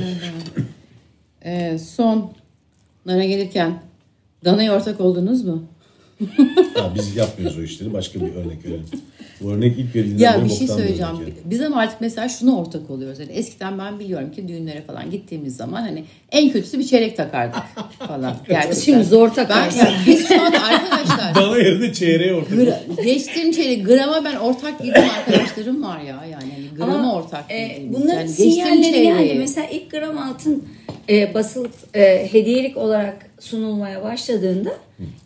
Ee, 1.45 1.79
sonlara 1.85 3.25
gelirken 3.25 3.79
danaya 4.47 4.75
ortak 4.77 5.01
oldunuz 5.01 5.45
mu? 5.45 5.63
ha, 6.75 6.93
biz 6.95 7.17
yapmıyoruz 7.17 7.59
o 7.59 7.63
işleri. 7.63 7.93
Başka 7.93 8.21
bir 8.21 8.35
örnek 8.35 8.65
verelim. 8.65 8.87
Bu 9.41 9.53
örnek 9.53 9.79
ilk 9.79 9.95
verildiğinde 9.95 10.23
Ya 10.23 10.45
bir 10.45 10.49
şey 10.51 10.61
bir 10.61 10.73
söyleyeceğim. 10.73 11.13
yani. 11.21 11.33
Biz 11.45 11.61
ama 11.63 11.77
artık 11.77 12.01
mesela 12.01 12.29
şuna 12.29 12.59
ortak 12.59 12.91
oluyoruz. 12.91 13.19
Yani 13.21 13.33
eskiden 13.33 13.79
ben 13.79 13.99
biliyorum 14.01 14.33
ki 14.33 14.49
düğünlere 14.49 14.83
falan 14.83 15.11
gittiğimiz 15.11 15.57
zaman 15.57 15.81
hani 15.81 16.05
en 16.33 16.51
kötüsü 16.51 16.79
bir 16.79 16.85
çeyrek 16.85 17.17
takardık 17.17 17.63
falan. 17.99 18.37
Gerçekten. 18.49 18.81
Şimdi 18.81 19.05
zor 19.05 19.29
Ben, 19.29 19.35
takarsın. 19.35 19.79
yani 19.79 19.95
biz 20.07 20.29
şu 20.29 20.43
anda 20.43 20.63
arkadaşlar 20.65 21.35
Bana 21.43 21.59
yerine 21.59 21.93
çeyreğe 21.93 22.35
ortak. 22.35 22.53
gra- 22.53 23.05
geçtiğim 23.05 23.53
çeyrek 23.53 23.87
grama 23.87 24.25
ben 24.25 24.37
ortak 24.37 24.79
girdiğim 24.83 25.09
arkadaşlarım 25.19 25.83
var 25.83 26.01
ya. 26.01 26.25
Yani 26.31 26.53
hani 26.53 26.77
grama 26.77 26.95
Ama, 26.95 27.15
ortak 27.15 27.45
e, 27.49 27.69
girdiğimiz. 27.69 27.97
bunların 28.01 28.19
yani 28.21 28.29
sinyalleri 28.29 29.05
yani 29.05 29.35
mesela 29.39 29.67
ilk 29.69 29.91
gram 29.91 30.19
altın 30.19 30.65
e, 31.09 31.35
basılıp 31.35 31.73
e, 31.95 32.29
hediyelik 32.33 32.77
olarak 32.77 33.26
sunulmaya 33.41 34.03
başladığında 34.03 34.71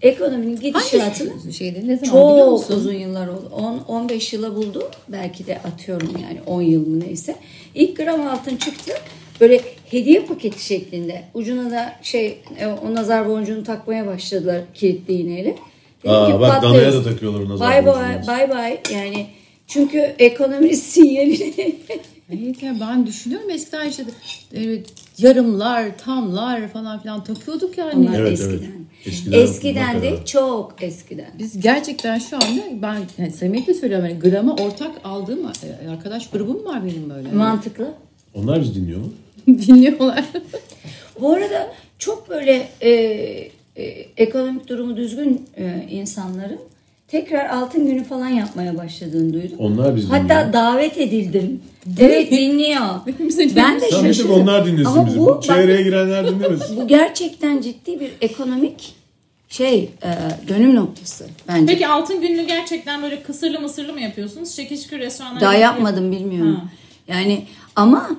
ekonominin 0.02 0.60
gidişatını 0.60 1.30
Hangi 1.30 1.52
şeydi? 1.52 1.88
Ne 1.88 1.96
zaman 1.96 2.32
biliyor 2.32 2.46
çok 2.46 2.52
musun? 2.52 2.76
uzun 2.76 2.92
yıllar 2.92 3.28
oldu. 3.28 3.52
10-15 3.88 4.34
yıla 4.34 4.56
buldu. 4.56 4.90
Belki 5.08 5.46
de 5.46 5.58
atıyorum 5.58 6.12
yani 6.22 6.40
10 6.46 6.62
yıl 6.62 6.86
mı 6.86 7.00
neyse. 7.00 7.36
İlk 7.74 7.96
gram 7.96 8.28
altın 8.28 8.56
çıktı. 8.56 8.92
Böyle 9.40 9.60
hediye 9.90 10.20
paketi 10.20 10.64
şeklinde. 10.64 11.22
Ucuna 11.34 11.70
da 11.70 11.92
şey 12.02 12.38
e, 12.58 12.66
o 12.66 12.94
nazar 12.94 13.28
boncuğunu 13.28 13.64
takmaya 13.64 14.06
başladılar 14.06 14.60
kilitli 14.74 15.14
iğneyle. 15.14 15.56
Dedim 16.04 16.10
Aa, 16.16 16.26
ki 16.26 16.40
bak 16.40 16.52
patlarız. 16.54 16.74
danaya 16.74 16.92
da 16.92 17.02
takıyorlar 17.02 17.48
nazar 17.48 17.70
Bye 17.70 17.86
boncuğunu. 17.86 18.26
bye, 18.38 18.48
bye 18.48 18.50
bye. 18.50 18.96
Yani 18.96 19.26
çünkü 19.66 19.98
ekonominin 20.18 20.74
sinyalini 20.74 21.54
Evet 22.32 22.56
ben 22.80 23.06
düşünüyorum 23.06 23.50
eskiden 23.50 23.88
işte 23.88 24.04
evet, 24.54 24.86
yarımlar, 25.22 25.98
tamlar 25.98 26.68
falan 26.68 27.00
filan 27.00 27.24
takıyorduk 27.24 27.78
yani. 27.78 28.09
Onlar 28.09 28.20
Evet, 28.20 28.33
eskiden. 28.33 28.52
evet. 28.52 28.70
Eskiden 29.06 29.38
Eskiden, 29.38 30.02
de 30.02 30.24
çok 30.24 30.74
eskiden. 30.83 31.30
Biz 31.38 31.61
gerçekten 31.61 32.18
şu 32.18 32.37
anda 32.37 32.62
ben 32.83 33.00
yani 33.18 33.33
samimiyetle 33.33 33.74
söylüyorum 33.74 34.09
hani 34.11 34.30
grama 34.30 34.53
ortak 34.55 34.90
aldığım 35.05 35.38
e, 35.84 35.88
arkadaş 35.88 36.30
grubum 36.30 36.64
var 36.64 36.84
benim 36.84 37.11
böyle. 37.11 37.32
Mantıklı. 37.32 37.94
Onlar 38.34 38.61
bizi 38.61 38.74
dinliyor 38.74 39.01
mu? 39.01 39.12
Dinliyorlar. 39.47 40.24
Bu 41.20 41.32
arada 41.32 41.72
çok 41.99 42.28
böyle 42.30 42.68
e, 42.80 42.90
e, 43.76 43.82
ekonomik 44.16 44.68
durumu 44.68 44.97
düzgün 44.97 45.47
e, 45.57 45.86
insanların 45.90 46.59
tekrar 47.11 47.48
altın 47.48 47.86
günü 47.86 48.04
falan 48.04 48.28
yapmaya 48.28 48.76
başladığını 48.78 49.32
duydum. 49.32 49.56
Onlar 49.58 49.96
bizi 49.96 50.08
Hatta 50.08 50.22
dinliyor. 50.28 50.52
davet 50.52 50.98
edildim. 50.98 51.61
Evet 51.98 52.30
dinliyor. 52.30 52.80
Ben 53.56 53.80
de 53.80 53.90
Sen 53.90 54.02
şaşırdım. 54.02 54.30
onlar 54.30 54.66
dinlesin 54.66 54.84
Ama 54.84 55.06
bizi. 55.06 55.18
bu, 55.18 55.22
Bu 55.22 55.26
bak, 55.26 55.42
çevreye 55.42 55.82
girenler 55.82 56.28
dinlemesin. 56.28 56.76
bu 56.80 56.88
gerçekten 56.88 57.61
ciddi 57.61 58.00
bir 58.00 58.11
ekonomik 58.20 58.94
şey 59.48 59.78
e, 59.78 59.88
dönüm 60.48 60.74
noktası 60.74 61.26
bence. 61.48 61.72
Peki 61.72 61.86
altın 61.88 62.20
gününü 62.20 62.46
gerçekten 62.46 63.02
böyle 63.02 63.22
kısırlı 63.22 63.61
mısırlı 63.61 63.92
mı 63.92 64.00
yapıyorsunuz? 64.00 64.56
Şekil 64.56 64.76
şükür 64.76 64.98
restoranlar. 64.98 65.40
Daha 65.40 65.54
yapmadım 65.54 66.12
bilmiyorum. 66.12 66.54
Ha. 66.56 66.64
Yani 67.08 67.44
ama 67.76 68.11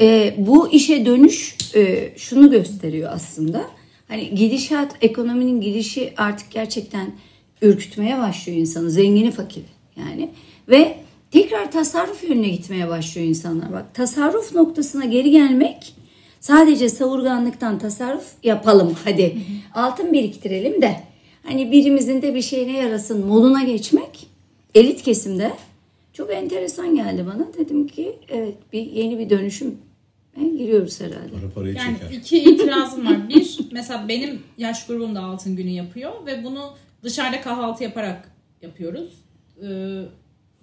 e, 0.00 0.34
bu 0.38 0.68
işe 0.72 1.06
dönüş 1.06 1.56
e, 1.74 2.12
şunu 2.16 2.50
gösteriyor 2.50 3.10
aslında. 3.14 3.62
Hani 4.08 4.34
gidişat, 4.34 4.96
ekonominin 5.02 5.60
gidişi 5.60 6.12
artık 6.16 6.50
gerçekten 6.50 7.06
ürkütmeye 7.62 8.18
başlıyor 8.18 8.58
insanı. 8.58 8.90
Zengini 8.90 9.30
fakiri 9.30 9.64
yani. 9.96 10.30
Ve 10.68 10.96
tekrar 11.30 11.72
tasarruf 11.72 12.24
yönüne 12.24 12.48
gitmeye 12.48 12.88
başlıyor 12.88 13.26
insanlar. 13.28 13.72
Bak 13.72 13.94
tasarruf 13.94 14.54
noktasına 14.54 15.04
geri 15.04 15.30
gelmek 15.30 15.94
sadece 16.40 16.88
savurganlıktan 16.88 17.78
tasarruf 17.78 18.24
yapalım 18.42 18.94
hadi. 19.04 19.36
Altın 19.74 20.12
biriktirelim 20.12 20.82
de 20.82 20.96
hani 21.42 21.72
birimizin 21.72 22.22
de 22.22 22.34
bir 22.34 22.42
şeyine 22.42 22.76
yarasın 22.76 23.26
moduna 23.26 23.62
geçmek 23.62 24.26
elit 24.74 25.02
kesimde 25.02 25.52
çok 26.12 26.32
enteresan 26.32 26.94
geldi 26.96 27.26
bana. 27.26 27.46
Dedim 27.58 27.86
ki 27.88 28.16
evet 28.28 28.54
bir 28.72 28.82
yeni 28.82 29.18
bir 29.18 29.30
dönüşüm 29.30 29.74
giriyoruz 30.58 31.00
herhalde. 31.00 31.32
Para 31.40 31.50
parayı 31.54 31.74
Yani 31.74 31.96
çeker. 31.98 32.16
iki 32.16 32.38
itirazım 32.38 33.06
var. 33.06 33.28
Bir, 33.28 33.58
mesela 33.72 34.08
benim 34.08 34.42
yaş 34.58 34.86
grubum 34.86 35.14
da 35.14 35.20
altın 35.20 35.56
günü 35.56 35.70
yapıyor 35.70 36.12
ve 36.26 36.44
bunu 36.44 36.70
dışarıda 37.02 37.40
kahvaltı 37.40 37.82
yaparak 37.82 38.32
yapıyoruz. 38.62 39.10
Ee, 39.62 39.66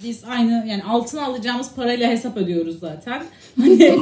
biz 0.03 0.23
aynı 0.29 0.65
yani 0.67 0.83
altın 0.83 1.17
alacağımız 1.17 1.71
parayla 1.75 2.09
hesap 2.09 2.37
ödüyoruz 2.37 2.79
zaten. 2.79 3.23
Hani 3.61 3.99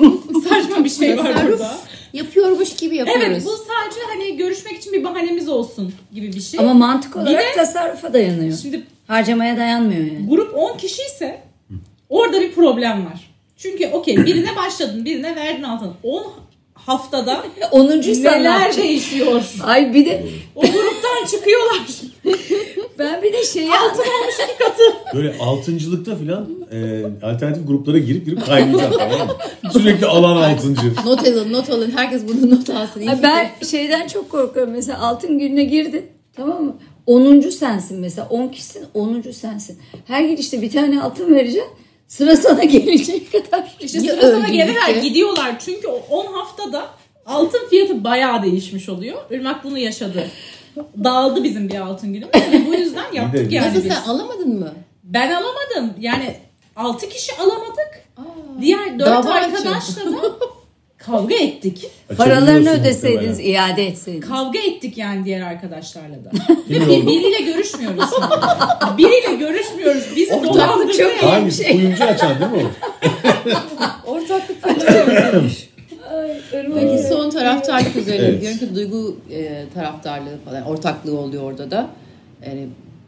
saçma 0.50 0.84
bir 0.84 0.90
şey 0.90 1.18
var 1.18 1.36
burada. 1.48 1.78
yapıyormuş 2.14 2.76
gibi 2.76 2.96
yapıyoruz. 2.96 3.24
Evet 3.28 3.46
bu 3.46 3.50
sadece 3.50 4.00
hani 4.14 4.38
görüşmek 4.38 4.78
için 4.78 4.94
bir 4.94 5.04
bahanemiz 5.04 5.50
olsun 5.50 5.94
gibi 6.14 6.34
bir 6.34 6.42
şey. 6.42 6.60
Ama 6.60 6.74
mantık 6.74 7.16
olarak 7.16 7.42
de- 7.44 7.56
tasarrufa 7.56 8.14
dayanıyor. 8.14 8.58
Şimdi 8.58 8.84
Harcamaya 9.08 9.58
dayanmıyor 9.58 10.02
yani. 10.02 10.28
grup 10.30 10.56
10 10.56 10.78
kişi 10.78 11.02
ise 11.02 11.42
orada 12.10 12.42
bir 12.42 12.52
problem 12.52 13.06
var. 13.06 13.32
Çünkü 13.58 13.88
okey 13.88 14.18
birine 14.18 14.56
başladın 14.56 15.06
birine 15.06 15.36
verdin 15.36 15.64
altın. 15.64 15.94
10 16.04 16.26
haftada 16.74 17.44
10. 17.72 17.88
neler 18.24 18.78
değişiyor. 18.78 19.44
Ay 19.64 19.94
bir 19.94 20.06
de 20.06 20.26
O 20.56 20.62
gruptan 20.62 21.26
çıkıyorlar. 21.32 21.82
ben 23.00 23.24
bir 23.24 23.34
de 23.34 23.44
şeyi 23.44 23.72
Altın 23.72 24.00
olmuş 24.00 24.36
iki 24.44 24.58
katı. 24.64 24.84
Böyle 25.16 25.38
altıncılıkta 25.40 26.16
filan 26.16 26.50
e, 26.72 27.04
alternatif 27.26 27.68
gruplara 27.68 27.98
girip 27.98 28.26
girip 28.26 28.46
kaynayacak 28.46 28.94
tamam 29.00 29.28
mı? 29.28 29.34
Sürekli 29.74 30.06
alan 30.06 30.36
altıncı. 30.36 30.94
Not 31.06 31.28
alın, 31.28 31.54
not 31.54 31.70
alın. 31.70 31.92
Herkes 31.96 32.22
bunu 32.28 32.56
not 32.56 32.70
alsın. 32.70 33.00
İyi 33.02 33.10
Ay 33.10 33.16
fikir. 33.16 33.30
ben 33.30 33.66
şeyden 33.66 34.08
çok 34.08 34.32
korkuyorum. 34.32 34.74
Mesela 34.74 35.00
altın 35.00 35.40
gününe 35.40 35.64
girdin. 35.64 36.06
Tamam 36.36 36.64
mı? 36.64 36.76
10. 37.06 37.40
sensin 37.40 38.00
mesela. 38.00 38.28
10 38.30 38.48
kişisin 38.48 38.86
10. 38.94 39.22
sensin. 39.32 39.78
Her 40.08 40.24
girişte 40.26 40.62
bir 40.62 40.72
tane 40.72 41.02
altın 41.02 41.36
vereceksin. 41.36 41.72
Sıra 42.08 42.36
sana 42.38 42.64
gelecek 42.64 43.32
kadar. 43.32 43.78
İşte 43.80 44.00
Ya 44.00 44.14
sıra 44.14 44.32
sana 44.32 44.48
gelirler 44.48 44.96
gidiyorlar. 45.04 45.60
Çünkü 45.60 45.88
o 45.88 45.96
10 46.10 46.34
haftada 46.34 46.86
altın 47.26 47.68
fiyatı 47.70 48.04
bayağı 48.04 48.44
değişmiş 48.44 48.90
oluyor. 48.90 49.18
Irmak 49.32 49.64
bunu 49.64 49.78
yaşadı. 49.78 50.28
Dağıldı 51.04 51.44
bizim 51.44 51.70
bir 51.70 51.76
altın 51.80 52.14
günümüz. 52.14 52.34
ve 52.36 52.66
bu 52.68 52.74
yüzden 52.74 53.12
yaptık 53.14 53.52
yani 53.52 53.68
Nasıl 53.68 53.84
biz. 53.84 53.94
sen 53.94 54.02
alamadın 54.12 54.60
mı? 54.60 54.74
Ben 55.04 55.32
alamadım. 55.32 55.94
Yani 56.00 56.36
6 56.76 57.10
kişi 57.10 57.32
alamadık. 57.36 58.06
Aa, 58.18 58.22
Diğer 58.62 59.00
4 59.00 59.08
dava 59.08 59.34
arkadaşla 59.34 60.06
da 60.06 60.18
kavga 60.98 61.36
ettik. 61.36 61.90
Paralarını 62.18 62.44
Açabiliyorsun 62.50 62.82
ödeseydiniz, 62.82 63.38
muhtemelen. 63.38 63.70
iade 63.70 63.88
etseydiniz. 63.88 64.28
Kavga 64.30 64.60
ettik 64.60 64.98
yani 64.98 65.26
diğer 65.26 65.42
arkadaşlarla 65.42 66.16
da. 66.26 66.32
Kim 66.48 66.58
Bir, 66.70 66.88
oldu? 66.88 67.08
biriyle 67.08 67.42
görüşmüyoruz 67.52 68.04
şu. 68.10 68.98
Biriyle 68.98 69.36
görüşmüyoruz. 69.36 70.04
Bizi 70.16 70.34
Ortaklık 70.34 70.54
dolandırdı. 70.56 70.98
çok 70.98 71.12
iyi. 71.24 71.30
Hangisi? 71.30 71.64
şey. 71.64 71.72
Kuyumcu 71.76 72.04
açan 72.04 72.40
değil 72.40 72.52
mi 72.64 72.70
o? 74.06 74.12
Ortaklık 74.12 74.64
Peki 76.52 77.04
son 77.08 77.30
taraftarlık 77.30 77.96
üzerine 77.96 78.26
Evet. 78.26 78.42
diyorum 78.42 78.60
ki 78.60 78.76
duygu 78.76 79.18
e, 79.32 79.66
taraftarlığı 79.74 80.38
falan 80.46 80.64
ortaklığı 80.64 81.20
oluyor 81.20 81.44
orada 81.44 81.72
da. 81.72 81.90
Yani 82.46 82.68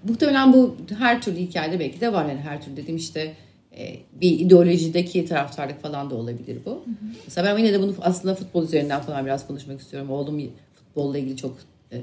muhtemelen 0.09 0.53
bu 0.53 0.75
her 0.99 1.21
türlü 1.21 1.37
hikayede 1.37 1.79
belki 1.79 2.01
de 2.01 2.13
var. 2.13 2.25
Yani 2.25 2.39
her 2.39 2.61
türlü 2.61 2.77
dediğim 2.77 2.97
işte 2.97 3.33
e, 3.77 3.95
bir 4.21 4.39
ideolojideki 4.39 5.25
taraftarlık 5.25 5.81
falan 5.81 6.09
da 6.09 6.15
olabilir 6.15 6.57
bu. 6.65 6.83
Mesela 7.25 7.53
ben 7.53 7.57
yine 7.63 7.73
de 7.73 7.81
bunu 7.81 7.93
aslında 8.01 8.35
futbol 8.35 8.63
üzerinden 8.63 9.01
falan 9.01 9.25
biraz 9.25 9.47
konuşmak 9.47 9.81
istiyorum. 9.81 10.09
Oğlum 10.09 10.41
futbolla 10.75 11.17
ilgili 11.17 11.37
çok 11.37 11.57
e, 11.91 11.97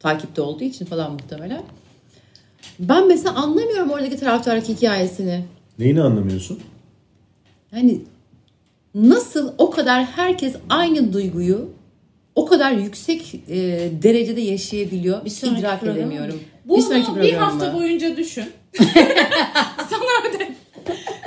takipte 0.00 0.42
olduğu 0.42 0.64
için 0.64 0.84
falan 0.84 1.12
muhtemelen. 1.12 1.62
Ben 2.78 3.08
mesela 3.08 3.34
anlamıyorum 3.34 3.90
oradaki 3.90 4.16
taraftarlık 4.16 4.68
hikayesini. 4.68 5.44
Neyini 5.78 6.02
anlamıyorsun? 6.02 6.60
Yani 7.72 8.00
nasıl 8.94 9.52
o 9.58 9.70
kadar 9.70 10.04
herkes 10.04 10.54
aynı 10.68 11.12
duyguyu 11.12 11.68
o 12.34 12.46
kadar 12.46 12.72
yüksek 12.72 13.34
e, 13.48 13.56
derecede 14.02 14.40
yaşayabiliyor 14.40 15.24
Bir 15.24 15.30
sonraki 15.30 15.60
idrak 15.60 15.80
program 15.80 15.96
edemiyorum. 15.96 16.40
Bunu 16.64 16.76
bir 16.78 16.82
sonraki 16.82 17.16
bir 17.16 17.32
hafta 17.32 17.74
boyunca 17.74 18.16
düşün. 18.16 18.44
Sana 19.90 20.28
öde. 20.28 20.54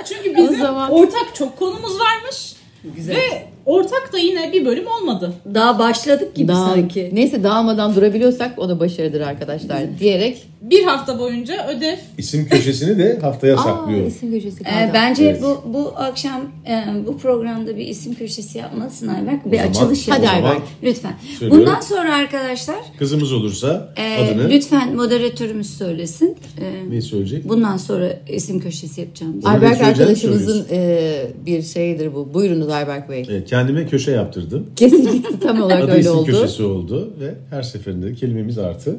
Çünkü 0.04 0.36
bizim 0.36 0.58
zaman- 0.58 0.90
ortak 0.90 1.34
çok 1.34 1.58
konumuz 1.58 1.98
varmış. 2.00 2.56
Güzel. 2.96 3.16
Ve 3.16 3.51
ortak 3.66 4.10
da 4.12 4.18
yine 4.18 4.52
bir 4.52 4.64
bölüm 4.66 4.84
olmadı. 4.86 5.32
Daha 5.54 5.78
başladık 5.78 6.34
gibi 6.34 6.48
Dağ- 6.52 6.54
sanki. 6.66 7.10
Neyse 7.12 7.42
dağılmadan 7.42 7.94
durabiliyorsak 7.94 8.58
o 8.58 8.68
da 8.68 8.80
başarıdır 8.80 9.20
arkadaşlar 9.20 9.98
diyerek. 10.00 10.42
Bir 10.62 10.84
hafta 10.84 11.18
boyunca 11.18 11.68
ödev. 11.68 11.96
İsim 12.18 12.48
köşesini 12.48 12.98
de 12.98 13.18
haftaya 13.22 13.54
Aa, 13.58 13.62
saklıyorum. 13.62 14.08
isim 14.08 14.30
köşesi 14.32 14.64
kaldı. 14.64 14.74
Ee, 14.74 14.90
bence 14.94 15.24
Evet. 15.24 15.42
bu 15.42 15.62
bu 15.74 15.92
akşam 15.96 16.40
e, 16.68 16.84
bu 17.06 17.18
programda 17.18 17.76
bir 17.76 17.86
isim 17.86 18.14
köşesi 18.14 18.58
yapmalısın 18.58 19.08
Ayberk. 19.08 19.46
Bir 19.52 19.56
zaman- 19.56 19.70
açılış 19.70 20.08
Hadi 20.08 20.24
yapalım. 20.24 20.44
Ayberk. 20.44 20.62
Lütfen. 20.82 21.12
Söylüyorum. 21.38 21.66
Bundan 21.66 21.80
sonra 21.80 22.14
arkadaşlar 22.14 22.76
Kızımız 22.98 23.32
olursa 23.32 23.94
e, 23.96 24.24
adını 24.24 24.48
lütfen 24.50 24.96
moderatörümüz 24.96 25.70
söylesin. 25.78 26.36
E, 26.60 26.90
ne 26.94 27.00
söyleyecek? 27.00 27.48
bundan 27.48 27.76
sonra 27.76 28.08
isim 28.28 28.60
köşesi 28.60 29.00
yapacağımız. 29.00 29.46
Ay- 29.46 29.54
Ayberk 29.54 29.80
arkadaşımızın 29.82 30.66
e, 30.70 31.12
bir 31.46 31.62
şeyidir 31.62 32.14
bu. 32.14 32.34
Buyurunuz 32.34 32.68
Ayberk 32.68 33.10
Bey. 33.10 33.26
Evet, 33.30 33.51
kendime 33.52 33.86
köşe 33.86 34.10
yaptırdım. 34.10 34.66
Kesinlikle 34.76 35.38
tam 35.38 35.62
olarak 35.62 35.82
Adı 35.84 35.90
öyle 35.90 36.00
isim 36.00 36.12
oldu. 36.12 36.26
köşesi 36.26 36.62
oldu 36.62 37.12
ve 37.20 37.34
her 37.50 37.62
seferinde 37.62 38.14
kelimemiz 38.14 38.58
artı. 38.58 38.96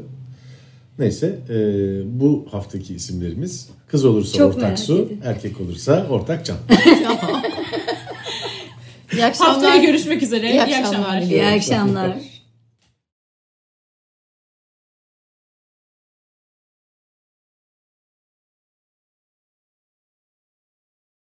Neyse 1.00 1.40
e, 1.50 1.56
bu 2.20 2.46
haftaki 2.52 2.96
isimlerimiz 2.96 3.70
kız 3.88 4.06
olursa 4.06 4.38
Çok 4.38 4.56
ortak 4.56 4.80
su, 4.80 4.94
ediyorum. 4.94 5.18
erkek 5.24 5.62
olursa 5.62 6.08
ortak 6.10 6.46
can. 6.46 6.58
İyi 9.14 9.26
akşamlar. 9.26 9.54
Haftaya 9.54 9.84
görüşmek 9.84 10.24
üzere. 10.24 10.50
İyi 10.50 10.54
İyi 10.54 10.62
akşamlar 10.62 10.88
akşamlar. 10.88 11.22
diliyorum. 11.22 11.48
İyi 11.50 11.56
akşamlar. 11.58 12.18